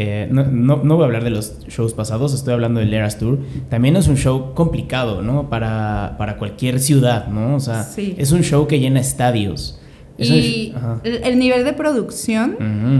eh, 0.00 0.28
no, 0.30 0.44
no, 0.44 0.94
voy 0.94 1.02
a 1.02 1.06
hablar 1.06 1.24
de 1.24 1.30
los 1.30 1.58
shows 1.66 1.92
pasados, 1.92 2.32
estoy 2.32 2.54
hablando 2.54 2.78
del 2.78 2.94
Eras 2.94 3.18
Tour. 3.18 3.40
También 3.68 3.96
es 3.96 4.06
un 4.06 4.16
show 4.16 4.54
complicado, 4.54 5.22
¿no? 5.22 5.50
Para, 5.50 6.14
para 6.18 6.36
cualquier 6.36 6.78
ciudad, 6.78 7.26
¿no? 7.26 7.56
O 7.56 7.60
sea, 7.60 7.84
es 7.96 8.30
un 8.30 8.44
show 8.44 8.68
que 8.68 8.78
llena 8.78 9.00
estadios. 9.00 9.80
y 10.16 10.72
el, 11.02 11.40
nivel 11.40 11.64
de 11.64 11.72
producción, 11.72 12.56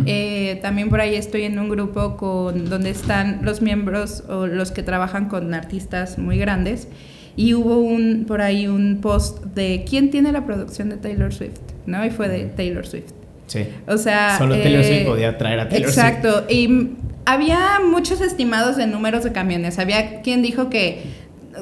eh, 0.06 0.58
también 0.60 0.88
por 0.88 1.00
ahí 1.00 1.14
estoy 1.14 1.44
en 1.44 1.60
un 1.60 1.68
grupo 1.68 2.16
con 2.16 2.68
donde 2.68 2.90
están 2.90 3.44
los 3.44 3.62
miembros 3.62 4.24
o 4.28 4.48
los 4.48 4.72
que 4.72 4.82
trabajan 4.82 5.28
con 5.28 5.54
artistas 5.54 6.18
muy 6.18 6.36
grandes. 6.36 6.88
Y 7.36 7.54
hubo 7.54 7.78
un 7.78 8.24
por 8.26 8.40
ahí 8.40 8.66
un 8.66 8.98
post 9.00 9.44
de 9.44 9.84
quién 9.88 10.10
tiene 10.10 10.32
la 10.32 10.44
producción 10.44 10.88
de 10.88 10.96
Taylor 10.96 11.32
Swift, 11.32 11.60
¿no? 11.86 12.04
Y 12.04 12.10
fue 12.10 12.28
de 12.28 12.46
Taylor 12.46 12.84
Swift. 12.84 13.17
Sí. 13.48 13.66
O 13.86 13.98
sea. 13.98 14.38
Solo 14.38 14.54
Taylor 14.56 14.84
Swift 14.84 15.00
eh, 15.00 15.04
podía 15.04 15.36
traer 15.36 15.60
a 15.60 15.68
Taylor 15.68 15.88
exacto. 15.88 16.44
Y 16.48 16.90
había 17.24 17.80
muchos 17.84 18.20
estimados 18.20 18.76
de 18.76 18.86
números 18.86 19.24
de 19.24 19.32
camiones. 19.32 19.78
Había 19.78 20.22
quien 20.22 20.42
dijo 20.42 20.70
que 20.70 21.02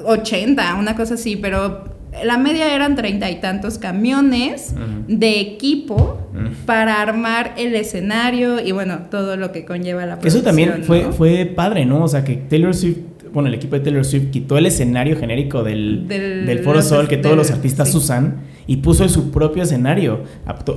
80, 0.04 0.74
una 0.74 0.94
cosa 0.94 1.14
así, 1.14 1.36
pero 1.36 1.96
la 2.24 2.38
media 2.38 2.74
eran 2.74 2.96
treinta 2.96 3.30
y 3.30 3.40
tantos 3.40 3.78
camiones 3.78 4.74
de 5.08 5.40
equipo 5.40 6.18
para 6.64 7.00
armar 7.02 7.54
el 7.56 7.74
escenario 7.74 8.60
y 8.60 8.72
bueno, 8.72 9.00
todo 9.10 9.36
lo 9.36 9.52
que 9.52 9.64
conlleva 9.64 10.06
la 10.06 10.18
producción. 10.18 10.40
Eso 10.40 10.44
también 10.44 10.84
fue, 10.84 11.12
fue 11.12 11.46
padre, 11.46 11.84
¿no? 11.84 12.04
O 12.04 12.08
sea, 12.08 12.24
que 12.24 12.36
Taylor 12.36 12.74
Swift 12.74 12.98
bueno, 13.36 13.50
el 13.50 13.54
equipo 13.54 13.76
de 13.76 13.82
Taylor 13.82 14.02
Swift 14.02 14.30
quitó 14.30 14.56
el 14.56 14.64
escenario 14.64 15.14
genérico 15.14 15.62
del, 15.62 16.08
del, 16.08 16.58
Foro 16.60 16.80
Sol 16.80 17.06
que 17.06 17.18
todos 17.18 17.36
los 17.36 17.50
artistas 17.50 17.94
usan 17.94 18.44
y 18.66 18.78
puso 18.78 19.06
su 19.10 19.30
propio 19.30 19.64
escenario, 19.64 20.22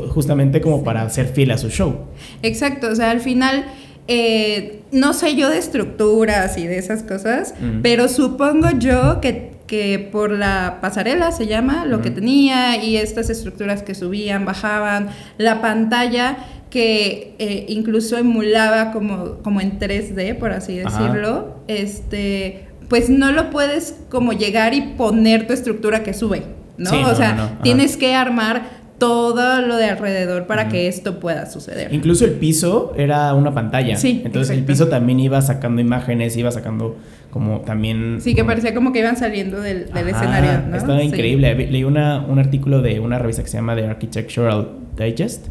justamente 0.10 0.60
como 0.60 0.84
para 0.84 1.03
hacer 1.03 1.28
fiel 1.28 1.51
a 1.51 1.57
su 1.57 1.70
show. 1.70 2.07
Exacto, 2.43 2.89
o 2.89 2.95
sea, 2.95 3.12
al 3.12 3.22
final... 3.22 3.64
Eh, 4.12 4.82
no 4.91 5.14
sé 5.14 5.36
yo 5.36 5.51
de 5.51 5.60
estructuras 5.60 6.57
y 6.57 6.66
de 6.66 6.80
esas 6.80 7.03
cosas, 7.03 7.53
pero 7.84 8.07
supongo 8.10 8.72
yo 8.80 9.22
que, 9.22 9.51
que, 9.68 10.10
por 10.12 10.32
la 10.32 10.80
pasarela 10.82 11.32
se 11.32 11.45
llama, 11.45 11.86
lo 11.86 12.01
que 12.01 12.10
tenía 12.10 12.84
y 12.84 12.97
estas 12.97 13.30
estructuras 13.30 13.84
que 13.84 13.93
subían, 13.93 14.45
bajaban, 14.45 15.10
la 15.38 15.62
pantalla 15.62 16.39
que 16.70 17.36
eh, 17.39 17.65
incluso 17.67 18.17
emulaba 18.17 18.91
como, 18.91 19.38
como 19.41 19.61
en 19.61 19.80
3D, 19.80 20.38
por 20.38 20.51
así 20.51 20.78
decirlo, 20.78 21.55
este, 21.67 22.67
pues 22.88 23.09
no 23.09 23.32
lo 23.32 23.49
puedes 23.49 23.95
como 24.09 24.34
llegar 24.34 24.74
y 24.74 24.82
poner 24.82 25.47
tu 25.47 25.53
estructura 25.53 26.03
que 26.03 26.13
sube, 26.13 26.43
¿no? 26.78 26.91
o 27.09 27.15
sea, 27.15 27.59
tienes 27.63 27.97
que 27.97 28.13
armar 28.13 28.80
todo 28.99 29.61
lo 29.61 29.78
de 29.78 29.86
alrededor 29.86 30.45
para 30.45 30.67
que 30.67 30.88
esto 30.88 31.22
pueda 31.22 31.45
suceder. 31.49 31.93
Incluso 31.93 32.26
el 32.26 32.32
piso 32.32 32.93
era 32.97 33.34
una 33.34 33.53
pantalla. 33.53 33.95
Sí. 33.95 34.22
Entonces 34.26 34.55
el 34.57 34.65
piso 34.65 34.89
también 34.89 35.22
iba 35.22 35.41
sacando 35.41 35.82
imágenes, 35.82 36.36
iba 36.36 36.51
sacando 36.51 36.97
como 37.32 37.61
también... 37.61 38.20
Sí, 38.20 38.36
que 38.36 38.43
parecía 38.43 38.74
como 38.74 38.91
que 38.91 38.99
iban 38.99 39.15
saliendo 39.15 39.61
del, 39.61 39.84
escenario. 39.84 40.67
¿no? 40.70 40.76
Estaba 40.76 41.01
increíble. 41.01 41.55
Leí 41.55 41.86
una, 41.86 42.20
un 42.20 42.39
artículo 42.39 42.82
de 42.82 42.99
una 42.99 43.17
revista 43.20 43.41
que 43.41 43.47
se 43.47 43.57
llama 43.57 43.74
The 43.74 43.86
Architectural 43.86 44.67
Digest 44.97 45.47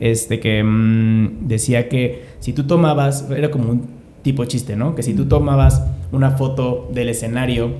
este, 0.00 0.40
que 0.40 0.62
mm, 0.62 1.48
decía 1.48 1.88
que 1.88 2.24
si 2.40 2.52
tú 2.52 2.64
tomabas, 2.64 3.28
era 3.30 3.50
como 3.50 3.70
un 3.70 3.86
tipo 4.22 4.44
chiste, 4.44 4.76
¿no? 4.76 4.94
Que 4.94 5.02
si 5.02 5.14
tú 5.14 5.26
tomabas 5.26 5.82
una 6.12 6.32
foto 6.32 6.88
del 6.92 7.08
escenario 7.08 7.72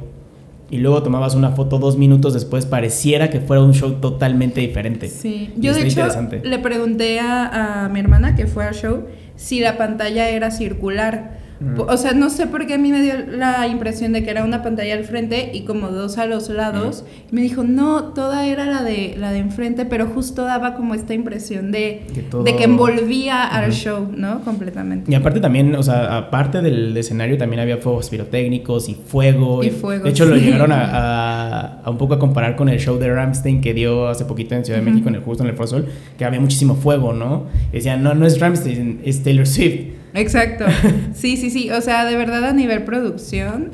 y 0.70 0.78
luego 0.78 1.02
tomabas 1.02 1.34
una 1.34 1.50
foto 1.52 1.78
dos 1.78 1.96
minutos 1.96 2.34
después, 2.34 2.66
pareciera 2.66 3.30
que 3.30 3.40
fuera 3.40 3.62
un 3.62 3.72
show 3.72 3.92
totalmente 4.00 4.60
diferente. 4.60 5.08
Sí, 5.08 5.52
yo 5.56 5.72
de 5.72 5.86
hecho 5.86 6.06
le 6.42 6.58
pregunté 6.58 7.20
a, 7.20 7.84
a 7.84 7.88
mi 7.88 8.00
hermana 8.00 8.34
que 8.34 8.46
fue 8.46 8.64
al 8.64 8.74
show 8.74 9.04
si 9.36 9.60
la 9.60 9.78
pantalla 9.78 10.28
era 10.28 10.50
circular 10.50 11.38
o 11.76 11.96
sea, 11.96 12.12
no 12.12 12.30
sé 12.30 12.46
por 12.46 12.66
qué 12.66 12.74
a 12.74 12.78
mí 12.78 12.92
me 12.92 13.02
dio 13.02 13.14
la 13.26 13.66
impresión 13.66 14.12
de 14.12 14.22
que 14.22 14.30
era 14.30 14.44
una 14.44 14.62
pantalla 14.62 14.94
al 14.94 15.04
frente 15.04 15.50
y 15.52 15.62
como 15.62 15.88
dos 15.88 16.18
a 16.18 16.26
los 16.26 16.48
lados. 16.50 17.04
Y 17.30 17.34
me 17.34 17.42
dijo, 17.42 17.64
no, 17.64 18.12
toda 18.12 18.46
era 18.46 18.66
la 18.66 18.84
de, 18.84 19.16
la 19.18 19.32
de 19.32 19.38
enfrente, 19.38 19.84
pero 19.84 20.06
justo 20.06 20.44
daba 20.44 20.74
como 20.74 20.94
esta 20.94 21.14
impresión 21.14 21.72
de 21.72 22.02
que, 22.14 22.24
de 22.44 22.56
que 22.56 22.64
envolvía 22.64 23.44
al 23.44 23.72
show, 23.72 24.08
¿no? 24.14 24.40
Completamente. 24.42 25.10
Y 25.10 25.14
aparte 25.14 25.40
también, 25.40 25.74
o 25.74 25.82
sea, 25.82 26.16
aparte 26.16 26.62
del 26.62 26.96
escenario 26.96 27.36
también 27.36 27.60
había 27.60 27.78
fuegos 27.78 28.08
pirotécnicos 28.08 28.88
y 28.88 28.94
fuego. 28.94 29.64
Y, 29.64 29.70
fuego. 29.70 30.04
De 30.04 30.10
hecho, 30.10 30.26
lo 30.26 30.36
llegaron 30.36 30.70
a, 30.70 31.80
a, 31.82 31.90
un 31.90 31.98
poco 31.98 32.14
a 32.14 32.18
comparar 32.20 32.54
con 32.54 32.68
el 32.68 32.78
show 32.78 32.98
de 32.98 33.12
Ramstein 33.12 33.60
que 33.60 33.74
dio 33.74 34.06
hace 34.06 34.24
poquito 34.24 34.54
en 34.54 34.64
Ciudad 34.64 34.78
de 34.78 34.84
México, 34.84 35.08
en 35.08 35.16
el, 35.16 35.22
justo 35.22 35.42
en 35.42 35.50
el 35.50 35.56
Foro 35.56 35.66
Sol, 35.66 35.88
que 36.16 36.24
había 36.24 36.40
muchísimo 36.40 36.76
fuego, 36.76 37.12
¿no? 37.12 37.46
decían, 37.72 38.02
no, 38.02 38.14
no 38.14 38.26
es 38.26 38.40
Ramstein, 38.40 39.00
es 39.04 39.22
Taylor 39.22 39.46
Swift. 39.46 39.97
Exacto. 40.14 40.64
Sí, 41.14 41.36
sí, 41.36 41.50
sí. 41.50 41.70
O 41.70 41.80
sea, 41.80 42.04
de 42.04 42.16
verdad 42.16 42.44
a 42.44 42.52
nivel 42.52 42.84
producción, 42.84 43.70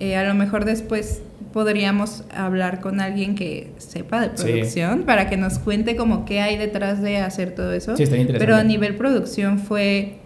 Eh, 0.00 0.16
a 0.16 0.24
lo 0.24 0.34
mejor 0.34 0.64
después 0.64 1.22
podríamos 1.52 2.24
hablar 2.36 2.80
con 2.80 3.00
alguien 3.00 3.36
que 3.36 3.70
sepa 3.78 4.20
de 4.20 4.30
producción 4.30 5.04
para 5.04 5.30
que 5.30 5.36
nos 5.36 5.60
cuente 5.60 5.94
como 5.94 6.24
qué 6.24 6.40
hay 6.40 6.56
detrás 6.58 7.00
de 7.00 7.18
hacer 7.18 7.54
todo 7.54 7.72
eso. 7.72 7.96
Sí, 7.96 8.02
está 8.02 8.16
interesante. 8.16 8.44
Pero 8.44 8.56
a 8.56 8.64
nivel 8.64 8.96
producción 8.96 9.60
fue 9.60 10.18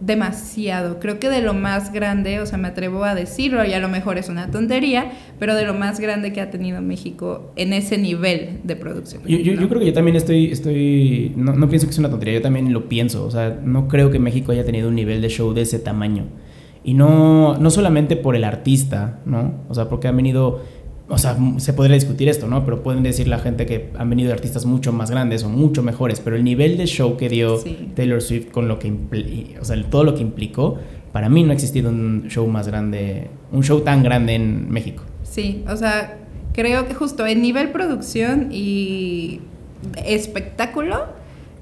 demasiado. 0.00 0.98
Creo 0.98 1.18
que 1.18 1.28
de 1.28 1.42
lo 1.42 1.54
más 1.54 1.92
grande, 1.92 2.40
o 2.40 2.46
sea, 2.46 2.58
me 2.58 2.68
atrevo 2.68 3.04
a 3.04 3.14
decirlo, 3.14 3.64
y 3.64 3.72
a 3.72 3.80
lo 3.80 3.88
mejor 3.88 4.18
es 4.18 4.28
una 4.28 4.50
tontería, 4.50 5.12
pero 5.38 5.54
de 5.54 5.64
lo 5.64 5.74
más 5.74 6.00
grande 6.00 6.32
que 6.32 6.40
ha 6.40 6.50
tenido 6.50 6.80
México 6.80 7.52
en 7.56 7.72
ese 7.72 7.98
nivel 7.98 8.60
de 8.64 8.76
producción. 8.76 9.22
Yo, 9.26 9.38
yo, 9.38 9.68
creo 9.68 9.80
que 9.80 9.86
yo 9.86 9.92
también 9.92 10.16
estoy, 10.16 10.46
estoy 10.50 11.32
no, 11.36 11.52
no, 11.52 11.68
pienso 11.68 11.86
que 11.86 11.92
es 11.92 11.98
una 11.98 12.10
tontería, 12.10 12.34
yo 12.34 12.42
también 12.42 12.72
lo 12.72 12.88
pienso, 12.88 13.24
o 13.24 13.30
sea, 13.30 13.60
no 13.62 13.88
creo 13.88 14.10
que 14.10 14.18
México 14.18 14.52
haya 14.52 14.64
tenido 14.64 14.88
un 14.88 14.94
nivel 14.94 15.20
de 15.20 15.28
show 15.28 15.52
de 15.52 15.62
ese 15.62 15.78
tamaño. 15.78 16.24
Y 16.82 16.94
no, 16.94 17.58
no 17.58 17.70
solamente 17.70 18.16
por 18.16 18.36
el 18.36 18.44
artista, 18.44 19.20
¿no? 19.26 19.64
O 19.68 19.74
sea, 19.74 19.90
porque 19.90 20.08
han 20.08 20.16
venido 20.16 20.62
o 21.10 21.18
sea, 21.18 21.36
se 21.58 21.72
podría 21.72 21.94
discutir 21.94 22.28
esto, 22.28 22.46
¿no? 22.46 22.64
Pero 22.64 22.84
pueden 22.84 23.02
decir 23.02 23.26
la 23.26 23.40
gente 23.40 23.66
que 23.66 23.90
han 23.98 24.08
venido 24.08 24.32
artistas 24.32 24.64
mucho 24.64 24.92
más 24.92 25.10
grandes 25.10 25.42
o 25.42 25.48
mucho 25.48 25.82
mejores, 25.82 26.20
pero 26.20 26.36
el 26.36 26.44
nivel 26.44 26.76
de 26.76 26.86
show 26.86 27.16
que 27.16 27.28
dio 27.28 27.60
Taylor 27.96 28.22
Swift 28.22 28.50
con 28.52 28.68
lo 28.68 28.78
que, 28.78 29.56
o 29.60 29.64
sea, 29.64 29.82
todo 29.90 30.04
lo 30.04 30.14
que 30.14 30.22
implicó, 30.22 30.78
para 31.12 31.28
mí 31.28 31.42
no 31.42 31.50
ha 31.50 31.54
existido 31.54 31.90
un 31.90 32.28
show 32.28 32.46
más 32.46 32.68
grande, 32.68 33.28
un 33.50 33.64
show 33.64 33.80
tan 33.80 34.04
grande 34.04 34.36
en 34.36 34.70
México. 34.70 35.02
Sí, 35.24 35.64
o 35.68 35.76
sea, 35.76 36.16
creo 36.52 36.86
que 36.86 36.94
justo 36.94 37.26
en 37.26 37.42
nivel 37.42 37.70
producción 37.70 38.48
y 38.52 39.40
espectáculo, 40.04 41.06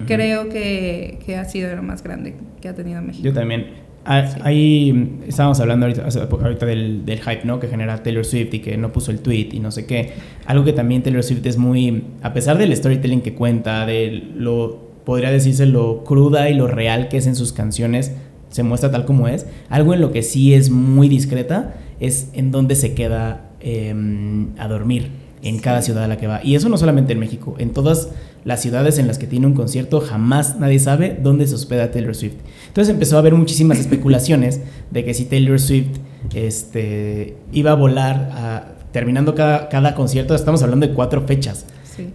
creo 0.05 0.47
que, 0.49 1.19
que 1.25 1.37
ha 1.37 1.45
sido 1.45 1.75
lo 1.75 1.81
más 1.81 2.03
grande 2.03 2.35
que 2.61 2.69
ha 2.69 2.75
tenido 2.75 3.01
México. 3.01 3.23
Yo 3.23 3.33
también. 3.33 3.88
Ah, 4.11 4.27
ahí 4.41 5.19
estábamos 5.27 5.59
hablando 5.59 5.85
ahorita, 5.85 6.65
del, 6.65 7.03
hype 7.05 7.41
¿no? 7.43 7.59
que 7.59 7.67
genera 7.67 8.01
Taylor 8.01 8.25
Swift 8.25 8.51
y 8.55 8.59
que 8.59 8.75
no 8.75 8.91
puso 8.91 9.11
el 9.11 9.19
tweet 9.19 9.49
y 9.51 9.59
no 9.59 9.69
sé 9.69 9.85
qué. 9.85 10.13
Algo 10.47 10.65
que 10.65 10.73
también 10.73 11.03
Taylor 11.03 11.21
Swift 11.21 11.45
es 11.45 11.57
muy, 11.57 12.05
a 12.23 12.33
pesar 12.33 12.57
del 12.57 12.75
storytelling 12.75 13.21
que 13.21 13.35
cuenta, 13.35 13.85
de 13.85 14.23
lo, 14.35 14.79
podría 15.05 15.29
decirse 15.29 15.67
lo 15.67 16.03
cruda 16.05 16.49
y 16.49 16.55
lo 16.55 16.65
real 16.65 17.07
que 17.07 17.17
es 17.17 17.27
en 17.27 17.35
sus 17.35 17.53
canciones, 17.53 18.15
se 18.49 18.63
muestra 18.63 18.89
tal 18.89 19.05
como 19.05 19.27
es. 19.27 19.45
Algo 19.69 19.93
en 19.93 20.01
lo 20.01 20.11
que 20.11 20.23
sí 20.23 20.55
es 20.55 20.71
muy 20.71 21.07
discreta 21.07 21.75
es 21.99 22.31
en 22.33 22.49
dónde 22.49 22.73
se 22.73 22.95
queda 22.95 23.51
em, 23.59 24.57
a 24.57 24.67
dormir 24.67 25.18
en 25.41 25.59
cada 25.59 25.81
ciudad 25.81 26.03
a 26.03 26.07
la 26.07 26.17
que 26.17 26.27
va. 26.27 26.41
Y 26.43 26.55
eso 26.55 26.69
no 26.69 26.77
solamente 26.77 27.13
en 27.13 27.19
México, 27.19 27.55
en 27.59 27.71
todas 27.71 28.09
las 28.45 28.61
ciudades 28.61 28.97
en 28.99 29.07
las 29.07 29.17
que 29.17 29.27
tiene 29.27 29.47
un 29.47 29.53
concierto 29.53 30.01
jamás 30.01 30.57
nadie 30.59 30.79
sabe 30.79 31.17
dónde 31.21 31.47
se 31.47 31.55
hospeda 31.55 31.91
Taylor 31.91 32.15
Swift. 32.15 32.35
Entonces 32.67 32.93
empezó 32.93 33.15
a 33.15 33.19
haber 33.19 33.33
muchísimas 33.33 33.79
especulaciones 33.79 34.61
de 34.91 35.03
que 35.03 35.13
si 35.13 35.25
Taylor 35.25 35.59
Swift 35.59 35.97
este, 36.33 37.37
iba 37.51 37.71
a 37.71 37.75
volar 37.75 38.29
a, 38.33 38.63
terminando 38.91 39.35
cada, 39.35 39.69
cada 39.69 39.95
concierto, 39.95 40.35
estamos 40.35 40.63
hablando 40.63 40.87
de 40.87 40.93
cuatro 40.93 41.21
fechas. 41.21 41.65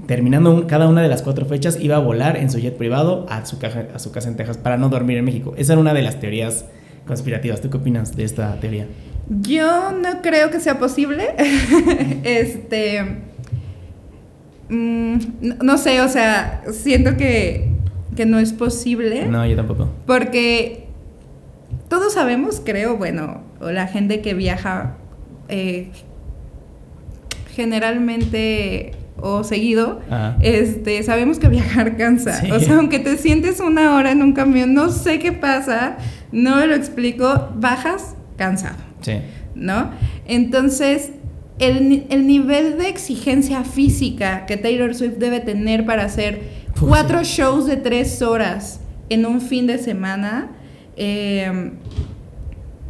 Terminando 0.06 0.66
cada 0.66 0.88
una 0.88 1.02
de 1.02 1.08
las 1.08 1.20
cuatro 1.20 1.44
fechas, 1.44 1.78
iba 1.78 1.96
a 1.96 1.98
volar 1.98 2.38
en 2.38 2.50
su 2.50 2.58
jet 2.58 2.74
privado 2.74 3.26
a 3.28 3.44
su, 3.44 3.58
a 3.94 3.98
su 3.98 4.12
casa 4.12 4.28
en 4.28 4.36
Texas 4.36 4.56
para 4.56 4.78
no 4.78 4.88
dormir 4.88 5.18
en 5.18 5.26
México. 5.26 5.52
Esa 5.58 5.74
era 5.74 5.80
una 5.80 5.92
de 5.92 6.00
las 6.00 6.20
teorías 6.20 6.64
conspirativas. 7.06 7.60
¿Tú 7.60 7.68
qué 7.68 7.76
opinas 7.76 8.16
de 8.16 8.24
esta 8.24 8.58
teoría? 8.60 8.86
Yo 9.28 9.92
no 9.92 10.22
creo 10.22 10.50
que 10.50 10.60
sea 10.60 10.78
posible. 10.78 11.34
este. 12.24 13.22
Mm, 14.68 15.16
no, 15.62 15.78
sé, 15.78 16.00
o 16.00 16.08
sea, 16.08 16.62
siento 16.72 17.16
que, 17.16 17.70
que 18.16 18.26
no 18.26 18.38
es 18.38 18.52
posible. 18.52 19.26
No, 19.26 19.46
yo 19.46 19.56
tampoco. 19.56 19.90
Porque 20.06 20.88
todos 21.88 22.14
sabemos, 22.14 22.60
creo, 22.64 22.96
bueno, 22.96 23.42
o 23.60 23.70
la 23.70 23.86
gente 23.86 24.20
que 24.20 24.34
viaja 24.34 24.96
eh, 25.48 25.90
generalmente 27.54 28.92
o 29.16 29.44
seguido, 29.44 30.00
este, 30.40 31.02
sabemos 31.02 31.38
que 31.38 31.48
viajar 31.48 31.96
cansa. 31.96 32.42
O 32.52 32.58
sea, 32.58 32.76
aunque 32.76 32.98
te 32.98 33.16
sientes 33.16 33.60
una 33.60 33.94
hora 33.94 34.10
en 34.10 34.22
un 34.22 34.32
camión, 34.32 34.74
no 34.74 34.90
sé 34.90 35.18
qué 35.18 35.32
pasa, 35.32 35.96
no 36.32 36.66
lo 36.66 36.74
explico, 36.74 37.48
bajas 37.54 38.16
cansado. 38.36 38.76
Sí. 39.04 39.18
¿No? 39.54 39.90
Entonces, 40.26 41.10
el, 41.58 42.06
el, 42.08 42.26
nivel 42.26 42.78
de 42.78 42.88
exigencia 42.88 43.62
física 43.62 44.46
que 44.46 44.56
Taylor 44.56 44.94
Swift 44.94 45.18
debe 45.18 45.40
tener 45.40 45.84
para 45.84 46.04
hacer 46.04 46.40
cuatro 46.80 47.22
shows 47.22 47.66
de 47.66 47.76
tres 47.76 48.22
horas 48.22 48.80
en 49.08 49.26
un 49.26 49.40
fin 49.40 49.66
de 49.66 49.78
semana, 49.78 50.50
em, 50.96 51.72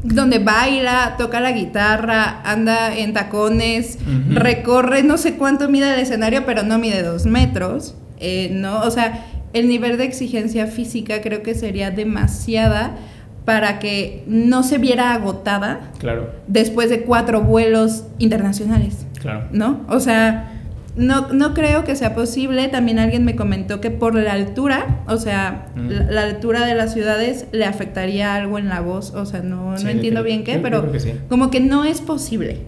donde 0.03 0.39
baila, 0.39 1.17
toca 1.19 1.41
la 1.41 1.53
guitarra, 1.53 2.43
anda 2.45 2.97
en 2.97 3.13
tacones, 3.15 3.99
recorre 4.29 5.03
no 5.03 5.17
sé 5.17 5.37
cuánto 5.37 5.69
mide 5.69 5.95
el 5.95 6.01
escenario, 6.01 6.45
pero 6.45 6.63
no 6.63 6.79
mide 6.79 7.03
dos 7.03 7.25
metros, 7.25 7.95
eh, 8.21 8.51
¿no? 8.53 8.81
O 8.81 8.91
sea, 8.91 9.27
el 9.55 9.69
nivel 9.69 9.97
de 9.97 10.05
exigencia 10.05 10.67
física 10.67 11.23
creo 11.23 11.43
que 11.43 11.55
sería 11.55 11.91
demasiada 11.91 12.97
para 13.45 13.79
que 13.79 14.25
no 14.27 14.63
se 14.63 14.79
viera 14.79 15.13
agotada 15.13 15.93
claro. 15.99 16.31
después 16.47 16.89
de 16.89 17.03
cuatro 17.03 17.43
vuelos 17.43 18.05
internacionales. 18.19 19.07
Claro. 19.21 19.49
¿No? 19.53 19.81
O 19.89 20.01
sea, 20.01 20.55
no, 20.97 21.33
no 21.33 21.55
creo 21.55 21.85
que 21.85 21.97
sea 21.97 22.15
posible. 22.15 22.69
También 22.69 22.99
alguien 22.99 23.25
me 23.25 23.37
comentó 23.37 23.81
que 23.81 23.91
por 23.91 24.15
la 24.15 24.33
altura, 24.33 25.03
o 25.09 25.17
sea, 25.17 25.69
la, 25.77 26.23
altura 26.23 26.67
de 26.67 26.75
las 26.75 26.95
ciudades 26.95 27.47
le 27.53 27.65
afectaría 27.65 28.35
algo 28.35 28.59
en 28.59 28.69
la 28.69 28.81
voz. 28.81 29.13
O 29.15 29.27
sea, 29.27 29.43
no, 29.43 29.77
no 29.77 29.89
entiendo 29.89 30.23
bien 30.23 30.45
qué, 30.45 30.59
pero 30.59 30.91
como 31.29 31.51
que 31.51 31.61
no 31.61 31.85
es 31.85 32.01
posible. 32.01 32.59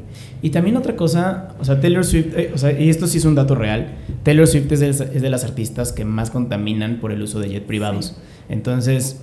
Y 0.43 0.51
también 0.51 0.77
otra 0.77 0.97
cosa, 0.97 1.49
o 1.59 1.65
sea, 1.65 1.81
Taylor 1.81 2.05
Swift, 2.05 2.37
eh, 2.37 2.51
o 2.55 2.59
sea, 2.59 2.79
y 2.79 2.91
esto 2.91 3.07
sí 3.07 3.19
es 3.19 3.25
un 3.25 3.35
dato 3.35 3.55
real, 3.55 3.89
Taylor 4.23 4.47
Swift 4.47 4.71
es 4.71 4.81
de, 4.81 4.91
es 4.91 5.23
de 5.23 5.31
las 5.31 5.45
artistas 5.45 5.93
que 5.93 6.05
más 6.05 6.31
contaminan 6.31 6.99
por 7.01 7.11
el 7.11 7.23
uso 7.23 7.41
de 7.41 7.49
jet 7.49 7.65
privados. 7.65 8.17
Entonces, 8.49 9.23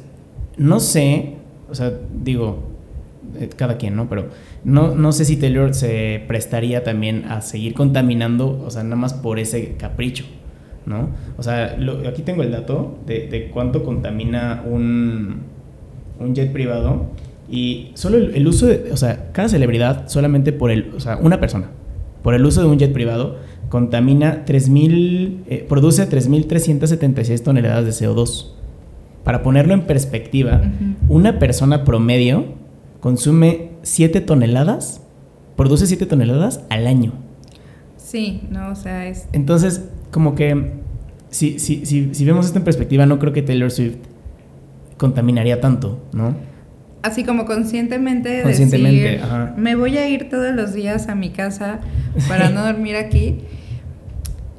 no 0.57 0.79
sé 0.79 1.35
o 1.73 1.75
sea, 1.75 1.91
digo, 2.23 2.59
eh, 3.39 3.49
cada 3.55 3.77
quien, 3.77 3.95
¿no? 3.95 4.07
Pero 4.07 4.27
no, 4.63 4.93
no 4.93 5.11
sé 5.11 5.25
si 5.25 5.37
Taylor 5.37 5.73
se 5.73 6.23
prestaría 6.27 6.83
también 6.83 7.25
a 7.25 7.41
seguir 7.41 7.73
contaminando, 7.73 8.63
o 8.63 8.69
sea, 8.69 8.83
nada 8.83 8.95
más 8.95 9.15
por 9.15 9.39
ese 9.39 9.75
capricho, 9.75 10.23
¿no? 10.85 11.09
O 11.37 11.41
sea, 11.41 11.75
aquí 12.07 12.21
tengo 12.21 12.43
el 12.43 12.51
dato 12.51 12.99
de, 13.07 13.49
cuánto 13.51 13.83
contamina 13.83 14.63
un, 14.69 15.41
un, 16.19 16.35
jet 16.35 16.51
privado 16.51 17.07
y 17.49 17.89
solo 17.95 18.17
el, 18.17 18.47
uso 18.47 18.67
de, 18.67 18.91
o 18.91 18.97
sea, 18.97 19.31
cada 19.31 19.49
celebridad 19.49 20.07
solamente 20.09 20.53
por 20.53 20.69
el, 20.69 20.91
o 20.95 20.99
sea, 20.99 21.17
una 21.17 21.39
persona, 21.39 21.71
por 22.21 22.35
el 22.35 22.45
uso 22.45 22.61
de 22.61 22.67
un 22.67 22.77
jet 22.77 22.93
privado 22.93 23.37
contamina 23.69 24.45
3.000, 24.45 25.37
eh, 25.47 25.65
produce 25.67 26.07
3.376 26.07 27.41
toneladas 27.41 27.85
de 27.85 27.91
CO2. 27.91 28.51
Para 29.23 29.41
ponerlo 29.41 29.73
en 29.73 29.81
perspectiva, 29.83 30.61
una 31.07 31.39
persona 31.39 31.83
promedio 31.83 32.55
consume 32.99 33.71
7 33.83 34.21
toneladas, 34.21 35.01
produce 35.55 35.87
7 35.87 36.05
toneladas 36.05 36.61
al 36.69 36.87
año. 36.87 37.13
Sí, 37.97 38.41
no, 38.49 38.69
o 38.69 38.75
sea, 38.75 39.07
es... 39.07 39.27
Entonces, 39.31 39.85
como 40.11 40.35
que 40.35 40.73
si, 41.29 41.57
si, 41.59 41.85
si, 41.85 42.13
si 42.13 42.25
vemos 42.25 42.45
esto 42.45 42.59
en 42.59 42.65
perspectiva, 42.65 43.05
no 43.05 43.17
creo 43.17 43.33
que 43.33 43.41
Taylor 43.41 43.71
Swift 43.71 43.95
contaminaría 44.97 45.59
tanto, 45.59 46.03
¿no? 46.13 46.35
Así 47.01 47.25
como 47.25 47.45
conscientemente, 47.45 48.43
conscientemente 48.43 49.01
decir, 49.01 49.27
me 49.57 49.75
voy 49.75 49.97
a 49.97 50.07
ir 50.07 50.29
todos 50.29 50.55
los 50.55 50.73
días 50.73 51.09
a 51.09 51.15
mi 51.15 51.31
casa 51.31 51.81
para 52.29 52.49
no 52.49 52.63
dormir 52.65 52.95
aquí. 52.95 53.39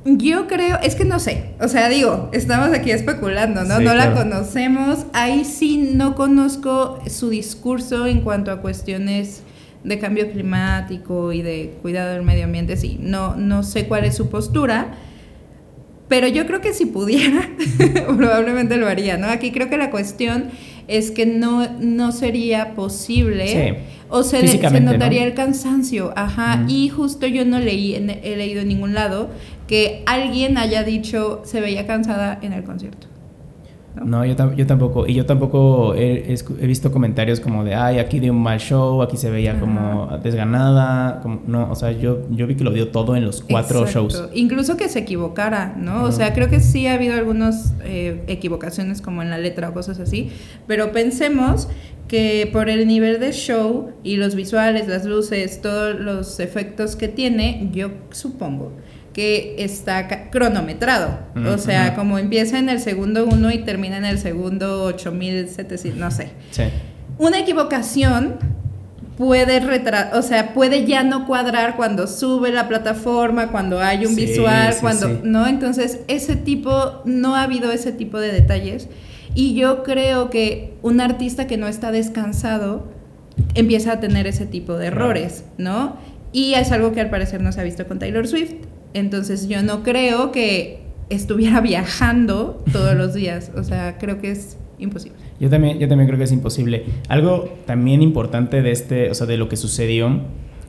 Yo 0.05 0.47
creo, 0.47 0.79
es 0.83 0.97
que 0.97 1.07
no 1.07 1.19
sé, 1.19 1.45
o 1.61 1.69
sea, 1.69 1.89
digo, 1.89 2.29
estamos 2.33 2.69
aquí 2.75 2.91
especulando, 2.91 3.65
¿no? 3.65 3.81
no 3.81 3.95
la 3.95 4.13
conocemos, 4.13 5.07
ahí 5.15 5.47
sí 5.47 5.93
no 5.95 6.15
conozco 6.15 6.99
su 7.09 7.31
discurso 7.31 8.07
en 8.07 8.21
cuanto 8.21 8.51
a 8.51 8.61
cuestiones 8.61 9.43
de 9.83 9.99
cambio 9.99 10.31
climático 10.31 11.33
y 11.33 11.41
de 11.41 11.79
cuidado 11.81 12.13
del 12.13 12.23
medio 12.23 12.45
ambiente, 12.45 12.77
sí, 12.77 12.99
no, 13.01 13.37
no 13.37 13.63
sé 13.63 13.87
cuál 13.87 14.05
es 14.05 14.15
su 14.15 14.29
postura, 14.29 14.93
pero 16.09 16.29
yo 16.29 16.47
creo 16.47 16.61
que 16.61 16.75
si 16.75 16.85
pudiera, 16.85 17.49
probablemente 18.17 18.77
lo 18.77 18.87
haría, 18.89 19.17
¿no? 19.17 19.29
Aquí 19.29 19.53
creo 19.53 19.71
que 19.71 19.79
la 19.79 19.91
cuestión 19.91 20.51
es 20.87 21.11
que 21.11 21.27
no, 21.27 21.67
no 21.81 22.13
sería 22.13 22.75
posible. 22.75 23.79
O 24.11 24.23
se, 24.23 24.47
se 24.47 24.81
notaría 24.81 25.25
el 25.25 25.35
cansancio, 25.35 26.13
ajá. 26.15 26.65
Y 26.69 26.89
justo 26.89 27.27
yo 27.27 27.45
no 27.45 27.59
leí, 27.59 27.95
he 27.95 28.37
leído 28.37 28.61
en 28.61 28.69
ningún 28.69 28.95
lado 28.95 29.31
que 29.67 30.03
alguien 30.07 30.59
haya 30.59 30.85
dicho 30.85 31.43
se 31.45 31.61
veía 31.61 31.87
cansada 31.87 32.39
en 32.43 32.53
el 32.53 32.65
concierto. 32.65 33.09
No, 34.03 34.25
yo, 34.25 34.35
yo, 34.55 34.67
tampoco. 34.67 35.07
Y 35.07 35.15
yo 35.15 35.25
tampoco 35.25 35.95
he, 35.95 36.37
visto 36.63 36.91
comentarios 36.91 37.39
como 37.39 37.63
de, 37.63 37.75
ay, 37.75 37.99
aquí 37.99 38.19
dio 38.19 38.33
un 38.33 38.43
mal 38.43 38.59
show, 38.59 39.01
aquí 39.03 39.17
se 39.17 39.31
veía 39.31 39.61
como 39.61 40.19
desganada. 40.23 41.21
Como, 41.21 41.43
no, 41.47 41.71
o 41.71 41.77
sea, 41.77 41.93
yo, 41.93 42.29
yo 42.31 42.47
vi 42.47 42.57
que 42.57 42.65
lo 42.65 42.73
dio 42.73 42.89
todo 42.89 43.15
en 43.15 43.25
los 43.25 43.43
cuatro 43.43 43.87
shows. 43.87 44.31
Incluso 44.35 44.77
que 44.77 44.89
se 44.89 45.01
equivocara, 45.01 45.77
¿no? 45.79 46.05
O 46.05 46.13
sea, 46.13 46.33
creo 46.35 46.49
que 46.49 46.59
sí 46.59 46.89
ha 46.89 46.95
habido 46.95 47.15
algunas 47.15 47.75
eh, 47.85 48.25
equivocaciones 48.27 49.01
como 49.01 49.23
en 49.23 49.31
la 49.31 49.39
letra 49.39 49.69
o 49.69 49.75
cosas 49.75 50.01
así. 50.01 50.31
Pero 50.67 50.91
pensemos 50.91 51.69
que 52.09 52.51
por 52.53 52.69
el 52.69 52.89
nivel 52.89 53.21
de 53.21 53.33
show 53.33 53.93
y 54.03 54.17
los 54.17 54.35
visuales, 54.35 54.89
las 54.89 55.05
luces, 55.05 55.63
todos 55.63 55.99
los 55.99 56.41
efectos 56.41 56.97
que 56.97 57.07
tiene, 57.07 57.71
yo 57.73 57.91
supongo 58.11 58.73
que 59.15 59.55
está 59.59 60.29
cronometrado. 60.29 61.19
o 61.47 61.57
sea, 61.57 61.95
como 61.95 62.19
empieza 62.19 62.59
en 62.59 62.69
el 62.69 62.81
segundo 62.81 63.25
1 63.25 63.53
y 63.53 63.59
termina 63.59 63.97
en 63.97 64.05
el 64.05 64.19
segundo 64.19 64.85
8700, 64.85 65.99
no 65.99 66.11
sé. 66.11 66.33
Sí. 66.51 66.65
Una 67.17 67.39
equivocación 67.39 68.35
puede 69.17 69.61
retrasar, 69.61 70.17
o 70.17 70.23
sea, 70.23 70.53
puede 70.53 70.85
ya 70.85 71.05
no 71.05 71.27
cuadrar 71.27 71.77
cuando 71.77 72.07
sube 72.07 72.51
la 72.51 72.69
plataforma, 72.69 73.53
cuando 73.53 73.81
hay 73.81 74.05
un 74.05 74.17
visual, 74.17 74.75
cuando, 74.81 75.21
¿no? 75.23 75.47
Entonces, 75.47 76.01
ese 76.09 76.37
tipo, 76.37 77.03
no 77.05 77.37
ha 77.37 77.43
habido 77.43 77.71
ese 77.71 77.93
tipo 77.93 78.19
de 78.19 78.33
detalles. 78.33 78.89
Y 79.35 79.55
yo 79.55 79.83
creo 79.83 80.31
que 80.31 80.75
un 80.83 81.01
artista 81.01 81.47
que 81.47 81.57
no 81.57 81.69
está 81.69 81.93
descansado 81.93 82.89
empieza 83.55 83.93
a 83.93 84.01
tener 84.01 84.27
ese 84.27 84.47
tipo 84.47 84.77
de 84.77 84.87
errores, 84.87 85.45
¿no? 85.59 85.97
Y 86.33 86.55
es 86.55 86.73
algo 86.73 86.93
que 86.93 87.01
al 87.01 87.11
parecer 87.11 87.41
no 87.41 87.53
se 87.53 87.61
ha 87.61 87.65
visto 87.65 87.87
con 87.87 87.99
Taylor 88.01 88.27
Swift. 88.27 88.55
Entonces 88.95 89.49
yo 89.49 89.63
no 89.63 89.83
creo 89.83 90.33
que 90.33 90.81
estuviera 91.11 91.61
viajando 91.63 92.63
todos 92.73 92.95
los 92.95 93.15
días. 93.15 93.51
O 93.57 93.63
sea, 93.63 93.99
creo 93.99 94.21
que 94.21 94.31
es 94.31 94.57
imposible. 94.79 95.19
Yo 95.41 95.51
también, 95.51 95.79
yo 95.79 95.89
también 95.89 96.07
creo 96.07 96.19
que 96.19 96.25
es 96.25 96.33
imposible. 96.33 96.85
Algo 97.09 97.51
también 97.67 98.03
importante 98.03 98.63
de 98.63 98.71
este, 98.71 99.11
o 99.11 99.15
sea, 99.15 99.27
de 99.27 99.37
lo 99.37 99.49
que 99.49 99.57
sucedió 99.57 100.21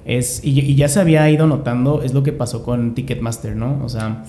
es, 0.06 0.42
y, 0.44 0.76
ya 0.76 0.88
se 0.88 1.00
había 1.00 1.30
ido 1.30 1.48
notando, 1.48 2.02
es 2.02 2.14
lo 2.14 2.24
que 2.24 2.32
pasó 2.32 2.64
con 2.64 2.96
Ticketmaster, 2.96 3.56
¿no? 3.56 3.84
O 3.84 3.90
sea, 3.90 4.24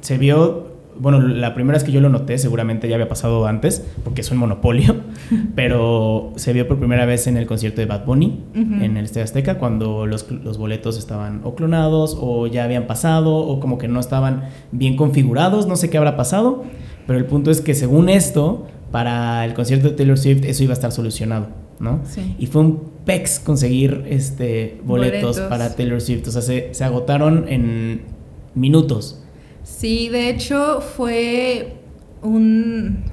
se 0.00 0.18
vio 0.18 0.77
bueno, 1.00 1.20
la 1.20 1.54
primera 1.54 1.76
vez 1.76 1.84
que 1.84 1.92
yo 1.92 2.00
lo 2.00 2.08
noté, 2.08 2.38
seguramente 2.38 2.88
ya 2.88 2.96
había 2.96 3.08
pasado 3.08 3.46
antes, 3.46 3.84
porque 4.04 4.20
es 4.20 4.30
un 4.30 4.38
monopolio, 4.38 4.96
pero 5.54 6.32
se 6.36 6.52
vio 6.52 6.66
por 6.66 6.78
primera 6.78 7.06
vez 7.06 7.26
en 7.26 7.36
el 7.36 7.46
concierto 7.46 7.80
de 7.80 7.86
Bad 7.86 8.04
Bunny, 8.04 8.44
en 8.54 8.96
el 8.96 9.04
Estadio 9.04 9.24
Azteca, 9.24 9.58
cuando 9.58 10.06
los, 10.06 10.30
los, 10.30 10.58
boletos 10.58 10.98
estaban 10.98 11.40
o 11.44 11.54
clonados, 11.54 12.16
o 12.20 12.46
ya 12.46 12.64
habían 12.64 12.86
pasado, 12.86 13.36
o 13.36 13.60
como 13.60 13.78
que 13.78 13.88
no 13.88 14.00
estaban 14.00 14.44
bien 14.72 14.96
configurados, 14.96 15.66
no 15.66 15.76
sé 15.76 15.90
qué 15.90 15.98
habrá 15.98 16.16
pasado, 16.16 16.64
pero 17.06 17.18
el 17.18 17.26
punto 17.26 17.50
es 17.50 17.60
que 17.60 17.74
según 17.74 18.08
esto, 18.08 18.66
para 18.90 19.44
el 19.44 19.54
concierto 19.54 19.88
de 19.88 19.94
Taylor 19.94 20.18
Swift, 20.18 20.44
eso 20.44 20.64
iba 20.64 20.72
a 20.72 20.74
estar 20.74 20.92
solucionado, 20.92 21.48
¿no? 21.78 22.00
Sí. 22.04 22.34
Y 22.38 22.46
fue 22.46 22.62
un 22.62 22.82
pex 23.04 23.40
conseguir 23.40 24.04
este, 24.08 24.80
boletos, 24.84 25.38
para 25.40 25.74
Taylor 25.74 26.00
Swift, 26.00 26.28
o 26.28 26.30
sea, 26.30 26.42
se, 26.42 26.74
se 26.74 26.84
agotaron 26.84 27.46
en 27.48 28.02
minutos. 28.54 29.22
Sí, 29.76 30.08
de 30.08 30.30
hecho 30.30 30.80
fue 30.80 31.74
un, 32.22 33.04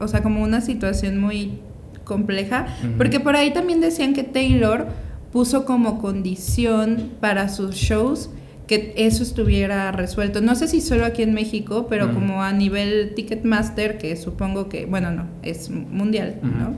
o 0.00 0.08
sea, 0.08 0.22
como 0.22 0.42
una 0.42 0.60
situación 0.60 1.20
muy 1.20 1.60
compleja, 2.04 2.66
porque 2.96 3.20
por 3.20 3.36
ahí 3.36 3.52
también 3.52 3.80
decían 3.80 4.14
que 4.14 4.22
Taylor 4.22 4.86
puso 5.32 5.64
como 5.64 5.98
condición 6.00 7.10
para 7.20 7.48
sus 7.48 7.74
shows 7.74 8.30
que 8.66 8.94
eso 8.96 9.22
estuviera 9.22 9.92
resuelto. 9.92 10.40
No 10.40 10.54
sé 10.56 10.66
si 10.66 10.80
solo 10.80 11.04
aquí 11.04 11.22
en 11.22 11.34
México, 11.34 11.86
pero 11.88 12.12
como 12.12 12.42
a 12.42 12.52
nivel 12.52 13.12
Ticketmaster, 13.14 13.98
que 13.98 14.16
supongo 14.16 14.68
que, 14.68 14.86
bueno, 14.86 15.12
no, 15.12 15.26
es 15.42 15.70
mundial, 15.70 16.40
¿no? 16.42 16.74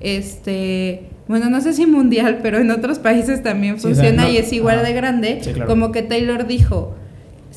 Este, 0.00 1.10
bueno, 1.28 1.48
no 1.50 1.60
sé 1.60 1.74
si 1.74 1.86
mundial, 1.86 2.40
pero 2.42 2.58
en 2.58 2.70
otros 2.70 2.98
países 2.98 3.42
también 3.42 3.78
funciona 3.78 4.28
y 4.30 4.36
es 4.38 4.52
igual 4.52 4.82
de 4.82 4.92
grande, 4.94 5.40
como 5.66 5.92
que 5.92 6.02
Taylor 6.02 6.46
dijo, 6.46 6.96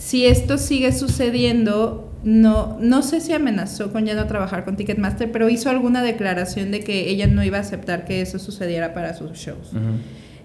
si 0.02 0.26
esto 0.26 0.58
sigue 0.58 0.94
sucediendo, 0.94 2.12
no, 2.24 2.76
no 2.82 3.04
sé 3.04 3.22
si 3.22 3.34
amenazó 3.34 3.94
con 3.94 4.08
ya 4.08 4.16
no 4.16 4.26
trabajar 4.26 4.66
con 4.66 4.76
Ticketmaster, 4.76 5.32
pero 5.32 5.48
hizo 5.48 5.70
alguna 5.70 6.02
declaración 6.02 6.72
de 6.72 6.80
que 6.80 7.08
ella 7.08 7.28
no 7.28 7.44
iba 7.44 7.60
a 7.60 7.62
aceptar 7.62 8.04
que 8.04 8.20
eso 8.20 8.40
sucediera 8.40 8.96
para 8.96 9.14
sus 9.14 9.34
shows. 9.34 9.72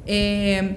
Eh, 0.05 0.77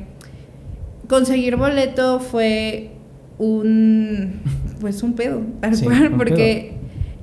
conseguir 1.09 1.57
boleto 1.57 2.21
fue 2.21 2.91
un 3.37 4.39
pues 4.79 5.03
un 5.03 5.13
pedo, 5.13 5.41
tal 5.59 5.77
cual, 5.83 6.13
porque 6.15 6.75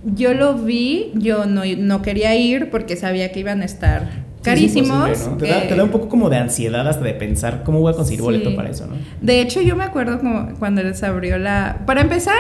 yo 0.05 0.35
lo 0.35 0.59
vi, 0.59 1.13
yo 1.15 1.47
no, 1.47 1.63
no 1.65 2.03
quería 2.03 2.37
ir 2.37 2.69
porque 2.69 2.97
sabía 2.97 3.33
que 3.33 3.41
iban 3.41 3.63
a 3.63 3.65
estar 3.65 4.26
carísimos. 4.47 5.39
te, 5.39 5.77
da, 5.77 5.85
un 5.85 5.91
poco 5.91 6.09
como 6.09 6.31
de 6.31 6.39
ansiedad 6.39 6.87
hasta 6.89 7.05
de 7.05 7.15
pensar 7.15 7.63
cómo 7.65 7.81
voy 7.81 7.93
a 7.93 7.97
conseguir 7.97 8.23
boleto 8.23 8.55
para 8.57 8.71
eso, 8.71 8.87
¿no? 8.87 8.95
De 9.21 9.41
hecho, 9.41 9.61
yo 9.61 9.77
me 9.77 9.85
acuerdo 9.85 10.19
como 10.19 10.55
cuando 10.59 10.83
les 10.83 11.03
abrió 11.03 11.39
la... 11.39 11.83
Para 11.87 12.01
empezar, 12.01 12.37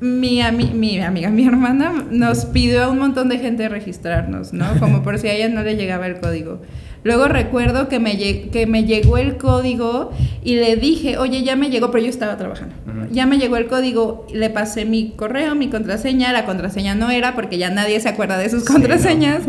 mi, 0.00 0.40
mi 0.74 1.00
amiga, 1.00 1.30
mi 1.30 1.46
hermana, 1.46 2.04
nos 2.10 2.44
pidió 2.46 2.84
a 2.84 2.88
un 2.88 2.98
montón 2.98 3.28
de 3.28 3.38
gente 3.38 3.68
registrarnos, 3.68 4.52
¿no? 4.52 4.66
Como 4.78 5.02
por 5.02 5.18
si 5.18 5.28
a 5.28 5.32
ella 5.32 5.48
no 5.48 5.62
le 5.62 5.76
llegaba 5.76 6.06
el 6.06 6.18
código. 6.20 6.60
Luego 7.06 7.28
recuerdo 7.28 7.88
que 7.88 8.00
me, 8.00 8.18
que 8.18 8.66
me 8.66 8.82
llegó 8.82 9.16
el 9.16 9.36
código 9.36 10.10
y 10.42 10.56
le 10.56 10.74
dije, 10.74 11.18
oye, 11.18 11.44
ya 11.44 11.54
me 11.54 11.70
llegó, 11.70 11.92
pero 11.92 12.02
yo 12.02 12.10
estaba 12.10 12.36
trabajando. 12.36 12.74
Ya 13.12 13.26
me 13.26 13.38
llegó 13.38 13.56
el 13.56 13.68
código, 13.68 14.26
le 14.32 14.50
pasé 14.50 14.84
mi 14.84 15.10
correo, 15.10 15.54
mi 15.54 15.68
contraseña, 15.68 16.32
la 16.32 16.44
contraseña 16.44 16.96
no 16.96 17.10
era 17.10 17.36
porque 17.36 17.58
ya 17.58 17.70
nadie 17.70 18.00
se 18.00 18.08
acuerda 18.08 18.36
de 18.38 18.50
sus 18.50 18.64
contraseñas. 18.64 19.42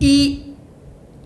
Y 0.00 0.47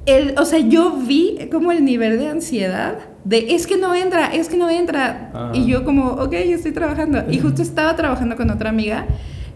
el, 0.06 0.34
o 0.38 0.44
sea, 0.44 0.58
yo 0.58 0.96
vi 0.96 1.38
como 1.50 1.72
el 1.72 1.84
nivel 1.84 2.18
de 2.18 2.28
ansiedad 2.28 2.98
de 3.24 3.54
es 3.54 3.66
que 3.66 3.76
no 3.76 3.94
entra, 3.94 4.34
es 4.34 4.48
que 4.48 4.56
no 4.56 4.68
entra. 4.68 5.50
Y 5.54 5.66
yo 5.66 5.84
como, 5.84 6.08
ok, 6.12 6.32
estoy 6.32 6.72
trabajando. 6.72 7.24
Y 7.30 7.38
justo 7.38 7.62
estaba 7.62 7.94
trabajando 7.94 8.36
con 8.36 8.50
otra 8.50 8.70
amiga 8.70 9.06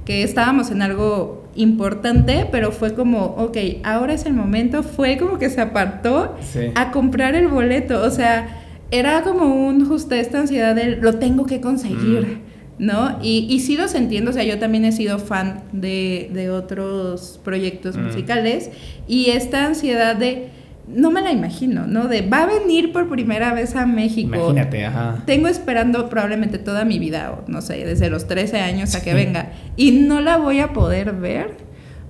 que 0.04 0.22
estábamos 0.22 0.70
en 0.70 0.82
algo 0.82 1.48
importante, 1.56 2.46
pero 2.52 2.70
fue 2.70 2.94
como, 2.94 3.24
ok, 3.24 3.56
ahora 3.82 4.14
es 4.14 4.24
el 4.24 4.34
momento. 4.34 4.84
Fue 4.84 5.18
como 5.18 5.38
que 5.38 5.50
se 5.50 5.60
apartó 5.60 6.36
a 6.76 6.90
comprar 6.92 7.34
el 7.34 7.48
boleto. 7.48 8.02
O 8.04 8.10
sea, 8.10 8.62
era 8.92 9.22
como 9.22 9.66
un 9.66 9.84
justo 9.86 10.14
esta 10.14 10.38
ansiedad 10.38 10.76
de 10.76 10.96
lo 10.96 11.14
tengo 11.14 11.46
que 11.46 11.60
conseguir. 11.60 12.40
Mm. 12.44 12.45
¿No? 12.78 13.18
Y, 13.22 13.46
y 13.48 13.60
sí 13.60 13.76
los 13.76 13.94
entiendo, 13.94 14.30
o 14.30 14.34
sea, 14.34 14.44
yo 14.44 14.58
también 14.58 14.84
he 14.84 14.92
sido 14.92 15.18
fan 15.18 15.62
de, 15.72 16.30
de 16.32 16.50
otros 16.50 17.40
proyectos 17.42 17.96
mm. 17.96 18.04
musicales 18.04 18.70
y 19.08 19.30
esta 19.30 19.66
ansiedad 19.66 20.16
de, 20.16 20.50
no 20.88 21.10
me 21.10 21.22
la 21.22 21.32
imagino, 21.32 21.86
¿no? 21.86 22.06
De, 22.06 22.22
va 22.22 22.42
a 22.42 22.46
venir 22.46 22.92
por 22.92 23.08
primera 23.08 23.54
vez 23.54 23.74
a 23.76 23.86
México. 23.86 24.36
Imagínate, 24.36 24.84
ajá. 24.84 25.22
Tengo 25.26 25.48
esperando 25.48 26.08
probablemente 26.08 26.58
toda 26.58 26.84
mi 26.84 26.98
vida, 26.98 27.32
o 27.32 27.50
no 27.50 27.60
sé, 27.62 27.84
desde 27.84 28.10
los 28.10 28.26
13 28.28 28.60
años 28.60 28.94
a 28.94 29.02
que 29.02 29.14
venga, 29.14 29.52
y 29.76 29.92
no 29.92 30.20
la 30.20 30.36
voy 30.36 30.60
a 30.60 30.72
poder 30.72 31.12
ver. 31.12 31.56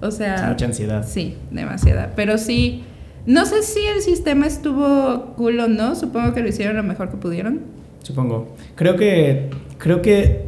O 0.00 0.10
sea... 0.10 0.48
mucha 0.50 0.66
ansiedad. 0.66 1.06
Sí, 1.08 1.36
demasiada. 1.50 2.12
Pero 2.16 2.36
sí, 2.36 2.84
no 3.24 3.46
sé 3.46 3.62
si 3.62 3.80
el 3.86 4.02
sistema 4.02 4.46
estuvo 4.46 5.34
cool 5.36 5.58
o 5.60 5.68
no, 5.68 5.94
supongo 5.94 6.34
que 6.34 6.40
lo 6.40 6.48
hicieron 6.48 6.76
lo 6.76 6.82
mejor 6.82 7.10
que 7.10 7.16
pudieron. 7.16 7.60
Supongo. 8.02 8.54
Creo 8.74 8.96
que, 8.96 9.48
creo 9.78 10.02
que 10.02 10.45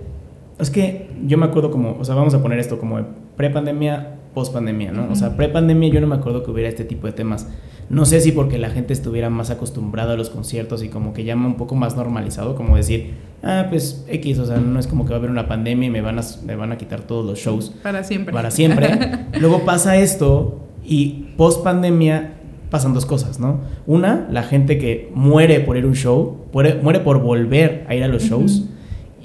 es 0.59 0.70
que 0.70 1.09
yo 1.26 1.38
me 1.38 1.46
acuerdo 1.46 1.70
como, 1.70 1.96
o 1.98 2.04
sea, 2.04 2.14
vamos 2.14 2.34
a 2.34 2.42
poner 2.42 2.59
esto 2.59 2.78
como 2.78 2.98
pre-pandemia, 3.36 4.16
post-pandemia, 4.34 4.92
¿no? 4.92 5.09
O 5.11 5.14
sea, 5.14 5.36
pre-pandemia 5.36 5.90
yo 5.90 6.00
no 6.00 6.06
me 6.06 6.16
acuerdo 6.16 6.42
que 6.42 6.50
hubiera 6.50 6.68
este 6.68 6.84
tipo 6.84 7.06
de 7.06 7.12
temas. 7.12 7.48
No 7.88 8.04
sé 8.04 8.20
si 8.20 8.32
porque 8.32 8.59
la 8.59 8.68
gente 8.68 8.92
estuviera 8.92 9.30
más 9.30 9.50
acostumbrada 9.50 10.12
a 10.12 10.16
los 10.16 10.30
conciertos 10.30 10.82
y 10.82 10.88
como 10.88 11.14
que 11.14 11.24
llama 11.24 11.46
un 11.46 11.56
poco 11.56 11.74
más 11.74 11.96
normalizado, 11.96 12.54
como 12.54 12.76
decir, 12.76 13.14
ah, 13.42 13.66
pues 13.70 14.04
X, 14.09 14.38
o 14.40 14.46
sea, 14.46 14.59
no 14.59 14.78
es 14.78 14.86
como 14.86 15.04
que 15.04 15.11
va 15.11 15.16
a 15.16 15.18
haber 15.18 15.30
una 15.30 15.48
pandemia 15.48 15.86
y 15.86 15.90
me 15.90 16.00
van 16.00 16.18
a, 16.18 16.22
me 16.44 16.56
van 16.56 16.72
a 16.72 16.76
quitar 16.76 17.02
todos 17.02 17.24
los 17.24 17.38
shows. 17.38 17.70
Para 17.82 18.04
siempre. 18.04 18.34
Para 18.34 18.50
siempre. 18.50 18.98
Luego 19.40 19.64
pasa 19.64 19.96
esto 19.96 20.61
y 20.84 21.28
post-pandemia 21.36 22.34
pasan 22.68 22.92
dos 22.92 23.06
cosas, 23.06 23.40
¿no? 23.40 23.61
Una, 23.86 24.26
la 24.30 24.42
gente 24.42 24.76
que 24.76 25.11
muere 25.14 25.61
por 25.61 25.76
ir 25.76 25.84
a 25.84 25.86
un 25.86 25.94
show, 25.94 26.44
muere, 26.52 26.74
muere 26.82 27.00
por 27.00 27.22
volver 27.22 27.86
a 27.88 27.94
ir 27.94 28.04
a 28.04 28.09
los 28.09 28.24
shows 28.24 28.68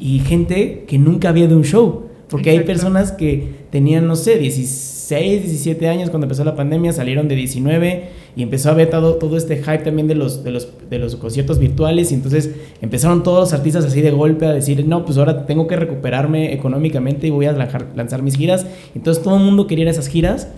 y 0.04 0.20
gente 0.20 0.84
que 0.86 0.98
nunca 0.98 1.30
había 1.30 1.48
de 1.48 1.56
un 1.56 1.64
show. 1.64 2.08
Porque 2.28 2.50
hay 2.50 2.60
personas 2.62 3.14
que 3.14 3.48
tenían, 3.70 4.06
no 4.06 4.18
sé, 4.18 4.38
16, 4.38 5.44
17 5.44 5.88
años 5.88 6.10
cuando 6.10 6.26
empezó 6.26 6.44
la 6.44 6.58
pandemia, 6.58 6.92
salieron 6.92 7.30
de 7.30 7.36
19 7.36 8.10
y 8.36 8.44
empezó 8.44 8.68
a 8.68 8.72
haber 8.74 8.90
todo, 8.90 9.16
todo 9.16 9.38
este 9.38 9.58
hype 9.58 9.78
también 9.78 10.10
de 10.10 10.16
los, 10.16 10.44
de, 10.44 10.52
los, 10.52 10.68
de 10.90 11.00
los 11.00 11.16
conciertos 11.16 11.58
virtuales 11.58 12.12
y 12.12 12.16
entonces 12.16 12.52
empezaron 12.82 13.24
todos 13.24 13.40
los 13.40 13.54
artistas 13.54 13.86
así 13.86 14.02
de 14.02 14.12
golpe 14.12 14.46
a 14.46 14.52
decir, 14.52 14.86
no, 14.86 15.06
pues 15.06 15.18
ahora 15.18 15.46
tengo 15.46 15.68
que 15.68 15.78
recuperarme 15.78 16.54
económicamente 16.54 17.28
y 17.28 17.30
voy 17.30 17.46
a 17.46 17.54
lanzar, 17.54 17.88
lanzar 17.96 18.24
mis 18.24 18.36
giras. 18.36 18.66
Entonces 18.96 19.24
todo 19.24 19.38
el 19.38 19.44
mundo 19.44 19.68
quería 19.68 19.84
ir 19.84 19.88
a 19.88 19.92
esas 19.92 20.08
giras 20.08 20.50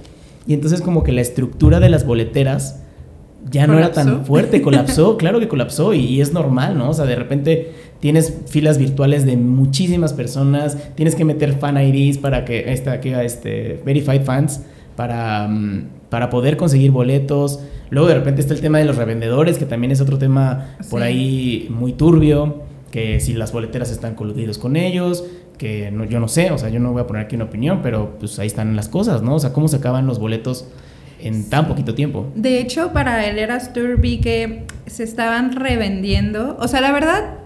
y 0.47 0.55
entonces 0.55 0.81
como 0.81 1.03
que 1.03 1.11
la 1.11 1.21
estructura 1.21 1.79
de 1.79 1.89
las 1.89 2.03
boleteras 2.07 2.81
ya 3.51 3.67
no 3.67 3.77
era 3.77 3.91
tan 3.91 4.25
fuerte, 4.25 4.63
colapsó, 4.63 5.17
claro 5.19 5.39
que 5.39 5.47
colapsó 5.47 5.93
y, 5.93 5.99
y, 5.99 6.21
es 6.21 6.33
normal, 6.33 6.79
¿no? 6.79 6.89
O 6.89 6.93
sea, 6.93 7.05
de 7.05 7.15
repente 7.15 7.73
tienes 7.99 8.33
filas 8.47 8.77
virtuales 8.77 9.25
de 9.25 9.37
muchísimas 9.37 10.13
personas, 10.13 10.77
tienes 10.95 11.15
que 11.15 11.25
meter 11.25 11.53
fan 11.53 11.77
IDs 11.77 12.17
para 12.17 12.45
que 12.45 12.71
esta 12.71 12.99
que 13.01 13.25
este 13.25 13.81
verified 13.85 14.23
fans 14.23 14.61
para, 14.95 15.47
mm, 15.47 15.87
para 16.09 16.29
poder 16.29 16.57
conseguir 16.57 16.91
boletos. 16.91 17.59
Luego 17.89 18.07
de 18.07 18.15
repente 18.15 18.41
está 18.41 18.53
el 18.53 18.61
tema 18.61 18.79
de 18.79 18.85
los 18.85 18.95
revendedores, 18.95 19.57
que 19.57 19.65
también 19.65 19.91
es 19.91 20.01
otro 20.01 20.17
tema 20.17 20.75
por 20.89 21.03
ahí 21.03 21.67
muy 21.69 21.93
turbio, 21.93 22.63
que 22.91 23.19
si 23.19 23.33
las 23.33 23.51
boleteras 23.51 23.91
están 23.91 24.15
coludidos 24.15 24.57
con 24.57 24.75
ellos, 24.75 25.25
que 25.57 25.91
no, 25.91 26.05
yo 26.05 26.19
no 26.19 26.27
sé, 26.27 26.51
o 26.51 26.57
sea, 26.57 26.69
yo 26.69 26.79
no 26.79 26.91
voy 26.91 27.01
a 27.01 27.07
poner 27.07 27.25
aquí 27.25 27.35
una 27.35 27.45
opinión, 27.45 27.81
pero 27.81 28.17
pues 28.19 28.39
ahí 28.39 28.47
están 28.47 28.75
las 28.75 28.89
cosas, 28.89 29.21
¿no? 29.21 29.35
O 29.35 29.39
sea, 29.39 29.53
cómo 29.53 29.67
se 29.67 29.77
acaban 29.77 30.07
los 30.07 30.19
boletos 30.19 30.67
en 31.19 31.49
tan 31.49 31.67
poquito 31.67 31.95
tiempo. 31.95 32.31
De 32.35 32.59
hecho, 32.59 32.91
para 32.93 33.25
el 33.25 33.39
Eras 33.39 33.73
Tour 33.73 33.99
vi 33.99 34.19
que 34.19 34.65
se 34.85 35.03
estaban 35.03 35.53
revendiendo. 35.53 36.57
O 36.59 36.67
sea, 36.67 36.81
la 36.81 36.91
verdad, 36.91 37.39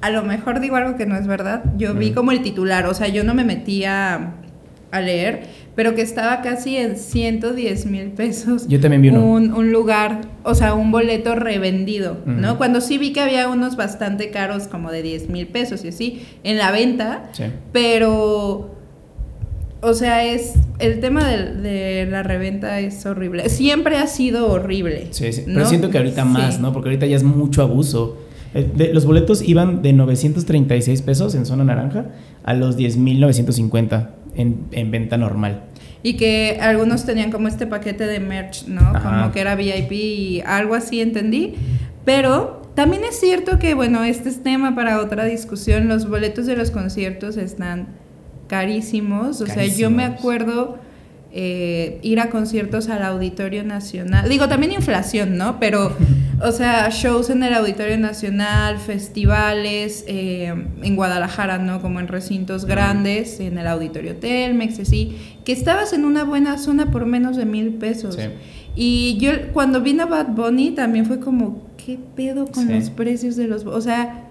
a 0.00 0.10
lo 0.10 0.22
mejor 0.22 0.60
digo 0.60 0.76
algo 0.76 0.96
que 0.96 1.06
no 1.06 1.16
es 1.16 1.26
verdad. 1.26 1.62
Yo 1.76 1.94
vi 1.94 2.12
como 2.12 2.30
el 2.32 2.42
titular, 2.42 2.86
o 2.86 2.94
sea, 2.94 3.08
yo 3.08 3.24
no 3.24 3.34
me 3.34 3.44
metía 3.44 4.34
a 4.90 5.00
leer, 5.02 5.42
pero 5.74 5.94
que 5.94 6.00
estaba 6.02 6.40
casi 6.40 6.76
en 6.76 6.96
110 6.96 7.86
mil 7.86 8.06
pesos. 8.12 8.66
Yo 8.68 8.80
también 8.80 9.02
vi 9.02 9.08
uno. 9.10 9.24
Un, 9.24 9.52
un 9.52 9.70
lugar, 9.70 10.22
o 10.44 10.54
sea, 10.54 10.74
un 10.74 10.90
boleto 10.90 11.34
revendido, 11.34 12.16
¿no? 12.24 12.56
Cuando 12.56 12.80
sí 12.80 12.96
vi 12.96 13.12
que 13.12 13.20
había 13.20 13.48
unos 13.48 13.76
bastante 13.76 14.30
caros, 14.30 14.66
como 14.66 14.90
de 14.90 15.02
10 15.02 15.28
mil 15.28 15.46
pesos 15.46 15.84
y 15.84 15.88
así, 15.88 16.22
en 16.42 16.56
la 16.58 16.70
venta, 16.70 17.24
Sí. 17.32 17.44
pero, 17.72 18.74
o 19.82 19.94
sea, 19.94 20.24
es 20.24 20.54
el 20.78 21.00
tema 21.00 21.28
de, 21.28 21.54
de 21.54 22.06
la 22.10 22.22
reventa 22.22 22.80
es 22.80 23.04
horrible. 23.04 23.48
Siempre 23.48 23.98
ha 23.98 24.06
sido 24.06 24.50
horrible. 24.50 25.08
Sí, 25.10 25.32
sí. 25.32 25.44
¿no? 25.46 25.54
Pero 25.54 25.66
siento 25.66 25.90
que 25.90 25.98
ahorita 25.98 26.24
más, 26.24 26.54
Sí. 26.54 26.62
¿no? 26.62 26.72
Porque 26.72 26.88
ahorita 26.88 27.06
ya 27.06 27.16
es 27.16 27.24
mucho 27.24 27.62
abuso. 27.62 28.16
Eh, 28.54 28.70
de- 28.74 28.94
los 28.94 29.04
boletos 29.06 29.42
iban 29.42 29.82
de 29.82 29.92
936 29.92 31.02
pesos 31.02 31.34
en 31.34 31.44
zona 31.46 31.64
naranja 31.64 32.06
a 32.44 32.54
los 32.54 32.76
10.950 32.78 34.10
en, 34.36 34.60
en 34.72 34.90
venta 34.90 35.16
normal. 35.16 35.62
Y 36.02 36.14
que 36.14 36.58
algunos 36.60 37.04
tenían 37.04 37.30
como 37.30 37.48
este 37.48 37.66
paquete 37.66 38.06
de 38.06 38.20
merch, 38.20 38.66
¿no? 38.68 38.80
Ajá. 38.80 39.20
Como 39.20 39.32
que 39.32 39.40
era 39.40 39.54
VIP 39.56 39.92
y 39.92 40.40
algo 40.46 40.74
así 40.74 41.00
entendí. 41.00 41.54
Pero 42.04 42.62
también 42.74 43.02
es 43.04 43.18
cierto 43.18 43.58
que, 43.58 43.74
bueno, 43.74 44.04
este 44.04 44.28
es 44.28 44.42
tema 44.42 44.74
para 44.76 45.00
otra 45.00 45.24
discusión. 45.24 45.88
Los 45.88 46.08
boletos 46.08 46.46
de 46.46 46.56
los 46.56 46.70
conciertos 46.70 47.36
están 47.36 47.88
carísimos. 48.46 49.40
O 49.40 49.46
sea, 49.46 49.66
yo 49.66 49.90
me 49.90 50.04
acuerdo 50.04 50.78
eh, 51.40 52.00
ir 52.02 52.18
a 52.18 52.30
conciertos 52.30 52.88
al 52.88 53.04
Auditorio 53.04 53.62
Nacional. 53.62 54.28
Digo, 54.28 54.48
también 54.48 54.72
inflación, 54.72 55.38
¿no? 55.38 55.60
Pero, 55.60 55.96
o 56.42 56.50
sea, 56.50 56.88
shows 56.90 57.30
en 57.30 57.44
el 57.44 57.54
Auditorio 57.54 57.96
Nacional, 57.96 58.78
festivales 58.78 60.04
eh, 60.08 60.52
en 60.82 60.96
Guadalajara, 60.96 61.58
¿no? 61.58 61.80
Como 61.80 62.00
en 62.00 62.08
recintos 62.08 62.64
grandes, 62.64 63.38
en 63.38 63.56
el 63.56 63.68
Auditorio 63.68 64.16
Telmex, 64.16 64.80
así, 64.80 65.16
que 65.44 65.52
estabas 65.52 65.92
en 65.92 66.06
una 66.06 66.24
buena 66.24 66.58
zona 66.58 66.90
por 66.90 67.06
menos 67.06 67.36
de 67.36 67.44
mil 67.44 67.74
pesos. 67.74 68.16
Sí. 68.16 68.22
Y 68.74 69.18
yo 69.20 69.30
cuando 69.52 69.80
vino 69.80 70.08
Bad 70.08 70.30
Bunny 70.30 70.72
también 70.72 71.06
fue 71.06 71.20
como, 71.20 71.68
¿qué 71.76 72.00
pedo 72.16 72.46
con 72.48 72.66
Sí. 72.66 72.74
los 72.74 72.90
precios 72.90 73.36
de 73.36 73.46
los... 73.46 73.64
O 73.64 73.80
sea, 73.80 74.24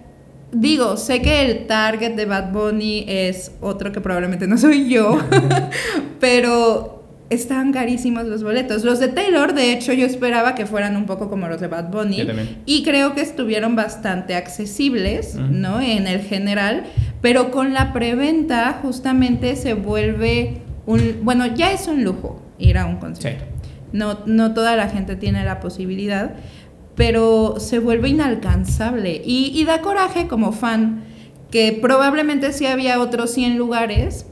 digo, 0.51 0.97
sé 0.97 1.21
que 1.21 1.45
el 1.45 1.67
target 1.67 2.15
de 2.15 2.25
Bad 2.25 2.51
Bunny 2.51 3.05
es 3.07 3.53
otro 3.61 3.93
que 3.93 4.01
probablemente 4.01 4.45
no 4.45 4.57
soy 4.57 4.89
yo, 4.89 5.17
pero 6.19 6.96
están 7.29 7.73
carísimos 7.73 8.25
los 8.25 8.43
boletos. 8.43 8.83
Los 8.83 8.99
de 8.99 9.09
Taylor, 9.09 9.53
de 9.53 9.73
hecho, 9.73 9.91
yo 9.93 10.05
esperaba 10.05 10.55
que 10.55 10.65
fueran 10.65 10.95
un 10.95 11.05
poco 11.05 11.29
como 11.29 11.47
los 11.47 11.59
de 11.59 11.67
Bad 11.67 11.89
Bunny. 11.89 12.25
Y 12.65 12.83
creo 12.83 13.13
que 13.13 13.21
estuvieron 13.21 13.75
bastante 13.75 14.35
accesibles. 14.35 15.35
¿no? 15.35 15.81
En 15.81 16.07
el 16.07 16.21
general, 16.21 16.85
pero 17.21 17.51
con 17.51 17.73
la 17.73 17.93
preventa 17.93 18.79
justamente 18.81 19.55
se 19.55 19.73
vuelve 19.73 20.61
un... 20.85 21.19
Bueno, 21.23 21.45
ya 21.47 21.71
es 21.71 21.87
un 21.87 22.03
lujo 22.03 22.41
ir 22.57 22.77
a 22.77 22.85
un 22.85 22.97
concierto. 22.97 23.43
No, 23.91 24.19
no 24.25 24.53
toda 24.53 24.75
la 24.75 24.89
gente 24.89 25.15
tiene 25.15 25.43
la 25.43 25.59
posibilidad, 25.59 26.35
pero 26.95 27.55
se 27.59 27.79
vuelve 27.79 28.09
inalcanzable. 28.09 29.21
Y, 29.25 29.51
y 29.53 29.65
da 29.65 29.81
coraje 29.81 30.27
como 30.27 30.51
fan, 30.51 31.03
que 31.51 31.77
probablemente 31.81 32.53
sí 32.53 32.65
había 32.65 32.99
otros 32.99 33.31
100 33.31 33.57
lugares 33.57 34.25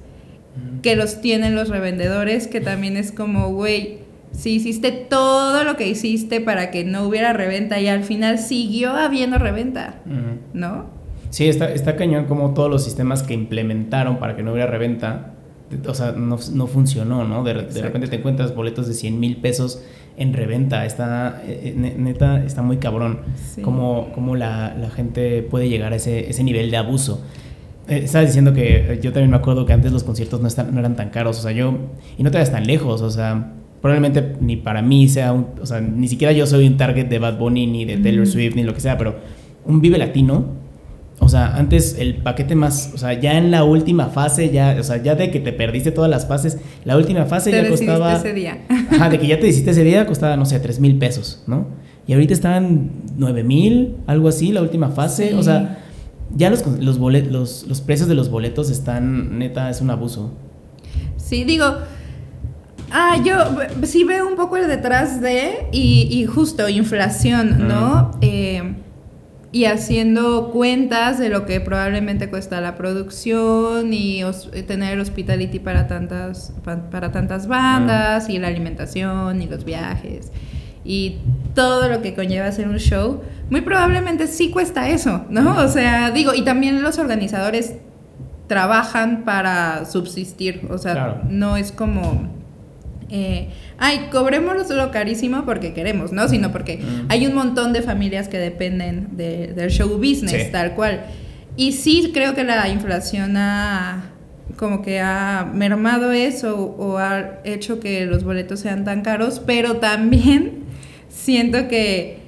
que 0.85 0.95
los 0.95 1.19
tienen 1.19 1.55
los 1.55 1.69
revendedores, 1.69 2.45
que 2.45 2.61
también 2.61 2.95
es 2.95 3.11
como, 3.11 3.49
güey, 3.51 3.97
si 4.31 4.51
hiciste 4.51 4.91
todo 4.91 5.63
lo 5.63 5.77
que 5.77 5.87
hiciste 5.87 6.41
para 6.41 6.69
que 6.69 6.83
no 6.83 7.07
hubiera 7.07 7.33
reventa 7.33 7.79
y 7.79 7.87
al 7.87 8.03
final 8.03 8.37
siguió 8.37 8.91
habiendo 8.91 9.39
reventa. 9.39 9.95
¿no? 10.53 10.85
Sí, 11.31 11.49
está, 11.49 11.71
está 11.71 11.95
cañón 11.95 12.25
como 12.25 12.53
todos 12.53 12.69
los 12.69 12.83
sistemas 12.83 13.23
que 13.23 13.33
implementaron 13.33 14.19
para 14.19 14.35
que 14.35 14.43
no 14.43 14.51
hubiera 14.51 14.69
reventa, 14.69 15.33
o 15.87 15.95
sea, 15.95 16.11
no, 16.11 16.37
no 16.53 16.67
funcionó, 16.67 17.23
¿no? 17.23 17.43
De, 17.43 17.53
repente 17.53 18.07
te 18.07 18.17
encuentras 18.17 18.53
boletos 18.53 18.87
de 18.87 18.93
100 18.93 19.19
mil 19.19 19.37
pesos 19.37 19.81
en 20.17 20.33
reventa, 20.33 20.85
está, 20.85 21.41
eh, 21.47 21.73
ne- 21.75 21.95
neta, 21.97 22.43
está 22.45 22.61
muy 22.61 22.77
cabrón. 22.77 23.21
Sí. 23.55 23.63
Cómo, 23.63 24.11
cómo 24.13 24.35
la, 24.35 24.75
la 24.79 24.91
gente 24.91 25.41
puede 25.41 25.67
llegar 25.67 25.93
a 25.93 25.95
ese, 25.95 26.29
ese 26.29 26.43
nivel 26.43 26.69
de 26.69 26.77
abuso. 26.77 27.23
Eh, 27.87 28.01
estabas 28.03 28.27
diciendo 28.27 28.53
que 28.53 28.93
eh, 28.93 28.99
yo 29.01 29.11
también 29.11 29.29
me 29.29 29.37
acuerdo 29.37 29.65
que 29.65 29.73
antes 29.73 29.91
los 29.91 30.03
conciertos 30.03 30.41
no, 30.41 30.47
están, 30.47 30.73
no 30.73 30.79
eran 30.79 30.95
tan 30.95 31.09
caros, 31.09 31.39
o 31.39 31.41
sea, 31.41 31.51
yo, 31.51 31.77
y 32.17 32.23
no 32.23 32.31
te 32.31 32.37
vayas 32.37 32.51
tan 32.51 32.65
lejos, 32.65 33.01
o 33.01 33.11
sea, 33.11 33.53
probablemente 33.81 34.37
ni 34.41 34.55
para 34.55 34.81
mí 34.81 35.07
sea 35.07 35.33
un, 35.33 35.47
o 35.61 35.65
sea, 35.65 35.81
ni 35.81 36.07
siquiera 36.07 36.33
yo 36.33 36.47
soy 36.47 36.65
un 36.65 36.77
target 36.77 37.05
de 37.05 37.19
Bad 37.19 37.37
Bunny, 37.37 37.67
ni 37.67 37.85
de 37.85 37.97
Taylor. 37.97 38.25
Swift, 38.25 38.55
ni 38.55 38.63
lo 38.63 38.73
que 38.73 38.79
sea, 38.79 38.97
pero 38.97 39.17
un 39.65 39.81
Vive 39.81 39.99
Latino, 39.99 40.45
o 41.19 41.29
sea, 41.29 41.55
antes 41.55 41.97
el 41.99 42.15
paquete 42.17 42.55
más, 42.55 42.91
o 42.93 42.97
sea, 42.97 43.13
ya 43.13 43.37
en 43.37 43.51
la 43.51 43.63
última 43.63 44.07
fase, 44.07 44.49
ya, 44.49 44.75
o 44.79 44.83
sea, 44.83 45.01
ya 45.01 45.15
de 45.15 45.29
que 45.29 45.39
te 45.39 45.53
perdiste 45.53 45.91
todas 45.91 46.09
las 46.09 46.27
fases, 46.27 46.57
la 46.83 46.97
última 46.97 47.25
fase 47.25 47.51
Te 47.51 47.61
ya 47.61 47.69
costaba... 47.69 48.15
ese 48.15 48.33
día. 48.33 48.65
Ajá, 48.91 49.09
de 49.09 49.19
que 49.19 49.27
ya 49.27 49.39
te 49.39 49.47
hiciste 49.47 49.71
ese 49.71 49.83
día 49.83 50.05
costaba, 50.05 50.35
no 50.35 50.45
sé, 50.45 50.59
3 50.59 50.79
mil 50.79 50.97
pesos, 50.97 51.43
¿no? 51.45 51.67
Y 52.07 52.13
ahorita 52.13 52.33
están 52.33 52.91
9 53.17 53.43
mil, 53.43 53.95
algo 54.07 54.27
así, 54.27 54.51
la 54.51 54.61
última 54.61 54.89
fase. 54.89 55.29
Sí. 55.29 55.35
O 55.35 55.41
sea, 55.41 55.84
ya 56.33 56.49
los, 56.49 56.65
los, 56.65 56.99
bolet- 56.99 57.29
los, 57.29 57.65
los 57.67 57.81
precios 57.81 58.07
de 58.09 58.15
los 58.15 58.29
boletos 58.29 58.69
están, 58.69 59.37
neta, 59.39 59.69
es 59.69 59.81
un 59.81 59.89
abuso. 59.89 60.33
Sí, 61.17 61.43
digo, 61.43 61.65
ah, 62.91 63.17
yo 63.23 63.35
sí 63.83 64.03
veo 64.03 64.27
un 64.27 64.35
poco 64.35 64.57
el 64.57 64.67
detrás 64.67 65.21
de, 65.21 65.67
y, 65.71 66.07
y 66.11 66.25
justo 66.25 66.67
inflación, 66.69 67.67
¿no? 67.67 68.11
Eh, 68.21 68.75
y 69.51 69.65
haciendo 69.65 70.51
cuentas 70.51 71.17
de 71.17 71.29
lo 71.29 71.45
que 71.45 71.61
probablemente 71.61 72.29
cuesta 72.29 72.59
la 72.59 72.75
producción 72.75 73.93
y 73.93 74.21
eh, 74.21 74.63
tener 74.63 74.99
hospitality 74.99 75.59
para 75.59 75.87
tantas, 75.87 76.53
pa- 76.63 76.89
para 76.89 77.11
tantas 77.13 77.47
bandas 77.47 78.27
y 78.29 78.37
la 78.37 78.49
alimentación 78.49 79.41
y 79.41 79.47
los 79.47 79.63
viajes 79.63 80.31
y 80.85 81.17
todo 81.55 81.89
lo 81.89 82.01
que 82.01 82.13
conlleva 82.13 82.45
hacer 82.47 82.67
un 82.69 82.77
show, 82.77 83.21
muy 83.49 83.61
probablemente 83.61 84.27
sí 84.27 84.51
cuesta 84.51 84.87
eso, 84.89 85.25
¿no? 85.29 85.57
O 85.57 85.67
sea, 85.67 86.11
digo, 86.11 86.33
y 86.35 86.43
también 86.43 86.81
los 86.83 86.97
organizadores 86.99 87.73
trabajan 88.47 89.23
para 89.25 89.85
subsistir, 89.85 90.67
o 90.69 90.77
sea, 90.77 90.93
Claro. 90.93 91.21
no 91.29 91.57
es 91.57 91.71
como, 91.71 92.29
eh, 93.09 93.49
ay, 93.77 94.07
cobrémoslo 94.11 94.91
carísimo 94.91 95.43
porque 95.45 95.73
queremos, 95.73 96.11
¿no? 96.11 96.27
Sino 96.27 96.51
porque 96.51 96.77
Mm. 96.77 97.05
hay 97.09 97.25
un 97.27 97.33
montón 97.33 97.73
de 97.73 97.81
familias 97.81 98.27
que 98.27 98.37
dependen 98.37 99.09
de- 99.17 99.47
del 99.53 99.69
show 99.71 99.89
business, 99.97 100.43
Sí. 100.45 100.51
tal 100.51 100.73
cual. 100.75 101.05
Y 101.57 101.71
sí 101.71 102.11
creo 102.13 102.35
que 102.35 102.43
la 102.43 102.67
inflación 102.69 103.35
ha 103.37 104.11
como 104.57 104.81
que 104.83 105.01
ha 105.01 105.49
mermado 105.53 106.11
eso 106.11 106.55
o 106.77 106.97
ha 106.97 107.39
hecho 107.43 107.79
que 107.81 108.05
los 108.05 108.23
boletos 108.23 108.59
sean 108.61 108.85
tan 108.85 109.01
caros, 109.01 109.41
pero 109.45 109.77
también 109.77 110.64
siento 111.15 111.67
que 111.67 112.25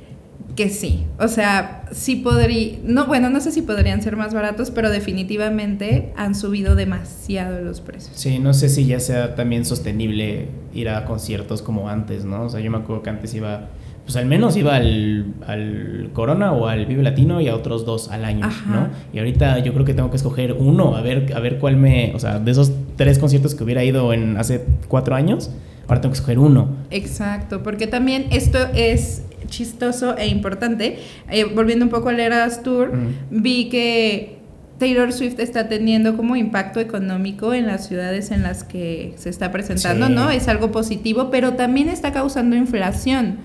que 0.57 0.69
sí, 0.69 1.05
o 1.19 1.27
sea, 1.27 1.85
sí 1.91 2.15
podría, 2.15 2.79
no, 2.83 3.05
bueno, 3.05 3.29
no 3.29 3.39
sé 3.39 3.51
si 3.51 3.61
podrían 3.61 4.01
ser 4.01 4.17
más 4.17 4.33
baratos, 4.33 4.71
pero 4.71 4.89
definitivamente 4.89 6.11
han 6.17 6.33
subido 6.33 6.75
demasiado 6.75 7.61
los 7.61 7.79
precios. 7.79 8.11
Sí, 8.15 8.39
no 8.39 8.55
sé 8.55 8.67
si 8.67 8.87
ya 8.87 8.99
sea 8.99 9.35
también 9.35 9.65
sostenible 9.65 10.47
ir 10.73 10.89
a 10.89 11.05
conciertos 11.05 11.61
como 11.61 11.89
antes, 11.89 12.25
¿no? 12.25 12.43
O 12.45 12.49
sea, 12.49 12.59
yo 12.59 12.71
me 12.71 12.77
acuerdo 12.77 13.03
que 13.03 13.11
antes 13.11 13.35
iba, 13.35 13.67
pues 14.03 14.15
al 14.15 14.25
menos 14.25 14.57
iba 14.57 14.75
al, 14.75 15.27
al 15.45 16.09
Corona 16.13 16.51
o 16.53 16.67
al 16.67 16.87
Vive 16.87 17.03
Latino 17.03 17.39
y 17.39 17.49
a 17.49 17.55
otros 17.55 17.85
dos 17.85 18.09
al 18.09 18.25
año, 18.25 18.47
Ajá. 18.47 18.71
¿no? 18.71 18.89
Y 19.13 19.19
ahorita 19.19 19.59
yo 19.59 19.73
creo 19.73 19.85
que 19.85 19.93
tengo 19.93 20.09
que 20.09 20.17
escoger 20.17 20.53
uno, 20.53 20.95
a 20.95 21.01
ver, 21.01 21.33
a 21.35 21.39
ver 21.39 21.59
cuál 21.59 21.77
me, 21.77 22.13
o 22.15 22.19
sea, 22.19 22.39
de 22.39 22.49
esos 22.49 22.71
tres 22.95 23.19
conciertos 23.19 23.53
que 23.53 23.63
hubiera 23.63 23.83
ido 23.83 24.11
en 24.11 24.37
hace 24.37 24.65
cuatro 24.87 25.13
años, 25.13 25.51
ahora 25.87 26.01
tengo 26.01 26.13
que 26.13 26.17
escoger 26.19 26.39
uno. 26.39 26.69
Exacto, 26.91 27.63
porque 27.63 27.87
también 27.87 28.25
esto 28.31 28.57
es 28.73 29.23
chistoso 29.47 30.17
e 30.17 30.27
importante. 30.27 30.99
Eh, 31.31 31.45
volviendo 31.45 31.85
un 31.85 31.91
poco 31.91 32.09
al 32.09 32.19
Eras 32.19 32.63
Tour, 32.63 32.93
Mm. 32.95 33.07
vi 33.41 33.69
que 33.69 34.37
Taylor 34.77 35.11
Swift 35.11 35.39
está 35.39 35.67
teniendo 35.69 36.15
como 36.17 36.35
impacto 36.35 36.79
económico 36.79 37.53
en 37.53 37.65
las 37.65 37.87
ciudades 37.87 38.29
en 38.31 38.43
las 38.43 38.63
que 38.63 39.13
se 39.17 39.29
está 39.29 39.51
presentando, 39.51 40.07
Sí. 40.07 40.13
¿no? 40.13 40.29
Es 40.29 40.47
algo 40.47 40.71
positivo, 40.71 41.29
pero 41.31 41.53
también 41.53 41.89
está 41.89 42.11
causando 42.11 42.55
inflación, 42.55 43.37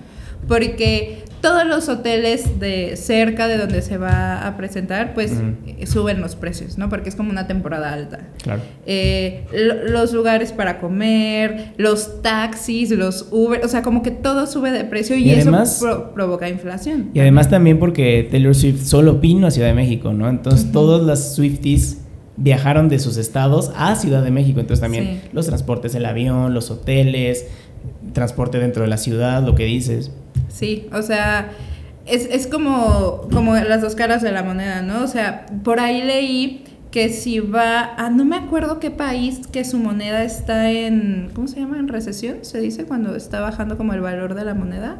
porque 0.47 1.23
todos 1.43 1.65
los 1.67 1.89
hoteles 1.89 2.59
de 2.61 2.95
cerca 2.95 3.49
de 3.49 3.57
donde 3.57 3.81
se 3.81 3.97
va 3.97 4.47
a 4.47 4.55
presentar, 4.55 5.13
pues 5.13 5.33
suben 5.85 6.21
los 6.21 6.37
precios, 6.37 6.77
¿no? 6.77 6.87
Porque 6.87 7.09
es 7.09 7.15
como 7.15 7.29
una 7.31 7.47
temporada 7.47 7.91
alta 7.91 8.29
Claro. 8.41 8.61
eh, 8.85 9.43
lo- 9.53 9.83
los 9.89 10.13
lugares 10.13 10.53
para 10.53 10.79
comer, 10.79 11.73
los 11.77 12.21
taxis, 12.21 12.91
los 12.91 13.27
Uber, 13.31 13.59
o 13.63 13.67
sea, 13.67 13.81
como 13.83 14.01
que 14.03 14.11
todo 14.11 14.47
sube 14.47 14.71
de 14.71 14.85
precio 14.85 15.17
y, 15.17 15.23
Y 15.29 15.31
además- 15.35 15.75
eso 15.75 15.85
pro- 15.85 16.13
provoca 16.13 16.47
inflación. 16.47 17.09
Y 17.13 17.19
además 17.19 17.49
también 17.49 17.77
porque 17.77 18.25
Taylor 18.31 18.55
Swift 18.55 18.81
solo 18.85 19.15
vino 19.15 19.45
a 19.45 19.51
Ciudad 19.51 19.67
de 19.67 19.73
México, 19.73 20.13
¿no? 20.13 20.29
Entonces 20.29 20.63
Ujú. 20.63 20.71
todas 20.71 21.01
las 21.05 21.35
Swifties 21.35 21.97
viajaron 22.37 22.87
de 22.87 22.99
sus 22.99 23.17
estados 23.17 23.71
a 23.75 23.95
Ciudad 23.97 24.23
de 24.23 24.31
México. 24.31 24.61
Entonces 24.61 24.79
también 24.81 25.03
Sí. 25.23 25.29
los 25.33 25.45
transportes, 25.45 25.93
el 25.93 26.05
avión, 26.05 26.53
los 26.53 26.71
hoteles, 26.71 27.47
transporte 28.13 28.59
dentro 28.59 28.83
de 28.83 28.87
la 28.89 28.97
ciudad, 28.97 29.43
lo 29.45 29.55
que 29.55 29.65
dices. 29.65 30.11
Sí, 30.53 30.87
o 30.93 31.01
sea, 31.01 31.49
es, 32.05 32.27
es 32.31 32.45
como, 32.47 33.27
como 33.33 33.55
las 33.55 33.81
dos 33.81 33.95
caras 33.95 34.21
de 34.21 34.31
la 34.31 34.43
moneda, 34.43 34.81
¿no? 34.83 35.03
O 35.03 35.07
sea, 35.07 35.47
por 35.63 35.79
ahí 35.79 36.03
leí 36.03 36.63
que 36.91 37.09
si 37.09 37.39
va 37.39 37.95
a, 37.97 38.11
no 38.11 38.23
me 38.23 38.35
acuerdo 38.35 38.79
qué 38.79 38.91
país 38.91 39.47
que 39.51 39.65
su 39.65 39.79
moneda 39.79 40.23
está 40.23 40.69
en, 40.69 41.31
¿cómo 41.33 41.47
se 41.47 41.59
llama? 41.59 41.79
En 41.79 41.87
recesión, 41.87 42.37
se 42.43 42.59
dice 42.59 42.85
cuando 42.85 43.15
está 43.15 43.39
bajando 43.41 43.77
como 43.77 43.93
el 43.93 44.01
valor 44.01 44.35
de 44.35 44.45
la 44.45 44.53
moneda. 44.53 44.97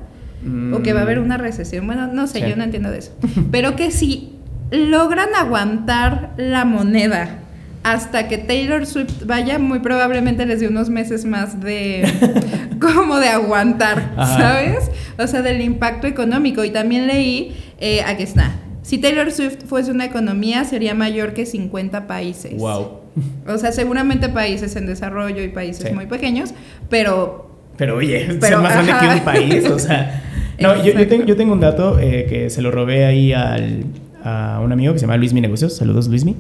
O 0.74 0.82
que 0.82 0.91
va 0.91 0.99
a 0.99 1.04
haber 1.04 1.20
Mm, 1.22 1.24
una 1.26 1.38
recesión. 1.38 1.86
Bueno, 1.86 2.08
no 2.08 2.28
sé, 2.28 2.39
Sí. 2.41 2.49
yo 2.49 2.58
no 2.58 2.64
entiendo 2.66 2.89
de 2.91 2.97
eso. 2.97 3.12
Pero 3.51 3.78
que 3.78 3.91
si 3.91 4.34
logran 4.72 5.30
aguantar 5.39 6.34
la 6.36 6.66
moneda 6.66 7.39
hasta 7.84 8.28
que 8.28 8.38
Taylor 8.38 8.86
Swift 8.86 9.26
vaya, 9.26 9.60
muy 9.60 9.80
probablemente 9.80 10.46
les 10.46 10.62
dé 10.62 10.68
unos 10.68 10.90
meses 10.90 11.26
más 11.26 11.60
de 11.62 12.04
como 12.80 13.18
de 13.20 13.28
aguantar, 13.30 14.14
Ajá. 14.18 14.38
¿sabes? 14.38 14.92
O 15.20 15.28
sea, 15.28 15.42
del 15.42 15.62
impacto 15.62 16.08
económico. 16.08 16.64
Y 16.64 16.72
también 16.72 17.08
leí, 17.08 17.56
eh, 17.80 18.02
aquí 18.06 18.24
está, 18.24 18.52
si 18.82 18.98
Taylor 18.98 19.32
Swift 19.32 19.66
fuese 19.66 19.92
una 19.92 20.06
economía, 20.06 20.64
sería 20.66 20.94
mayor 20.94 21.34
que 21.34 21.46
50 21.46 22.08
países. 22.08 22.58
Wow. 22.58 23.00
O 23.48 23.58
sea, 23.58 23.72
seguramente 23.72 24.28
países 24.30 24.76
en 24.76 24.86
desarrollo 24.88 25.44
y 25.44 25.50
países 25.50 25.88
Sí. 25.88 25.94
muy 25.94 26.06
pequeños, 26.08 26.54
pero 26.90 27.50
Pero 27.78 27.98
oye, 27.98 28.26
Pero, 28.40 28.42
ser 28.42 28.58
más 28.58 28.86
grande 28.86 28.94
que 29.08 29.14
un 29.14 29.26
país, 29.26 29.70
o 29.70 29.80
sea. 29.80 30.22
No, 30.60 30.84
yo, 30.84 30.94
yo, 30.94 31.08
tengo, 31.08 31.26
yo 31.26 31.36
tengo 31.36 31.54
un 31.54 31.60
dato 31.60 31.98
eh, 32.00 32.28
que 32.30 32.50
se 32.50 32.62
lo 32.62 32.72
robé 32.72 33.06
ahí 33.06 33.34
al, 33.34 33.84
a 34.24 34.62
un 34.64 34.72
amigo 34.72 34.94
que 34.94 35.00
se 35.00 35.06
llama 35.06 35.18
Luismi 35.18 35.42
Negocios. 35.42 35.76
Saludos, 35.76 36.08
Luismi. 36.08 36.36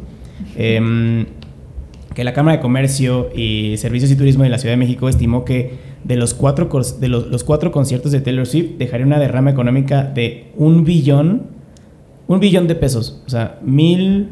Em, 0.55 1.25
que 2.13 2.23
la 2.23 2.33
Cámara 2.33 2.57
de 2.57 2.61
Comercio 2.61 3.29
y 3.35 3.75
Servicios 3.77 4.11
y 4.11 4.15
Turismo 4.15 4.43
de 4.43 4.49
la 4.49 4.59
Ciudad 4.59 4.73
de 4.73 4.77
México 4.77 5.09
estimó 5.09 5.45
que 5.45 5.93
de 6.03 6.15
los 6.15 6.33
cuatro, 6.33 6.69
de 6.99 7.07
los 7.07 7.43
cuatro 7.43 7.71
conciertos 7.71 8.11
de 8.11 8.21
Taylor 8.21 8.45
Swift 8.45 8.77
dejaría 8.77 9.05
una 9.05 9.19
derrama 9.19 9.49
económica 9.49 10.03
de 10.03 10.51
un 10.55 10.83
billón, 10.83 11.47
un 12.27 12.39
billón 12.39 12.67
de 12.67 12.75
pesos. 12.75 13.23
O 13.25 13.29
sea, 13.29 13.59
mil, 13.63 14.29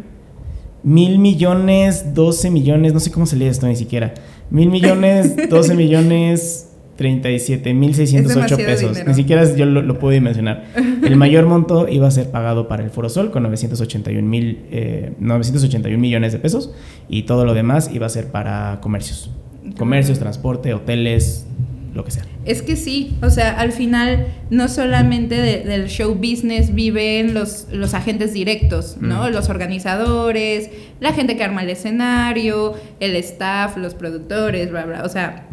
mil 0.84 1.18
millones, 1.18 2.14
doce 2.14 2.52
millones, 2.52 2.94
no 2.94 3.00
sé 3.00 3.12
cómo 3.12 3.26
se 3.26 3.36
lee 3.36 3.46
esto 3.46 3.68
ni 3.68 3.76
siquiera. 3.76 4.14
Mil 4.50 4.70
millones, 4.70 5.50
doce 5.50 5.74
millones, 5.76 6.71
37 7.02 7.74
mil 7.74 7.96
608 7.96 8.30
Es 8.30 8.36
demasiado 8.36 8.64
pesos. 8.72 8.90
dinero. 8.92 9.10
Ni 9.10 9.16
siquiera 9.16 9.56
yo 9.56 9.66
lo, 9.66 9.82
lo 9.82 9.98
puedo 9.98 10.14
dimensionar. 10.14 10.66
El 11.04 11.16
mayor 11.16 11.48
monto 11.48 11.88
iba 11.88 12.08
a 12.08 12.12
ser 12.12 12.30
pagado 12.30 12.68
para 12.68 12.84
el 12.84 12.92
Foro 12.92 13.10
Sol 13.10 13.32
con 13.32 13.42
981 13.44 14.28
mil, 14.28 14.60
eh, 14.72 15.14
981 15.20 15.98
millones 15.98 16.32
de 16.32 16.38
pesos 16.40 16.72
y 17.10 17.24
todo 17.24 17.44
lo 17.46 17.54
demás 17.56 17.90
iba 17.92 18.06
a 18.06 18.10
ser 18.10 18.28
para 18.28 18.80
comercios. 18.82 19.32
Comercios, 19.78 20.20
transporte, 20.20 20.74
hoteles, 20.76 21.48
lo 21.96 22.04
que 22.06 22.12
sea. 22.12 22.24
Es 22.46 22.62
que 22.62 22.76
sí, 22.76 23.16
o 23.22 23.30
sea, 23.30 23.60
al 23.60 23.72
final 23.72 24.28
no 24.50 24.68
solamente 24.68 25.36
de- 25.36 25.60
del 25.60 25.88
show 25.88 26.16
business 26.16 26.74
viven 26.74 27.34
los, 27.34 27.68
los 27.72 27.94
agentes 27.94 28.34
directos, 28.34 28.98
¿no? 29.00 29.28
Mm. 29.28 29.32
Los 29.34 29.50
organizadores, 29.50 30.70
la 31.00 31.14
gente 31.14 31.36
que 31.36 31.44
arma 31.44 31.64
el 31.64 31.70
escenario, 31.70 32.74
el 33.00 33.16
staff, 33.18 33.78
los 33.78 33.94
productores, 33.94 34.72
bla, 34.72 34.86
bla. 34.86 35.04
O 35.04 35.10
sea, 35.10 35.48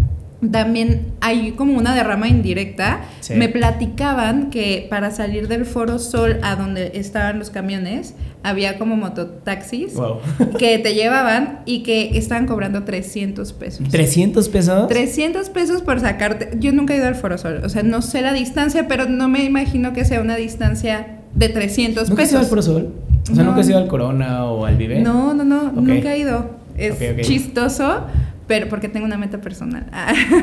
también 0.52 1.06
hay 1.20 1.52
como 1.52 1.76
una 1.76 1.94
derrama 1.94 2.28
indirecta. 2.28 3.00
Sí. 3.20 3.34
Me 3.34 3.48
platicaban 3.48 4.50
que 4.50 4.86
para 4.88 5.10
salir 5.10 5.48
del 5.48 5.64
Foro 5.64 5.98
Sol 5.98 6.38
a 6.42 6.54
donde 6.56 6.92
estaban 6.94 7.38
los 7.38 7.50
camiones, 7.50 8.14
había 8.44 8.78
como 8.78 8.96
mototaxis 8.96 9.94
Wow. 9.94 10.18
que 10.58 10.78
te 10.78 10.94
llevaban 10.94 11.60
y 11.66 11.82
que 11.82 12.16
estaban 12.16 12.46
cobrando 12.46 12.84
300 12.84 13.52
pesos. 13.52 13.88
¿300 13.88 14.48
pesos? 14.48 14.88
300 14.88 15.50
pesos 15.50 15.82
por 15.82 15.98
sacarte. 16.00 16.50
Yo 16.60 16.72
nunca 16.72 16.94
he 16.94 16.98
ido 16.98 17.08
al 17.08 17.16
Foro 17.16 17.36
Sol. 17.36 17.60
O 17.64 17.68
sea, 17.68 17.82
no 17.82 18.00
sé 18.00 18.22
la 18.22 18.32
distancia, 18.32 18.86
pero 18.86 19.06
no 19.08 19.28
me 19.28 19.44
imagino 19.44 19.92
que 19.92 20.04
sea 20.04 20.20
una 20.20 20.36
distancia 20.36 21.18
de 21.34 21.48
300 21.48 22.08
¿Nunca 22.10 22.22
has 22.22 22.30
ido 22.30 22.38
al 22.38 22.44
pesos. 22.46 22.48
Foro 22.50 22.62
Sol? 22.62 22.92
O 23.30 23.34
sea, 23.34 23.42
No. 23.42 23.50
¿nunca 23.50 23.60
has 23.62 23.68
ido 23.68 23.78
al 23.78 23.88
Corona 23.88 24.44
o 24.44 24.64
al 24.64 24.76
Vive? 24.76 25.00
No, 25.00 25.34
no, 25.34 25.44
no, 25.44 25.72
nunca 25.72 26.14
he 26.14 26.18
ido. 26.20 26.56
Es 26.76 26.94
chistoso, 27.26 28.02
pero 28.48 28.68
porque 28.68 28.88
tengo 28.88 29.06
una 29.06 29.16
meta 29.18 29.40
personal. 29.40 29.86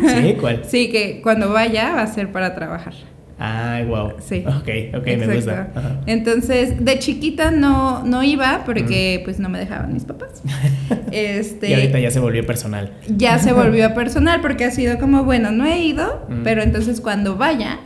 ¿Sí? 0.08 0.36
¿Cuál? 0.39 0.62
Sí, 0.68 0.89
que 0.89 1.20
cuando 1.22 1.51
vaya 1.51 1.93
va 1.95 2.03
a 2.03 2.08
ser 2.08 2.32
para 2.32 2.56
trabajar. 2.56 2.93
Ay, 3.38 3.84
wow. 3.84 4.14
Sí. 4.22 4.45
Ok, 4.47 4.95
ok, 4.97 5.06
me 5.18 5.36
gusta. 5.36 5.68
Ajá. 5.76 5.99
Entonces, 6.06 6.86
de 6.86 6.99
chiquita 6.99 7.51
no, 7.51 8.01
no 8.06 8.24
iba 8.24 8.62
porque 8.66 9.20
pues 9.26 9.39
no 9.39 9.49
me 9.49 9.60
dejaban 9.60 9.91
mis 9.93 10.06
papás. 10.06 10.41
Este, 11.12 11.70
Y 11.70 11.74
ahorita 11.74 11.99
ya 11.99 12.12
se 12.12 12.20
volvió 12.22 12.45
personal. 12.45 12.93
ya 13.10 13.38
se 13.39 13.51
volvió 13.62 13.93
personal 13.93 14.39
porque 14.39 14.64
ha 14.64 14.72
sido 14.72 14.97
como, 14.99 15.24
bueno, 15.26 15.51
no 15.51 15.66
he 15.66 15.80
ido, 15.84 16.26
Mm. 16.30 16.43
pero 16.43 16.62
entonces 16.64 17.01
cuando 17.01 17.36
vaya, 17.36 17.80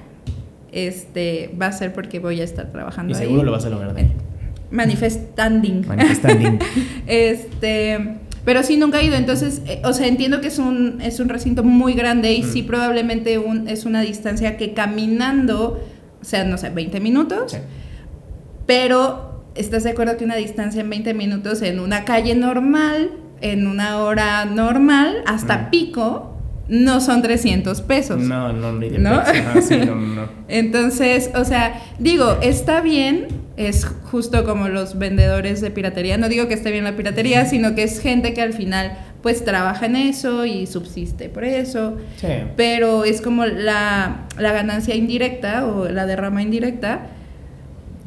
este, 0.71 1.49
va 1.59 1.67
a 1.67 1.71
ser 1.71 1.93
porque 1.93 2.19
voy 2.19 2.41
a 2.41 2.43
estar 2.43 2.67
trabajando 2.71 3.13
Y 3.13 3.15
ahí. 3.15 3.21
seguro 3.23 3.43
lo 3.43 3.51
vas 3.51 3.65
a 3.65 3.69
lograr. 3.69 3.95
Manifestanding. 4.71 5.87
Manifestanding. 5.87 6.59
este, 7.07 8.17
pero 8.45 8.63
sí 8.63 8.77
nunca 8.77 8.99
he 8.99 9.05
ido, 9.05 9.15
entonces, 9.15 9.61
eh, 9.67 9.81
o 9.85 9.93
sea, 9.93 10.07
entiendo 10.07 10.41
que 10.41 10.47
es 10.47 10.59
un, 10.59 10.99
es 11.01 11.19
un 11.19 11.29
recinto 11.29 11.63
muy 11.63 11.93
grande 11.93 12.33
y 12.33 12.41
Mm. 12.43 12.51
sí 12.51 12.63
probablemente 12.63 13.37
un, 13.37 13.67
es 13.67 13.85
una 13.85 14.01
distancia 14.01 14.57
que 14.57 14.73
caminando, 14.73 15.79
o 16.21 16.25
sea, 16.25 16.43
no 16.43 16.57
sé, 16.57 16.69
20 16.69 16.99
minutos, 16.99 17.51
Sí. 17.51 17.57
pero 18.65 19.43
¿estás 19.55 19.83
de 19.83 19.91
acuerdo 19.91 20.17
que 20.17 20.23
una 20.25 20.35
distancia 20.35 20.81
en 20.81 20.89
20 20.89 21.13
minutos 21.13 21.61
en 21.61 21.79
una 21.79 22.05
calle 22.05 22.35
normal, 22.35 23.11
en 23.41 23.67
una 23.67 23.99
hora 23.99 24.45
normal, 24.45 25.17
hasta 25.25 25.57
Mm. 25.57 25.69
pico, 25.69 26.28
no 26.69 27.01
son 27.01 27.21
300 27.21 27.81
pesos? 27.81 28.21
No, 28.21 28.53
no, 28.53 28.73
ni 28.73 28.89
de 28.89 28.99
¿No? 28.99 29.21
sí, 29.61 29.77
no. 29.77 30.29
Entonces, 30.47 31.31
o 31.35 31.43
sea, 31.43 31.81
digo, 31.97 32.37
está 32.41 32.81
bien, 32.81 33.27
es 33.57 33.85
justo 33.85 34.45
como 34.45 34.69
los 34.69 34.97
vendedores 34.97 35.61
de 35.61 35.71
piratería. 35.71 36.17
No 36.17 36.29
digo 36.29 36.47
que 36.47 36.53
esté 36.53 36.71
bien 36.71 36.85
la 36.85 36.95
piratería, 36.95 37.45
sino 37.45 37.75
que 37.75 37.83
es 37.83 37.99
gente 37.99 38.33
que 38.33 38.41
al 38.41 38.53
final 38.53 38.97
pues 39.21 39.43
trabaja 39.43 39.87
en 39.87 39.97
eso 39.97 40.45
y 40.45 40.65
subsiste 40.65 41.27
por 41.27 41.43
eso. 41.43 41.97
Sí. 42.17 42.27
Pero 42.55 43.03
es 43.03 43.19
como 43.19 43.45
la, 43.45 44.27
la 44.37 44.51
ganancia 44.53 44.95
indirecta 44.95 45.65
o 45.65 45.89
la 45.89 46.05
derrama 46.05 46.41
indirecta. 46.41 47.07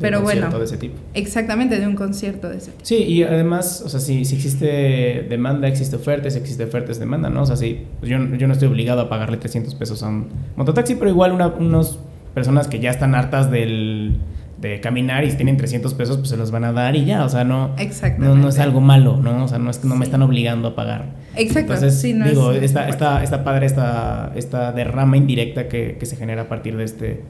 Pero 0.02 0.18
un 0.18 0.24
bueno, 0.24 0.40
concierto 0.42 0.58
de 0.58 0.64
ese 0.66 0.76
tipo. 0.76 0.94
exactamente 1.14 1.78
de 1.80 1.86
un 1.86 1.94
concierto 1.96 2.48
de 2.48 2.58
ese 2.58 2.70
tipo. 2.72 2.84
Sí, 2.84 2.96
y 2.96 3.22
además, 3.22 3.82
o 3.84 3.88
sea, 3.88 4.00
si, 4.00 4.24
si 4.24 4.36
existe 4.36 5.26
demanda, 5.28 5.68
existe 5.68 5.96
oferta, 5.96 6.28
si 6.30 6.38
existe 6.38 6.64
oferta 6.64 6.92
es 6.92 6.98
demanda, 6.98 7.30
¿no? 7.30 7.42
O 7.42 7.46
sea, 7.46 7.56
sí, 7.56 7.84
pues 8.00 8.10
yo, 8.10 8.18
yo 8.36 8.46
no 8.46 8.52
estoy 8.52 8.68
obligado 8.68 9.00
a 9.00 9.08
pagarle 9.08 9.36
300 9.38 9.74
pesos 9.74 10.02
a 10.02 10.08
un 10.08 10.28
mototaxi, 10.56 10.94
pero 10.96 11.10
igual 11.10 11.32
una, 11.32 11.46
unas 11.48 11.98
personas 12.34 12.68
que 12.68 12.80
ya 12.80 12.90
están 12.90 13.14
hartas 13.14 13.50
del, 13.50 14.16
de 14.60 14.80
caminar 14.80 15.24
y 15.24 15.32
tienen 15.32 15.56
300 15.56 15.92
pesos, 15.94 16.16
pues 16.18 16.28
se 16.30 16.36
los 16.36 16.50
van 16.50 16.64
a 16.64 16.72
dar 16.72 16.94
y 16.96 17.04
ya, 17.04 17.24
o 17.24 17.28
sea, 17.28 17.44
no, 17.44 17.74
no, 18.18 18.34
no 18.36 18.48
es 18.48 18.58
algo 18.58 18.80
malo, 18.80 19.16
¿no? 19.16 19.44
O 19.44 19.48
sea, 19.48 19.58
no, 19.58 19.70
es, 19.70 19.84
no 19.84 19.96
me 19.96 20.04
están 20.04 20.22
obligando 20.22 20.68
a 20.68 20.74
pagar. 20.74 21.06
Exacto. 21.36 21.74
Entonces, 21.74 22.00
sí, 22.00 22.12
no 22.14 22.26
digo, 22.28 22.52
es- 22.52 22.62
está, 22.62 22.88
está, 22.88 23.22
está 23.24 23.42
padre 23.44 23.66
esta, 23.66 24.32
esta 24.36 24.72
derrama 24.72 25.16
indirecta 25.16 25.68
que, 25.68 25.96
que 25.98 26.06
se 26.06 26.16
genera 26.16 26.42
a 26.42 26.48
partir 26.48 26.76
de 26.76 26.84
este... 26.84 27.20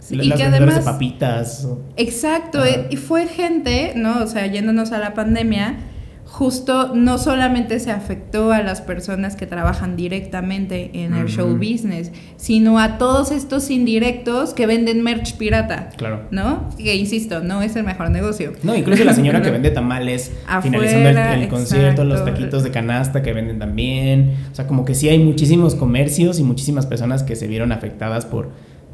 Sí, 0.00 0.16
las 0.16 0.26
y 0.26 0.30
que 0.30 0.36
vendedoras 0.42 0.74
de 0.74 0.80
además- 0.80 0.84
papitas. 0.94 1.68
Exacto, 1.96 2.58
Ajá. 2.60 2.70
y 2.90 2.96
fue 2.96 3.26
gente, 3.26 3.92
¿no? 3.96 4.22
O 4.22 4.26
sea, 4.26 4.46
yéndonos 4.46 4.92
a 4.92 4.98
la 4.98 5.14
pandemia, 5.14 5.76
justo 6.24 6.94
no 6.94 7.18
solamente 7.18 7.80
se 7.80 7.90
afectó 7.90 8.52
a 8.52 8.62
las 8.62 8.80
personas 8.80 9.34
que 9.34 9.46
trabajan 9.46 9.96
directamente 9.96 10.90
en 10.94 11.12
el 11.14 11.26
show 11.26 11.56
business, 11.56 12.12
sino 12.36 12.78
a 12.78 12.98
todos 12.98 13.32
estos 13.32 13.68
indirectos 13.68 14.54
que 14.54 14.66
venden 14.66 15.02
merch 15.02 15.36
pirata, 15.36 15.88
Claro. 15.96 16.22
¿no? 16.30 16.68
Que 16.78 16.94
insisto, 16.94 17.40
no 17.40 17.62
es 17.62 17.74
el 17.74 17.82
mejor 17.82 18.10
negocio. 18.10 18.52
No, 18.62 18.76
incluso 18.76 19.02
la 19.02 19.12
señora 19.12 19.42
que 19.42 19.50
vende 19.50 19.70
tamales 19.70 20.30
Afuera, 20.46 20.62
finalizando 20.62 21.08
el, 21.08 21.42
el 21.42 21.48
concierto, 21.48 22.04
los 22.04 22.24
taquitos 22.24 22.62
de 22.62 22.70
canasta 22.70 23.22
que 23.22 23.32
venden 23.32 23.58
también. 23.58 24.36
O 24.52 24.54
sea, 24.54 24.68
como 24.68 24.84
que 24.84 24.94
sí 24.94 25.08
hay 25.08 25.18
muchísimos 25.18 25.74
comercios 25.74 26.38
y 26.38 26.44
muchísimas 26.44 26.86
personas 26.86 27.24
que 27.24 27.34
se 27.34 27.48
vieron 27.48 27.72
afectadas 27.72 28.24
por, 28.24 28.50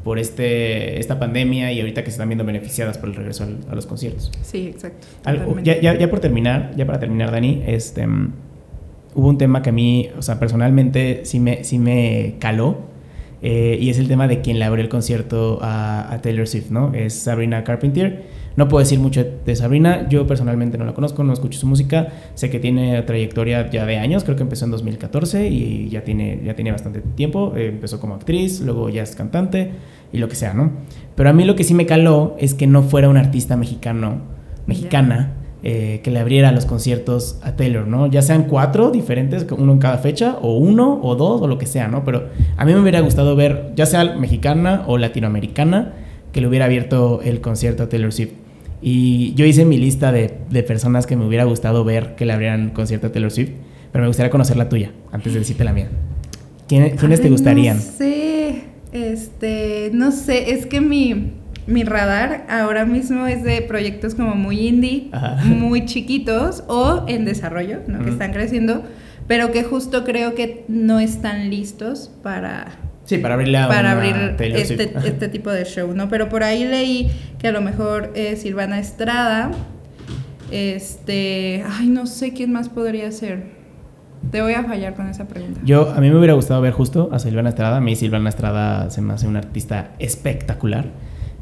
por 0.07 0.19
este, 0.19 0.97
esta 1.01 1.19
pandemia 1.19 1.73
y 1.73 1.81
ahorita 1.81 2.01
que 2.01 2.11
se 2.11 2.13
están 2.15 2.29
viendo 2.29 2.45
beneficiadas 2.45 2.97
por 2.97 3.09
el 3.09 3.15
regreso 3.15 3.43
al- 3.43 3.57
a 3.69 3.75
los 3.75 3.85
conciertos. 3.85 4.31
Sí, 4.41 4.67
exacto. 4.67 5.05
Algo- 5.25 5.59
ya, 5.61 5.81
ya, 5.81 5.97
ya 5.97 6.09
por 6.09 6.21
terminar, 6.21 6.71
ya 6.77 6.85
para 6.85 6.97
terminar, 6.97 7.29
Dani, 7.29 7.61
este, 7.67 8.07
mm, 8.07 8.31
hubo 9.15 9.27
un 9.27 9.37
tema 9.37 9.61
que 9.61 9.71
a 9.71 9.73
mí, 9.73 10.07
o 10.17 10.21
sea, 10.21 10.39
personalmente 10.39 11.21
sí 11.25 11.41
me, 11.41 11.65
sí 11.65 11.77
me 11.77 12.35
caló. 12.39 12.87
eh, 13.43 13.77
y 13.79 13.91
es 13.91 13.99
el 13.99 14.07
tema 14.07 14.27
de 14.27 14.41
quien 14.41 14.57
le 14.57 14.65
abrió 14.65 14.81
el 14.83 14.89
concierto 14.89 15.59
a, 15.61 16.11
a 16.11 16.21
Taylor 16.23 16.47
Swift, 16.47 16.71
¿no? 16.71 16.91
Es 16.95 17.13
Sabrina 17.13 17.63
Carpenter. 17.63 18.23
No 18.55 18.67
puedo 18.67 18.79
decir 18.79 18.97
mucho 18.99 19.23
de 19.45 19.55
Sabrina, 19.55 20.07
yo 20.09 20.25
personalmente 20.25 20.79
no 20.79 20.85
la 20.85 20.95
conozco, 20.95 21.23
no 21.23 21.33
escucho 21.33 21.59
su 21.59 21.67
música. 21.67 22.07
Sé 22.33 22.49
que 22.49 22.57
tiene 22.59 22.99
trayectoria 23.03 23.69
ya 23.69 23.85
de 23.85 23.97
años, 23.97 24.23
creo 24.23 24.35
que 24.35 24.41
empezó 24.41 24.65
en 24.65 24.71
2014 24.71 25.47
y 25.49 25.87
ya 25.89 26.03
tiene, 26.03 26.41
ya 26.43 26.55
tiene 26.55 26.71
bastante 26.71 27.01
tiempo. 27.15 27.53
Eh, 27.55 27.67
empezó 27.67 27.99
como 27.99 28.15
actriz, 28.15 28.59
luego 28.61 28.89
ya 28.89 29.03
es 29.03 29.15
cantante 29.15 29.69
y 30.11 30.17
lo 30.17 30.29
que 30.29 30.35
sea, 30.35 30.53
¿no? 30.53 30.71
Pero 31.15 31.29
a 31.29 31.33
mí 31.33 31.45
lo 31.45 31.55
que 31.55 31.63
sí 31.63 31.73
me 31.73 31.85
caló 31.85 32.35
es 32.39 32.53
que 32.53 32.67
no 32.67 32.83
fuera 32.83 33.09
un 33.09 33.17
artista 33.17 33.57
mexicano, 33.57 34.21
mexicana, 34.65 35.33
eh, 35.63 36.01
que 36.03 36.11
le 36.11 36.19
abriera 36.19 36.51
los 36.51 36.65
conciertos 36.65 37.39
a 37.41 37.55
Taylor, 37.55 37.87
¿no? 37.87 38.07
Ya 38.07 38.21
sean 38.21 38.43
cuatro 38.43 38.91
diferentes, 38.91 39.45
uno 39.57 39.73
en 39.73 39.79
cada 39.79 39.97
fecha, 39.97 40.37
o 40.41 40.57
uno, 40.57 40.99
o 41.01 41.15
dos, 41.15 41.41
o 41.41 41.47
lo 41.47 41.57
que 41.57 41.65
sea, 41.65 41.87
¿no? 41.87 42.03
Pero 42.03 42.27
a 42.55 42.65
mí 42.65 42.73
me 42.73 42.79
hubiera 42.79 42.99
gustado 42.99 43.35
ver, 43.35 43.73
ya 43.75 43.85
sea 43.85 44.15
mexicana 44.15 44.83
o 44.87 44.97
latinoamericana, 44.97 45.93
que 46.31 46.41
le 46.41 46.47
hubiera 46.47 46.65
abierto 46.65 47.21
el 47.23 47.41
concierto 47.41 47.83
a 47.83 47.89
Taylor 47.89 48.13
Swift. 48.13 48.33
Y 48.81 49.33
yo 49.33 49.45
hice 49.45 49.65
mi 49.65 49.77
lista 49.77 50.11
de, 50.11 50.37
de 50.51 50.61
personas 50.61 51.07
que 51.07 51.15
me 51.15 51.25
hubiera 51.25 51.45
gustado 51.45 51.83
ver 51.83 52.15
que 52.15 52.25
le 52.25 52.33
abrieran 52.33 52.69
concierto 52.69 53.07
a 53.07 53.11
Taylor 53.11 53.31
Swift, 53.31 53.49
pero 53.91 54.03
me 54.03 54.07
gustaría 54.07 54.29
conocer 54.29 54.57
la 54.57 54.69
tuya, 54.69 54.91
antes 55.11 55.33
de 55.33 55.39
decirte 55.39 55.63
la 55.63 55.73
mía. 55.73 55.89
¿Quiénes 56.67 57.21
te 57.21 57.29
gustarían? 57.29 57.77
No 57.77 57.83
sé, 57.83 58.63
este, 58.91 59.91
no 59.93 60.11
sé, 60.11 60.51
es 60.51 60.65
que 60.65 60.81
mi 60.81 61.33
mi 61.67 61.83
radar 61.83 62.45
ahora 62.49 62.85
mismo 62.85 63.27
es 63.27 63.43
de 63.43 63.61
proyectos 63.61 64.15
como 64.15 64.35
muy 64.35 64.67
indie, 64.67 65.09
muy 65.43 65.85
chiquitos 65.85 66.63
o 66.67 67.03
en 67.07 67.25
desarrollo, 67.25 67.81
¿no? 67.87 68.03
que 68.03 68.09
están 68.09 68.31
creciendo, 68.31 68.83
pero 69.27 69.51
que 69.51 69.63
justo 69.63 70.03
creo 70.03 70.33
que 70.33 70.63
no 70.69 70.99
están 70.99 71.49
listos 71.49 72.09
para... 72.23 72.79
Sí, 73.03 73.19
para 73.19 73.35
abrir, 73.35 73.53
para 73.53 73.91
abrir 73.91 74.35
este, 74.39 74.91
este, 75.05 75.29
tipo 75.29 75.49
de 75.49 75.63
show, 75.63 75.93
¿no? 75.93 76.09
Pero 76.09 76.27
por 76.27 76.43
ahí 76.43 76.65
leí 76.65 77.09
que 77.39 77.47
a 77.47 77.51
lo 77.53 77.61
mejor 77.61 78.11
es 78.15 78.41
Silvana 78.41 78.79
Estrada, 78.79 79.51
este, 80.51 81.63
ay, 81.69 81.87
no 81.87 82.05
sé 82.05 82.33
quién 82.33 82.51
más 82.51 82.67
podría 82.67 83.09
ser. 83.13 83.56
Te 84.31 84.41
voy 84.41 84.53
a 84.53 84.63
fallar 84.63 84.95
con 84.95 85.07
esa 85.07 85.27
pregunta. 85.27 85.61
Yo, 85.63 85.89
a 85.89 86.01
mí 86.01 86.09
me 86.09 86.17
hubiera 86.17 86.33
gustado 86.33 86.61
ver 86.61 86.73
justo 86.73 87.09
a 87.11 87.19
Silvana 87.19 87.49
Estrada. 87.49 87.77
A 87.77 87.81
mí 87.81 87.95
Silvana 87.95 88.29
Estrada 88.29 88.89
se 88.89 89.01
me 89.01 89.13
hace 89.13 89.27
una 89.27 89.39
artista 89.39 89.91
espectacular 89.99 90.85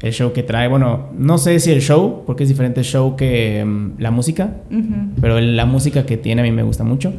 el 0.02 0.12
show 0.12 0.32
que 0.32 0.42
trae. 0.42 0.68
Bueno, 0.68 1.08
no 1.16 1.38
sé 1.38 1.58
si 1.60 1.70
el 1.72 1.80
show, 1.80 2.22
porque 2.26 2.42
es 2.44 2.48
diferente 2.48 2.82
show 2.82 3.16
que 3.16 3.64
mm, 3.64 3.94
la 3.98 4.10
música, 4.10 4.50
pero 5.20 5.40
la 5.40 5.66
música 5.66 6.04
que 6.04 6.16
tiene 6.16 6.42
a 6.42 6.44
mí 6.44 6.52
me 6.52 6.62
gusta 6.62 6.84
mucho. 6.84 7.12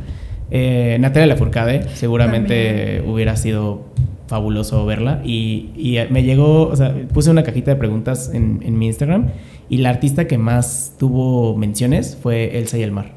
Eh, 0.49 0.97
Natalia 0.99 1.27
Lafourcade, 1.27 1.89
seguramente 1.95 3.03
hubiera 3.05 3.35
sido 3.35 3.85
fabuloso 4.27 4.85
verla. 4.85 5.21
Y, 5.23 5.71
y, 5.75 5.97
me 6.09 6.23
llegó, 6.23 6.67
o 6.67 6.75
sea, 6.75 6.93
puse 7.13 7.31
una 7.31 7.43
cajita 7.43 7.71
de 7.71 7.77
preguntas 7.77 8.31
en, 8.33 8.61
en 8.63 8.77
mi 8.77 8.87
Instagram 8.87 9.27
y 9.69 9.77
la 9.77 9.89
artista 9.89 10.27
que 10.27 10.37
más 10.37 10.95
tuvo 10.97 11.57
menciones 11.57 12.17
fue 12.21 12.57
Elsa 12.57 12.77
y 12.77 12.83
el 12.83 12.91
Mar. 12.91 13.16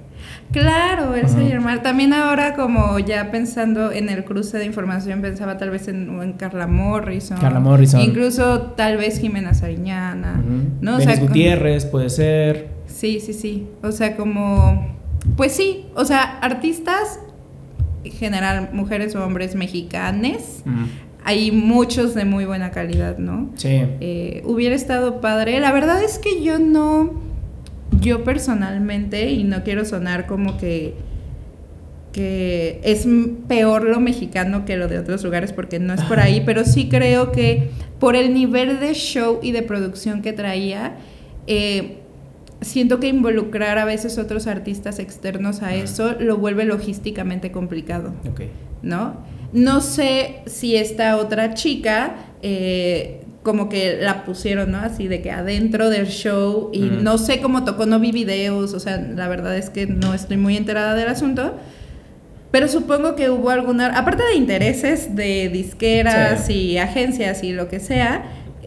Claro, 0.53 1.15
el 1.15 1.29
señor 1.29 1.61
Mar. 1.61 1.83
También 1.83 2.13
ahora 2.13 2.55
como 2.55 2.99
ya 2.99 3.31
pensando 3.31 3.93
en 3.93 4.09
el 4.09 4.25
cruce 4.25 4.59
de 4.59 4.65
información, 4.65 5.21
pensaba 5.21 5.59
tal 5.59 5.71
vez 5.71 5.89
en, 5.89 6.35
Carla 6.37 6.67
Morrison. 6.67 7.39
Carla 7.39 7.61
Morrison. 7.61 8.01
Incluso 8.01 8.63
tal 8.77 8.97
vez 8.97 9.21
Jimena 9.21 9.55
Sariñana. 9.55 10.43
¿no? 10.81 10.97
O 10.97 11.01
sea, 11.01 11.17
Gutiérrez 11.17 11.87
puede 11.87 12.11
ser. 12.11 12.69
Sí, 12.87 13.21
sí, 13.21 13.33
sí. 13.33 13.69
O 13.83 13.93
sea, 13.93 14.17
como... 14.17 14.99
Pues 15.37 15.53
sí, 15.53 15.87
o 15.95 16.05
sea, 16.05 16.39
artistas, 16.41 17.21
en 18.05 18.13
general, 18.13 18.71
mujeres 18.73 19.15
o 19.15 19.25
hombres 19.25 19.55
mexicanes. 19.55 20.65
Hay 21.23 21.53
muchos 21.53 22.15
de 22.15 22.25
muy 22.25 22.47
buena 22.47 22.71
calidad, 22.71 23.19
¿no? 23.19 23.51
Sí. 23.55 23.83
Eh, 24.01 24.43
hubiera 24.47 24.75
estado 24.75 25.21
padre. 25.21 25.61
La 25.61 25.71
verdad 25.71 26.03
es 26.03 26.19
que 26.19 26.43
yo 26.43 26.59
no 26.59 27.30
yo 27.99 28.25
personalmente, 28.25 29.31
y 29.31 29.45
no 29.45 29.63
quiero 29.65 29.85
sonar 29.85 30.27
como 30.27 30.57
que, 30.57 30.95
que 32.13 32.81
es 32.85 33.07
peor 33.49 33.85
lo 33.85 34.01
mexicano 34.01 34.65
que 34.65 34.77
lo 34.77 34.89
de 34.89 34.99
otros 34.99 35.25
lugares, 35.25 35.53
porque 35.53 35.79
no 35.79 35.95
es 35.95 36.03
por 36.03 36.21
ahí, 36.21 36.43
pero 36.45 36.65
sí 36.65 36.89
creo 36.89 37.33
que 37.33 37.71
por 37.99 38.17
el 38.17 38.33
nivel 38.33 38.81
de 38.81 38.95
show 38.95 39.39
y 39.43 39.53
de 39.53 39.63
producción 39.63 40.23
que 40.23 40.33
traía, 40.33 40.97
eh, 41.47 41.99
siento 42.61 43.01
que 43.01 43.09
involucrar 43.09 43.79
a 43.79 43.85
veces 43.85 44.19
otros 44.19 44.47
artistas 44.47 44.99
externos 44.99 45.63
a 45.63 45.75
eso 45.75 46.15
lo 46.19 46.37
vuelve 46.37 46.65
logísticamente 46.65 47.53
complicado. 47.53 48.13
¿No? 48.83 49.17
No 49.53 49.81
sé 49.81 50.43
si 50.47 50.77
esta 50.77 51.17
otra 51.17 51.55
chica 51.55 52.15
eh, 52.43 53.20
como 53.43 53.69
que 53.69 53.99
la 54.01 54.25
pusieron, 54.25 54.73
¿no? 54.73 54.79
Así 54.79 55.09
de 55.09 55.23
que 55.23 55.31
adentro 55.31 55.89
del 55.89 56.07
show 56.07 56.71
y 56.73 56.81
no 56.81 57.17
sé 57.17 57.41
cómo 57.41 57.65
tocó, 57.65 57.87
no 57.87 57.99
vi 57.99 58.13
videos, 58.13 58.75
o 58.75 58.81
sea, 58.81 58.99
la 58.99 59.29
verdad 59.29 59.57
es 59.57 59.71
que 59.71 59.87
no 59.87 60.13
estoy 60.13 60.37
muy 60.37 60.57
enterada 60.57 60.95
del 60.95 61.09
asunto. 61.09 61.55
Pero 62.51 62.67
supongo 62.67 63.15
que 63.15 63.31
hubo 63.31 63.51
alguna, 63.51 63.97
aparte 63.97 64.25
de 64.25 64.35
intereses 64.35 65.15
de 65.15 65.49
disqueras 65.49 66.51
y 66.51 66.79
agencias 66.79 67.45
y 67.45 67.53
lo 67.53 67.69
que 67.69 67.79
sea, 67.79 68.25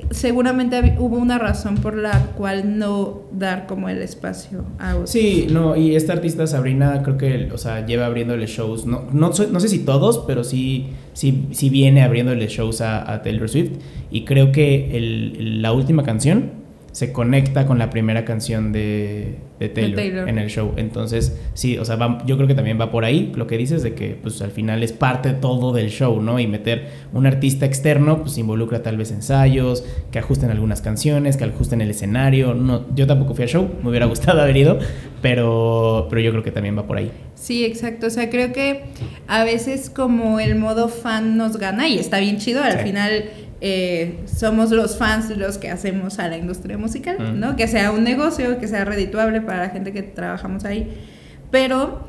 seguramente 0.09 0.95
hubo 0.99 1.17
una 1.17 1.37
razón 1.37 1.75
por 1.75 1.95
la 1.95 2.27
cual 2.37 2.77
no 2.77 3.23
dar 3.31 3.67
como 3.67 3.89
el 3.89 4.01
espacio 4.01 4.65
a 4.79 4.95
Sí, 5.05 5.47
no, 5.51 5.75
y 5.75 5.95
esta 5.95 6.13
artista 6.13 6.47
Sabrina 6.47 7.01
creo 7.03 7.17
que, 7.17 7.49
o 7.51 7.57
sea, 7.57 7.85
lleva 7.85 8.05
abriéndole 8.05 8.45
shows, 8.47 8.85
no, 8.85 9.03
no, 9.11 9.31
no 9.51 9.59
sé 9.59 9.67
si 9.67 9.79
todos, 9.79 10.23
pero 10.25 10.43
sí, 10.43 10.91
sí, 11.13 11.45
sí 11.51 11.69
viene 11.69 12.01
abriéndole 12.01 12.47
shows 12.47 12.81
a, 12.81 13.21
Taylor 13.23 13.49
Swift. 13.49 13.71
Y 14.11 14.25
creo 14.25 14.51
que 14.51 14.97
el, 14.97 15.61
la 15.61 15.71
última 15.71 16.03
canción 16.03 16.62
se 16.93 17.11
conecta 17.11 17.65
con 17.65 17.79
la 17.79 17.89
primera 17.89 18.23
canción 18.23 18.71
de, 18.71 19.39
de, 19.59 19.69
Taylor, 19.69 20.29
en 20.29 20.37
el 20.37 20.49
show. 20.49 20.73
Entonces, 20.77 21.35
sí, 21.55 21.79
o 21.79 21.85
sea, 21.85 21.97
yo 22.27 22.35
creo 22.37 22.47
que 22.47 22.53
también 22.53 22.79
va 22.79 22.91
por 22.91 23.03
ahí 23.03 23.31
lo 23.35 23.47
que 23.47 23.57
dices 23.57 23.81
de 23.81 23.95
que 23.95 24.15
pues 24.21 24.39
al 24.43 24.51
final 24.51 24.83
es 24.83 24.93
parte 24.93 25.31
todo 25.31 25.73
del 25.73 25.89
show, 25.89 26.21
¿no? 26.21 26.39
Y 26.39 26.45
meter 26.45 26.89
un 27.11 27.25
artista 27.25 27.65
externo 27.65 28.21
pues 28.21 28.37
involucra 28.37 28.83
tal 28.83 28.97
vez 28.97 29.11
ensayos, 29.11 29.83
que 30.11 30.19
ajusten 30.19 30.51
algunas 30.51 30.81
canciones, 30.81 31.35
que 31.35 31.45
ajusten 31.45 31.81
el 31.81 31.89
escenario. 31.89 32.53
No, 32.53 32.85
yo 32.95 33.07
tampoco 33.07 33.33
fui 33.33 33.43
al 33.43 33.49
show, 33.49 33.67
me 33.81 33.89
hubiera 33.89 34.05
gustado 34.13 34.39
haber 34.41 34.55
ido, 34.55 34.77
pero, 35.23 36.05
pero 36.11 36.21
yo 36.21 36.29
creo 36.29 36.43
que 36.43 36.51
también 36.51 36.77
va 36.77 36.85
por 36.85 36.97
ahí. 36.97 37.11
Sí, 37.33 37.65
exacto. 37.65 38.05
O 38.05 38.09
sea, 38.11 38.29
creo 38.29 38.53
que 38.53 38.83
a 39.27 39.43
veces 39.43 39.89
como 39.89 40.39
el 40.39 40.55
modo 40.55 40.89
fan 40.89 41.37
nos 41.37 41.57
gana 41.57 41.87
y 41.87 41.97
está 41.97 42.19
bien 42.19 42.37
chido, 42.37 42.63
al 42.63 42.77
final 42.79 43.25
eh, 43.65 44.19
somos 44.25 44.71
los 44.71 44.97
fans 44.97 45.29
los 45.37 45.57
que 45.57 45.69
hacemos 45.69 46.19
a 46.19 46.27
la 46.27 46.37
industria 46.37 46.77
musical, 46.77 47.39
¿no? 47.39 47.55
Que 47.55 47.69
sea 47.69 47.91
un 47.91 48.03
negocio, 48.03 48.59
que 48.59 48.67
sea 48.67 48.83
redituable 48.83 49.39
para 49.39 49.59
la 49.59 49.69
gente 49.69 49.93
que 49.93 50.03
trabajamos 50.03 50.65
ahí. 50.65 50.91
Pero 51.49 52.05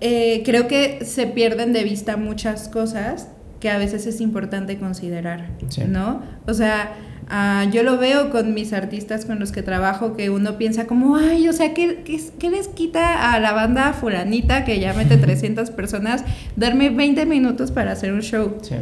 eh, 0.00 0.42
creo 0.44 0.68
que 0.68 1.04
se 1.04 1.26
pierden 1.26 1.72
de 1.72 1.82
vista 1.82 2.16
muchas 2.16 2.68
cosas 2.68 3.26
que 3.58 3.68
a 3.68 3.78
veces 3.78 4.06
es 4.06 4.20
importante 4.20 4.78
considerar, 4.78 5.48
¿no? 5.88 6.22
O 6.46 6.54
sea, 6.54 6.92
ah, 7.28 7.66
yo 7.72 7.82
lo 7.82 7.98
veo 7.98 8.30
con 8.30 8.54
mis 8.54 8.72
artistas 8.72 9.24
con 9.24 9.40
los 9.40 9.50
que 9.50 9.64
trabajo, 9.64 10.16
que 10.16 10.30
uno 10.30 10.56
piensa 10.56 10.86
como, 10.86 11.16
ay, 11.16 11.48
o 11.48 11.52
sea, 11.52 11.74
¿qué, 11.74 12.04
qué, 12.04 12.48
les 12.48 12.68
quita 12.68 13.32
a 13.32 13.40
la 13.40 13.52
banda 13.52 13.92
fulanita 13.92 14.64
que 14.64 14.78
ya 14.78 14.94
mete 14.94 15.16
300 15.18 15.72
personas 15.72 16.22
darme 16.54 16.90
20 16.90 17.26
minutos 17.26 17.72
para 17.72 17.90
hacer 17.90 18.12
un 18.12 18.22
show? 18.22 18.58
Sí. 18.62 18.76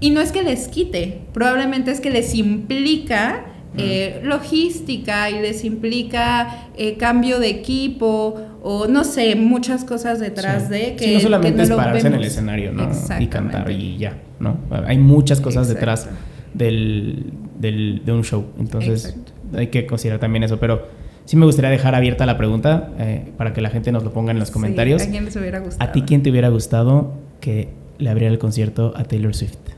Y 0.00 0.10
no 0.10 0.20
es 0.20 0.32
que 0.32 0.42
les 0.42 0.68
quite, 0.68 1.22
probablemente 1.32 1.90
es 1.90 2.00
que 2.00 2.10
les 2.10 2.34
implica 2.34 3.46
eh, 3.76 4.20
logística 4.22 5.30
y 5.30 5.40
les 5.40 5.64
implica 5.64 6.68
eh, 6.76 6.96
cambio 6.96 7.40
de 7.40 7.48
equipo 7.48 8.40
o 8.62 8.86
no 8.86 9.02
sé, 9.02 9.34
muchas 9.34 9.84
cosas 9.84 10.20
detrás 10.20 10.70
de 10.70 10.94
que... 10.94 11.14
no 11.14 11.20
solamente 11.20 11.62
es 11.62 11.70
pararse 11.70 12.06
en 12.06 12.14
el 12.14 12.24
escenario, 12.24 12.72
¿no? 12.72 12.88
Y 13.18 13.26
cantar 13.26 13.70
y 13.70 13.98
ya, 13.98 14.16
¿no? 14.38 14.58
Hay 14.86 14.98
muchas 14.98 15.40
cosas 15.40 15.68
detrás 15.68 16.08
del, 16.52 17.32
del, 17.58 18.02
de 18.04 18.12
un 18.12 18.22
show, 18.22 18.46
entonces 18.58 19.16
hay 19.52 19.66
que 19.68 19.86
considerar 19.86 20.20
también 20.20 20.44
eso, 20.44 20.60
pero 20.60 20.86
sí 21.24 21.36
me 21.36 21.44
gustaría 21.44 21.70
dejar 21.70 21.96
abierta 21.96 22.26
la 22.26 22.38
pregunta 22.38 22.90
eh, 22.98 23.32
para 23.36 23.52
que 23.52 23.60
la 23.60 23.70
gente 23.70 23.90
nos 23.90 24.04
lo 24.04 24.12
ponga 24.12 24.30
en 24.30 24.38
los 24.38 24.52
comentarios. 24.52 25.02
¿A 25.02 25.10
quién 25.10 25.24
les 25.24 25.34
hubiera 25.34 25.58
gustado? 25.58 25.90
¿A 25.90 25.92
ti 25.92 26.02
quién 26.02 26.22
te 26.22 26.30
hubiera 26.30 26.48
gustado 26.48 27.12
que 27.40 27.70
le 27.98 28.08
abriera 28.08 28.32
el 28.32 28.38
concierto 28.38 28.94
a 28.96 29.02
Taylor 29.02 29.34
Swift? 29.34 29.73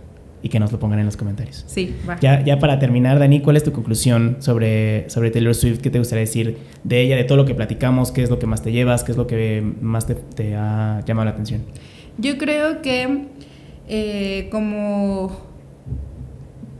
Y 0.47 0.49
que 0.49 0.61
nos 0.61 0.70
lo 0.70 0.78
pongan 0.78 1.01
en 1.01 1.07
los 1.07 1.16
comentarios. 1.16 1.64
Sí, 1.66 1.92
va. 2.09 2.20
Ya, 2.20 2.44
ya 2.44 2.61
para 2.61 2.78
terminar, 2.78 3.18
Dani, 3.18 3.40
¿cuál 3.40 3.57
es 3.57 3.64
tu 3.64 3.72
conclusión 3.72 4.36
sobre, 4.38 5.11
sobre 5.11 5.32
Taylor 5.32 5.57
Swift? 5.57 5.80
¿Qué 5.80 5.90
te 5.90 5.99
gustaría 5.99 6.20
decir 6.20 6.57
de 6.84 7.01
ella, 7.01 7.16
de 7.16 7.24
todo 7.24 7.36
lo 7.36 7.44
que 7.44 7.57
platicamos? 7.57 8.12
¿Qué 8.12 8.22
es 8.22 8.30
lo 8.30 8.38
que 8.38 8.47
más 8.47 8.62
te 8.62 8.70
llevas? 8.70 9.03
¿Qué 9.03 9.11
es 9.11 9.18
lo 9.18 9.26
que 9.26 9.64
más 9.80 10.07
te, 10.07 10.55
ha 10.55 11.03
llamado 11.05 11.24
la 11.24 11.32
atención? 11.32 11.62
Yo 12.18 12.38
creo 12.38 12.80
que 12.80 13.24
eh, 13.88 14.47
como 14.53 15.36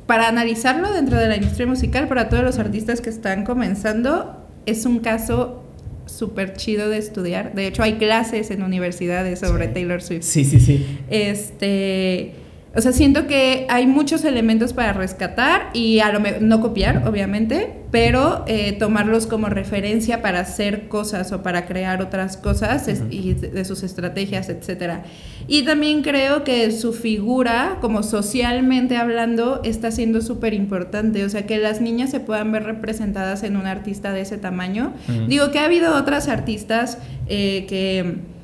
para 0.07 0.29
analizarlo 0.29 0.93
dentro 0.93 1.19
de 1.19 1.27
la 1.27 1.35
industria 1.35 1.67
musical, 1.67 2.07
para 2.07 2.29
todos 2.29 2.45
los 2.45 2.61
artistas 2.61 3.01
que 3.01 3.11
están 3.11 3.43
comenzando, 3.45 4.47
es 4.65 4.87
un 4.87 5.01
caso 5.01 5.65
súper 6.07 6.53
chido 6.53 6.89
de 6.89 6.99
estudiar. 6.99 7.53
De 7.55 7.67
hecho, 7.67 7.83
hay 7.83 7.95
clases 7.95 8.53
en 8.53 8.63
universidades 8.63 9.41
sobre 9.41 9.67
Taylor 9.67 10.01
Swift. 10.01 10.23
Sí, 10.23 10.45
sí, 10.45 10.61
sí. 10.61 10.87
Este 11.11 12.46
o 12.77 12.81
sea, 12.83 12.93
siento 12.93 13.27
que 13.27 13.67
hay 13.71 13.87
muchos 13.87 14.25
elementos 14.27 14.75
para 14.75 14.93
rescatar 14.93 15.71
y 15.73 16.01
a 16.01 16.13
lo 16.13 16.21
mejor 16.21 16.43
no 16.43 16.61
copiar, 16.61 17.09
obviamente, 17.09 17.73
pero 17.91 18.45
eh, 18.47 18.73
tomarlos 18.73 19.27
como 19.27 19.49
referencia 19.49 20.21
para 20.21 20.41
hacer 20.41 20.89
cosas 20.89 21.33
o 21.33 21.43
para 21.43 21.65
crear 21.65 22.03
otras 22.03 22.37
cosas 22.37 22.87
y 23.11 23.33
de, 23.33 23.65
sus 23.65 23.83
estrategias, 23.83 24.51
etcétera. 24.51 25.05
Y 25.49 25.63
también 25.63 26.03
creo 26.03 26.45
que 26.45 26.71
su 26.71 26.93
figura, 26.93 27.79
como 27.81 28.03
socialmente 28.03 28.99
hablando, 28.99 29.63
está 29.65 29.91
siendo 29.91 30.21
súper 30.21 30.53
importante. 30.53 31.25
O 31.25 31.31
sea, 31.31 31.47
que 31.47 31.57
las 31.57 31.81
niñas 31.81 32.11
se 32.11 32.21
puedan 32.21 32.53
ver 32.53 32.65
representadas 32.65 33.43
en 33.43 33.57
un 33.57 33.67
artista 33.67 34.13
de 34.13 34.21
ese 34.21 34.37
tamaño. 34.37 34.93
Digo 35.29 35.51
que 35.51 35.61
ha 35.61 35.65
habido 35.65 35.97
otras 35.97 36.29
artistas 36.29 36.99
eh, 37.27 37.65
que 37.69 38.36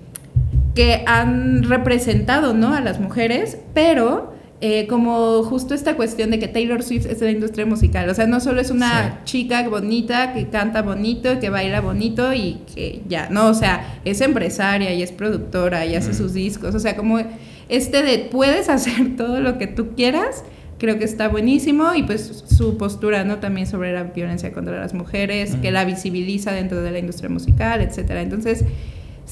que 0.74 1.02
han 1.06 1.62
representado 1.64 2.54
¿no? 2.54 2.74
a 2.74 2.80
las 2.80 3.00
mujeres, 3.00 3.58
pero 3.74 4.32
eh, 4.60 4.86
como 4.86 5.42
justo 5.42 5.74
esta 5.74 5.96
cuestión 5.96 6.30
de 6.30 6.38
que 6.38 6.48
Taylor 6.48 6.82
Swift 6.82 7.06
es 7.06 7.20
de 7.20 7.26
la 7.26 7.32
industria 7.32 7.66
musical, 7.66 8.08
o 8.08 8.14
sea, 8.14 8.26
no 8.26 8.40
solo 8.40 8.60
es 8.60 8.70
una 8.70 9.20
chica 9.24 9.68
bonita 9.68 10.32
que 10.32 10.48
canta 10.48 10.82
bonito, 10.82 11.40
que 11.40 11.50
baila 11.50 11.80
bonito 11.80 12.32
y 12.32 12.60
que 12.74 13.02
ya, 13.08 13.28
no, 13.28 13.48
o 13.48 13.54
sea, 13.54 14.00
es 14.04 14.20
empresaria 14.20 14.94
y 14.94 15.02
es 15.02 15.10
productora 15.10 15.84
y 15.84 15.96
hace 15.96 16.14
sus 16.14 16.32
discos, 16.32 16.74
o 16.74 16.78
sea, 16.78 16.96
como 16.96 17.18
este 17.68 18.02
de 18.02 18.18
puedes 18.18 18.68
hacer 18.68 19.16
todo 19.16 19.40
lo 19.40 19.58
que 19.58 19.66
tú 19.66 19.94
quieras, 19.96 20.44
creo 20.78 20.98
que 20.98 21.04
está 21.04 21.28
buenísimo. 21.28 21.94
Y 21.94 22.02
pues 22.02 22.44
su 22.46 22.76
postura, 22.76 23.24
¿no? 23.24 23.38
También 23.38 23.66
sobre 23.66 23.92
la 23.92 24.02
violencia 24.02 24.52
contra 24.52 24.78
las 24.78 24.94
mujeres, 24.94 25.56
que 25.62 25.70
la 25.70 25.84
visibiliza 25.84 26.52
dentro 26.52 26.82
de 26.82 26.90
la 26.90 26.98
industria 26.98 27.30
musical, 27.30 27.80
etcétera. 27.80 28.20
Entonces, 28.20 28.64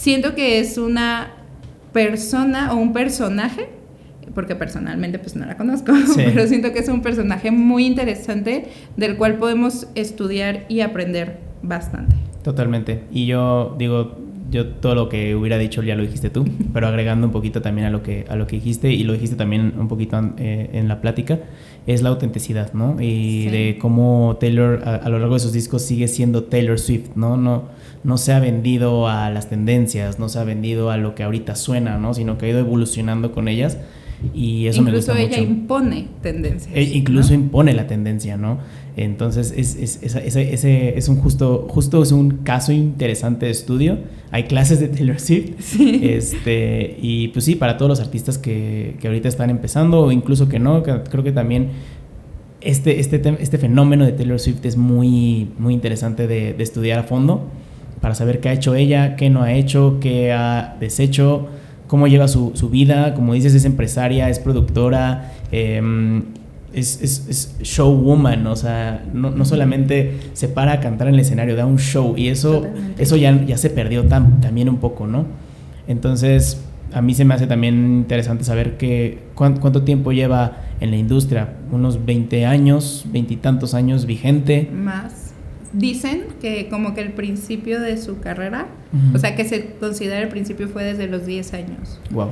siento 0.00 0.34
que 0.34 0.58
es 0.60 0.78
una 0.78 1.34
persona 1.92 2.72
o 2.72 2.76
un 2.76 2.94
personaje, 2.94 3.68
porque 4.34 4.56
personalmente 4.56 5.18
pues 5.18 5.36
no 5.36 5.44
la 5.44 5.58
conozco, 5.58 5.92
pero 6.16 6.46
siento 6.46 6.72
que 6.72 6.78
es 6.78 6.88
un 6.88 7.02
personaje 7.02 7.50
muy 7.50 7.84
interesante 7.84 8.68
del 8.96 9.16
cual 9.18 9.36
podemos 9.36 9.88
estudiar 9.94 10.64
y 10.68 10.80
aprender 10.80 11.40
bastante. 11.62 12.16
Totalmente. 12.42 13.02
Y 13.12 13.26
yo 13.26 13.74
digo, 13.78 14.19
yo 14.50 14.66
todo 14.66 14.94
lo 14.94 15.08
que 15.08 15.34
hubiera 15.34 15.58
dicho 15.58 15.82
ya 15.82 15.94
lo 15.94 16.02
dijiste 16.02 16.30
tú, 16.30 16.44
pero 16.72 16.88
agregando 16.88 17.26
un 17.26 17.32
poquito 17.32 17.62
también 17.62 17.86
a 17.86 17.90
lo 17.90 18.02
que, 18.02 18.24
a 18.28 18.36
lo 18.36 18.46
que 18.46 18.56
dijiste 18.56 18.92
y 18.92 19.04
lo 19.04 19.12
dijiste 19.12 19.36
también 19.36 19.74
un 19.78 19.88
poquito 19.88 20.20
eh, 20.38 20.70
en 20.72 20.88
la 20.88 21.00
plática, 21.00 21.40
es 21.86 22.02
la 22.02 22.10
autenticidad, 22.10 22.72
¿no? 22.72 22.96
Y 23.00 23.46
de 23.46 23.78
cómo 23.80 24.36
Taylor 24.38 24.82
a, 24.84 24.96
a, 24.96 25.08
lo 25.08 25.18
largo 25.18 25.34
de 25.34 25.40
sus 25.40 25.52
discos 25.52 25.82
sigue 25.82 26.08
siendo 26.08 26.44
Taylor 26.44 26.78
Swift, 26.78 27.10
¿no? 27.16 27.36
No 27.36 27.80
no 28.02 28.16
se 28.16 28.32
ha 28.32 28.40
vendido 28.40 29.08
a 29.08 29.30
las 29.30 29.48
tendencias, 29.48 30.18
no 30.18 30.28
se 30.28 30.38
ha 30.38 30.44
vendido 30.44 30.90
a 30.90 30.96
lo 30.96 31.14
que 31.14 31.22
ahorita 31.22 31.54
suena, 31.54 31.98
¿no? 31.98 32.14
Sino 32.14 32.38
que 32.38 32.46
ha 32.46 32.48
ido 32.48 32.58
evolucionando 32.58 33.32
con 33.32 33.48
ellas 33.48 33.78
y 34.34 34.66
eso 34.66 34.82
me 34.82 34.92
gusta 34.92 35.12
mucho. 35.12 35.24
Incluso 35.24 35.40
ella 35.40 35.50
impone 35.50 36.08
tendencias. 36.22 36.74
E 36.74 36.82
incluso 36.82 37.34
impone 37.34 37.72
la 37.74 37.86
tendencia, 37.86 38.36
¿no? 38.36 38.58
Entonces 39.04 39.54
es, 39.56 39.76
es, 39.76 40.02
ese, 40.02 40.52
ese, 40.52 40.98
es 40.98 41.08
un 41.08 41.16
justo, 41.16 41.66
justo 41.70 42.02
es 42.02 42.12
un 42.12 42.38
caso 42.44 42.72
interesante 42.72 43.46
de 43.46 43.52
estudio. 43.52 43.98
Hay 44.30 44.44
clases 44.44 44.80
de 44.80 44.88
Taylor 44.88 45.18
Swift. 45.18 45.50
Este, 46.02 46.96
y 47.00 47.28
pues 47.28 47.44
sí, 47.44 47.54
para 47.54 47.76
todos 47.76 47.88
los 47.88 48.00
artistas 48.00 48.38
que, 48.38 48.96
que 49.00 49.06
ahorita 49.06 49.28
están 49.28 49.50
empezando 49.50 50.00
o 50.00 50.12
incluso 50.12 50.48
que 50.48 50.58
no, 50.58 50.82
creo 50.82 51.24
que 51.24 51.32
también 51.32 51.68
este, 52.60 53.00
este, 53.00 53.36
este 53.40 53.58
fenómeno 53.58 54.04
de 54.04 54.12
Taylor 54.12 54.38
Swift 54.38 54.64
es 54.64 54.76
muy, 54.76 55.50
muy 55.58 55.72
interesante 55.72 56.26
de, 56.26 56.52
de 56.52 56.62
estudiar 56.62 56.98
a 56.98 57.02
fondo 57.04 57.48
para 58.00 58.14
saber 58.14 58.40
qué 58.40 58.48
ha 58.48 58.52
hecho 58.52 58.74
ella, 58.74 59.16
qué 59.16 59.30
no 59.30 59.42
ha 59.42 59.52
hecho, 59.52 59.98
qué 60.00 60.32
ha 60.32 60.76
deshecho, 60.80 61.48
cómo 61.86 62.06
lleva 62.06 62.28
su, 62.28 62.52
su 62.54 62.70
vida. 62.70 63.14
Como 63.14 63.34
dices, 63.34 63.54
es 63.54 63.64
empresaria, 63.64 64.28
es 64.28 64.38
productora, 64.38 65.32
em, 65.52 66.24
es, 66.72 67.00
es, 67.02 67.26
es, 67.28 67.58
showwoman, 67.62 68.46
o 68.46 68.56
sea, 68.56 69.04
no, 69.12 69.30
no, 69.30 69.44
solamente 69.44 70.18
se 70.32 70.48
para 70.48 70.72
a 70.72 70.80
cantar 70.80 71.08
en 71.08 71.14
el 71.14 71.20
escenario, 71.20 71.56
da 71.56 71.66
un 71.66 71.78
show 71.78 72.14
y 72.16 72.28
eso, 72.28 72.66
eso 72.98 73.16
ya, 73.16 73.44
ya 73.44 73.56
se 73.56 73.70
perdió 73.70 74.04
también 74.06 74.68
un 74.68 74.78
poco, 74.78 75.06
¿no? 75.06 75.26
Entonces, 75.88 76.62
a 76.92 77.02
mí 77.02 77.14
se 77.14 77.24
me 77.24 77.34
hace 77.34 77.46
también 77.46 77.74
interesante 77.74 78.44
saber 78.44 78.76
que, 78.76 79.18
cuánto, 79.34 79.60
cuánto 79.60 79.82
tiempo 79.82 80.12
lleva 80.12 80.58
en 80.80 80.90
la 80.90 80.96
industria, 80.96 81.54
unos 81.72 82.04
20 82.04 82.46
años, 82.46 83.04
veintitantos 83.10 83.74
años 83.74 84.06
vigente. 84.06 84.70
Más 84.72 85.30
dicen 85.72 86.24
que 86.40 86.68
como 86.68 86.94
que 86.94 87.00
el 87.00 87.12
principio 87.12 87.80
de 87.80 87.96
su 87.96 88.20
carrera, 88.20 88.66
o 89.14 89.18
sea, 89.18 89.36
que 89.36 89.44
se 89.44 89.74
considera 89.78 90.20
el 90.20 90.28
principio 90.28 90.68
fue 90.68 90.84
desde 90.84 91.06
los 91.06 91.26
10 91.26 91.54
años. 91.54 92.00
Wow. 92.10 92.30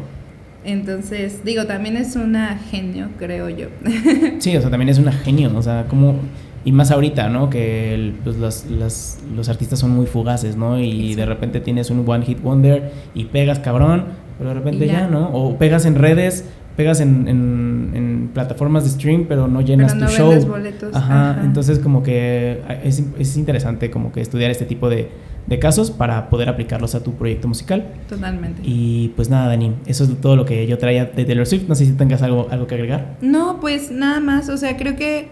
Entonces, 0.64 1.44
digo, 1.44 1.66
también 1.66 1.96
es 1.96 2.16
una 2.16 2.58
genio, 2.70 3.08
creo 3.18 3.48
yo. 3.48 3.68
sí, 4.38 4.56
o 4.56 4.60
sea, 4.60 4.70
también 4.70 4.88
es 4.88 4.98
una 4.98 5.12
genio, 5.12 5.52
o 5.56 5.62
sea, 5.62 5.86
como... 5.88 6.16
Y 6.64 6.72
más 6.72 6.90
ahorita, 6.90 7.28
¿no? 7.28 7.48
Que 7.48 8.12
pues 8.24 8.36
los, 8.36 8.66
los, 8.66 9.18
los, 9.34 9.48
artistas 9.48 9.78
son 9.78 9.90
muy 9.90 10.06
fugaces, 10.06 10.56
¿no? 10.56 10.78
Y 10.78 11.14
de 11.14 11.24
repente 11.24 11.60
tienes 11.60 11.88
un 11.88 12.04
one 12.06 12.26
hit 12.26 12.42
wonder 12.42 12.92
y 13.14 13.26
pegas 13.26 13.60
cabrón, 13.60 14.06
pero 14.36 14.50
de 14.50 14.54
repente 14.54 14.86
ya. 14.86 15.06
¿no? 15.06 15.30
O 15.32 15.56
pegas 15.56 15.86
en 15.86 15.94
redes, 15.94 16.44
pegas 16.76 17.00
en, 17.00 17.26
en, 17.28 18.30
plataformas 18.34 18.84
de 18.84 18.90
stream, 18.90 19.26
pero 19.28 19.48
no 19.48 19.60
llenas 19.62 19.96
tu 19.98 20.06
show. 20.06 20.34
Boletos. 20.46 20.94
Ajá, 20.94 21.40
entonces 21.42 21.78
como 21.78 22.02
que 22.02 22.60
es, 22.84 23.02
es, 23.18 23.36
interesante 23.36 23.90
como 23.90 24.12
que 24.12 24.20
estudiar 24.20 24.50
este 24.50 24.64
tipo 24.64 24.90
de, 24.90 25.10
de, 25.48 25.58
casos 25.58 25.90
para 25.90 26.28
poder 26.30 26.48
aplicarlos 26.48 26.94
a 26.94 27.02
tu 27.02 27.14
proyecto 27.14 27.48
musical. 27.48 27.86
Totalmente. 28.08 28.62
Y 28.64 29.08
pues 29.16 29.28
nada, 29.30 29.48
Dani, 29.48 29.74
eso 29.86 30.04
es 30.04 30.20
todo 30.20 30.36
lo 30.36 30.44
que 30.44 30.66
yo 30.66 30.78
traía 30.78 31.06
de 31.06 31.24
Taylor 31.24 31.46
Swift. 31.46 31.68
No 31.68 31.74
sé 31.74 31.86
si 31.86 31.92
tengas 31.92 32.22
algo, 32.22 32.48
algo 32.50 32.66
que 32.66 32.74
agregar. 32.74 33.16
No, 33.20 33.60
pues 33.60 33.90
nada 33.90 34.20
más, 34.20 34.48
o 34.48 34.56
sea, 34.56 34.76
creo 34.76 34.96
que, 34.96 35.28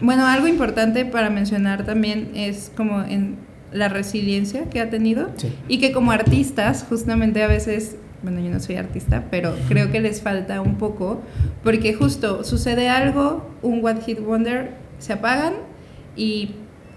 bueno, 0.00 0.26
algo 0.26 0.46
importante 0.46 1.04
para 1.04 1.30
mencionar 1.30 1.84
también 1.84 2.30
es 2.34 2.72
como 2.76 3.02
en 3.02 3.36
la 3.72 3.88
resiliencia 3.88 4.68
que 4.68 4.80
ha 4.80 4.90
tenido 4.90 5.30
sí. 5.36 5.52
y 5.68 5.78
que 5.78 5.92
como 5.92 6.10
artistas 6.10 6.84
justamente 6.88 7.42
a 7.44 7.46
veces 7.46 7.96
bueno, 8.22 8.40
yo 8.40 8.50
no 8.50 8.60
soy 8.60 8.76
artista, 8.76 9.24
pero 9.30 9.54
creo 9.68 9.90
que 9.90 10.00
les 10.00 10.20
falta 10.20 10.60
un 10.60 10.76
poco, 10.76 11.22
porque 11.62 11.94
justo 11.94 12.44
sucede 12.44 12.88
algo, 12.88 13.48
un 13.62 13.82
What 13.82 14.02
Hit 14.04 14.20
Wonder, 14.20 14.74
se 14.98 15.14
apagan 15.14 15.54
y, 16.16 16.54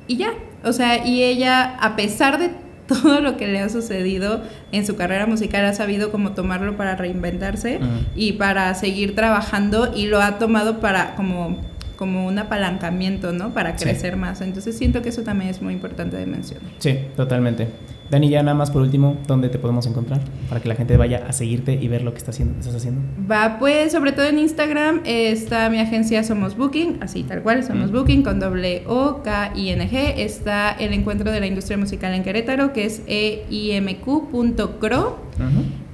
y 0.08 0.18
ya. 0.18 0.34
O 0.64 0.74
sea, 0.74 1.06
y 1.06 1.24
ella, 1.24 1.76
a 1.80 1.96
pesar 1.96 2.40
de 2.40 2.52
todo 2.88 3.22
lo 3.22 3.38
que 3.38 3.48
le 3.48 3.60
ha 3.60 3.70
sucedido 3.70 4.42
en 4.72 4.86
su 4.86 4.96
carrera 4.96 5.26
musical, 5.26 5.66
ha 5.66 5.74
sabido 5.74 6.12
cómo 6.12 6.32
tomarlo 6.32 6.76
para 6.76 6.96
reinventarse 6.96 7.80
y 8.16 8.34
para 8.34 8.74
seguir 8.74 9.16
trabajando 9.16 9.94
y 9.96 10.08
lo 10.08 10.22
ha 10.22 10.38
tomado 10.38 10.80
para 10.80 11.16
como 11.16 11.58
como 11.96 12.26
un 12.26 12.38
apalancamiento, 12.38 13.32
¿no? 13.32 13.54
Para 13.54 13.76
crecer 13.78 14.18
más. 14.18 14.42
Entonces 14.42 14.78
siento 14.78 15.02
que 15.02 15.10
eso 15.10 15.22
también 15.22 15.50
es 15.50 15.62
muy 15.62 15.74
importante 15.74 16.18
de 16.18 16.26
mencionar. 16.26 16.70
Sí, 16.80 17.00
totalmente. 17.16 17.68
Dani, 18.10 18.30
ya 18.30 18.44
nada 18.44 18.56
más 18.56 18.70
por 18.72 18.82
último, 18.82 19.18
¿dónde 19.28 19.50
te 19.50 19.58
podemos 19.60 19.88
encontrar? 19.88 20.22
Para 20.50 20.62
que 20.62 20.68
la 20.68 20.76
gente 20.76 20.98
vaya 20.98 21.26
a 21.28 21.34
seguirte 21.34 21.74
y 21.74 21.88
ver 21.88 22.04
lo 22.04 22.12
que 22.12 22.20
estás 22.20 22.36
haciendo. 22.36 22.60
Estás 22.60 22.76
haciendo. 22.76 23.02
Va, 23.30 23.58
pues 23.60 23.92
sobre 23.92 24.12
todo 24.12 24.26
en 24.26 24.40
Instagram 24.40 25.02
está 25.06 25.70
mi 25.70 25.80
agencia 25.80 26.24
Somos 26.24 26.56
Booking, 26.56 26.98
así 27.02 27.24
tal 27.24 27.42
cual, 27.42 27.64
Somos 27.64 27.92
mm. 27.92 27.94
Booking 27.94 28.24
con 28.24 28.40
doble 28.40 28.84
O, 28.88 29.22
K, 29.24 29.54
I, 29.56 29.70
N, 29.70 29.90
G. 29.90 30.14
Está 30.18 30.72
el 30.72 30.94
encuentro 30.94 31.32
de 31.32 31.40
la 31.40 31.48
industria 31.48 31.78
musical 31.78 32.14
en 32.14 32.24
Querétaro, 32.24 32.74
que 32.74 32.86
es 32.86 33.02
eimq.cro. 33.08 34.04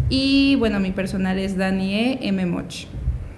Y 0.10 0.56
bueno, 0.56 0.80
mi 0.80 0.92
personal 0.92 1.38
es 1.38 1.56
Danie 1.56 2.18
M. 2.22 2.46
Moch. 2.48 2.88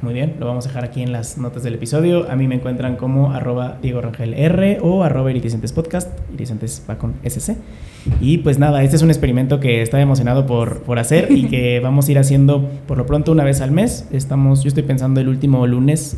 Muy 0.02 0.16
bien, 0.16 0.38
lo 0.40 0.48
vamos 0.48 0.66
a 0.66 0.70
dejar 0.70 0.84
aquí 0.84 1.04
en 1.04 1.12
las 1.12 1.38
notas 1.38 1.62
del 1.62 1.76
episodio. 1.76 2.26
A 2.28 2.36
mí 2.36 2.48
me 2.48 2.56
encuentran 2.56 2.96
como 2.96 3.34
arroba 3.34 3.78
Diego 3.84 4.02
Rangel 4.02 4.34
R 4.34 4.80
o 4.82 5.04
arroba 5.04 5.30
Iridicentes 5.30 5.74
Podcast. 5.74 6.10
Iridicentes 6.34 6.84
va 6.90 6.98
con 6.98 7.14
SC. 7.24 7.56
Y 8.20 8.40
pues 8.40 8.58
nada, 8.58 8.82
este 8.82 8.96
es 8.96 9.04
un 9.04 9.12
experimento 9.12 9.60
que 9.60 9.84
estaba 9.84 10.02
emocionado 10.02 10.48
por, 10.48 10.82
por 10.82 10.98
hacer 10.98 11.32
y 11.32 11.46
que 11.46 11.80
vamos 11.84 12.08
a 12.08 12.12
ir 12.14 12.18
haciendo 12.18 12.68
por 12.88 12.98
lo 12.98 13.06
pronto 13.06 13.32
una 13.32 13.44
vez 13.44 13.62
al 13.62 13.70
mes. 13.70 14.08
Estamos, 14.12 14.64
yo 14.64 14.70
estoy 14.70 14.82
pensando 14.82 15.22
el 15.22 15.30
último 15.30 15.68
lunes 15.68 16.18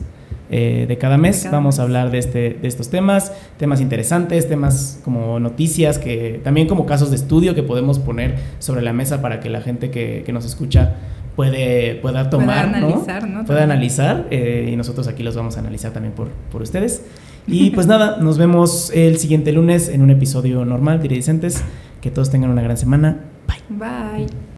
eh, 0.50 0.86
de 0.88 0.98
cada 0.98 1.18
mes. 1.18 1.46
vamos 1.52 1.80
a 1.80 1.84
hablar 1.84 2.10
de, 2.10 2.20
este, 2.20 2.52
de 2.52 2.68
estos 2.70 2.90
temas, 2.90 3.34
temas 3.58 3.82
interesantes, 3.82 4.48
temas 4.48 5.02
como 5.04 5.42
noticias, 5.42 6.00
que 6.00 6.40
también 6.42 6.68
como 6.68 6.86
casos 6.86 7.10
de 7.10 7.18
estudio 7.18 7.54
que 7.54 7.64
podemos 7.64 8.00
poner 8.00 8.36
sobre 8.60 8.82
la 8.82 8.94
mesa 8.94 9.22
para 9.22 9.42
que 9.42 9.50
la 9.50 9.60
gente 9.60 9.92
que, 9.92 10.24
que 10.26 10.32
nos 10.32 10.46
escucha 10.46 10.96
puede, 11.36 11.96
pueda 11.96 12.30
tomar, 12.30 12.72
puede 12.72 12.78
analizar, 12.78 13.30
¿no? 13.30 13.46
Puede 13.46 13.62
analizar 13.62 14.28
eh, 14.32 14.70
y 14.72 14.76
nosotros 14.76 15.08
aquí 15.08 15.24
los 15.24 15.36
vamos 15.36 15.58
a 15.58 15.60
analizar 15.60 15.92
también 15.92 16.14
por, 16.14 16.30
por 16.52 16.62
ustedes. 16.62 17.04
Y 17.46 17.72
pues 17.72 17.88
nada, 17.88 18.18
nos 18.22 18.38
vemos 18.38 18.92
el 18.94 19.18
siguiente 19.18 19.52
lunes 19.52 19.90
en 19.90 20.02
un 20.02 20.10
episodio 20.10 20.64
normal 20.66 21.00
de 21.00 21.06
Iridicentes. 21.06 21.64
Que 22.02 22.12
todos 22.12 22.30
tengan 22.30 22.50
una 22.50 22.62
gran 22.62 22.78
semana. 22.78 23.18
Bye. 23.48 23.78
Bye. 23.78 24.28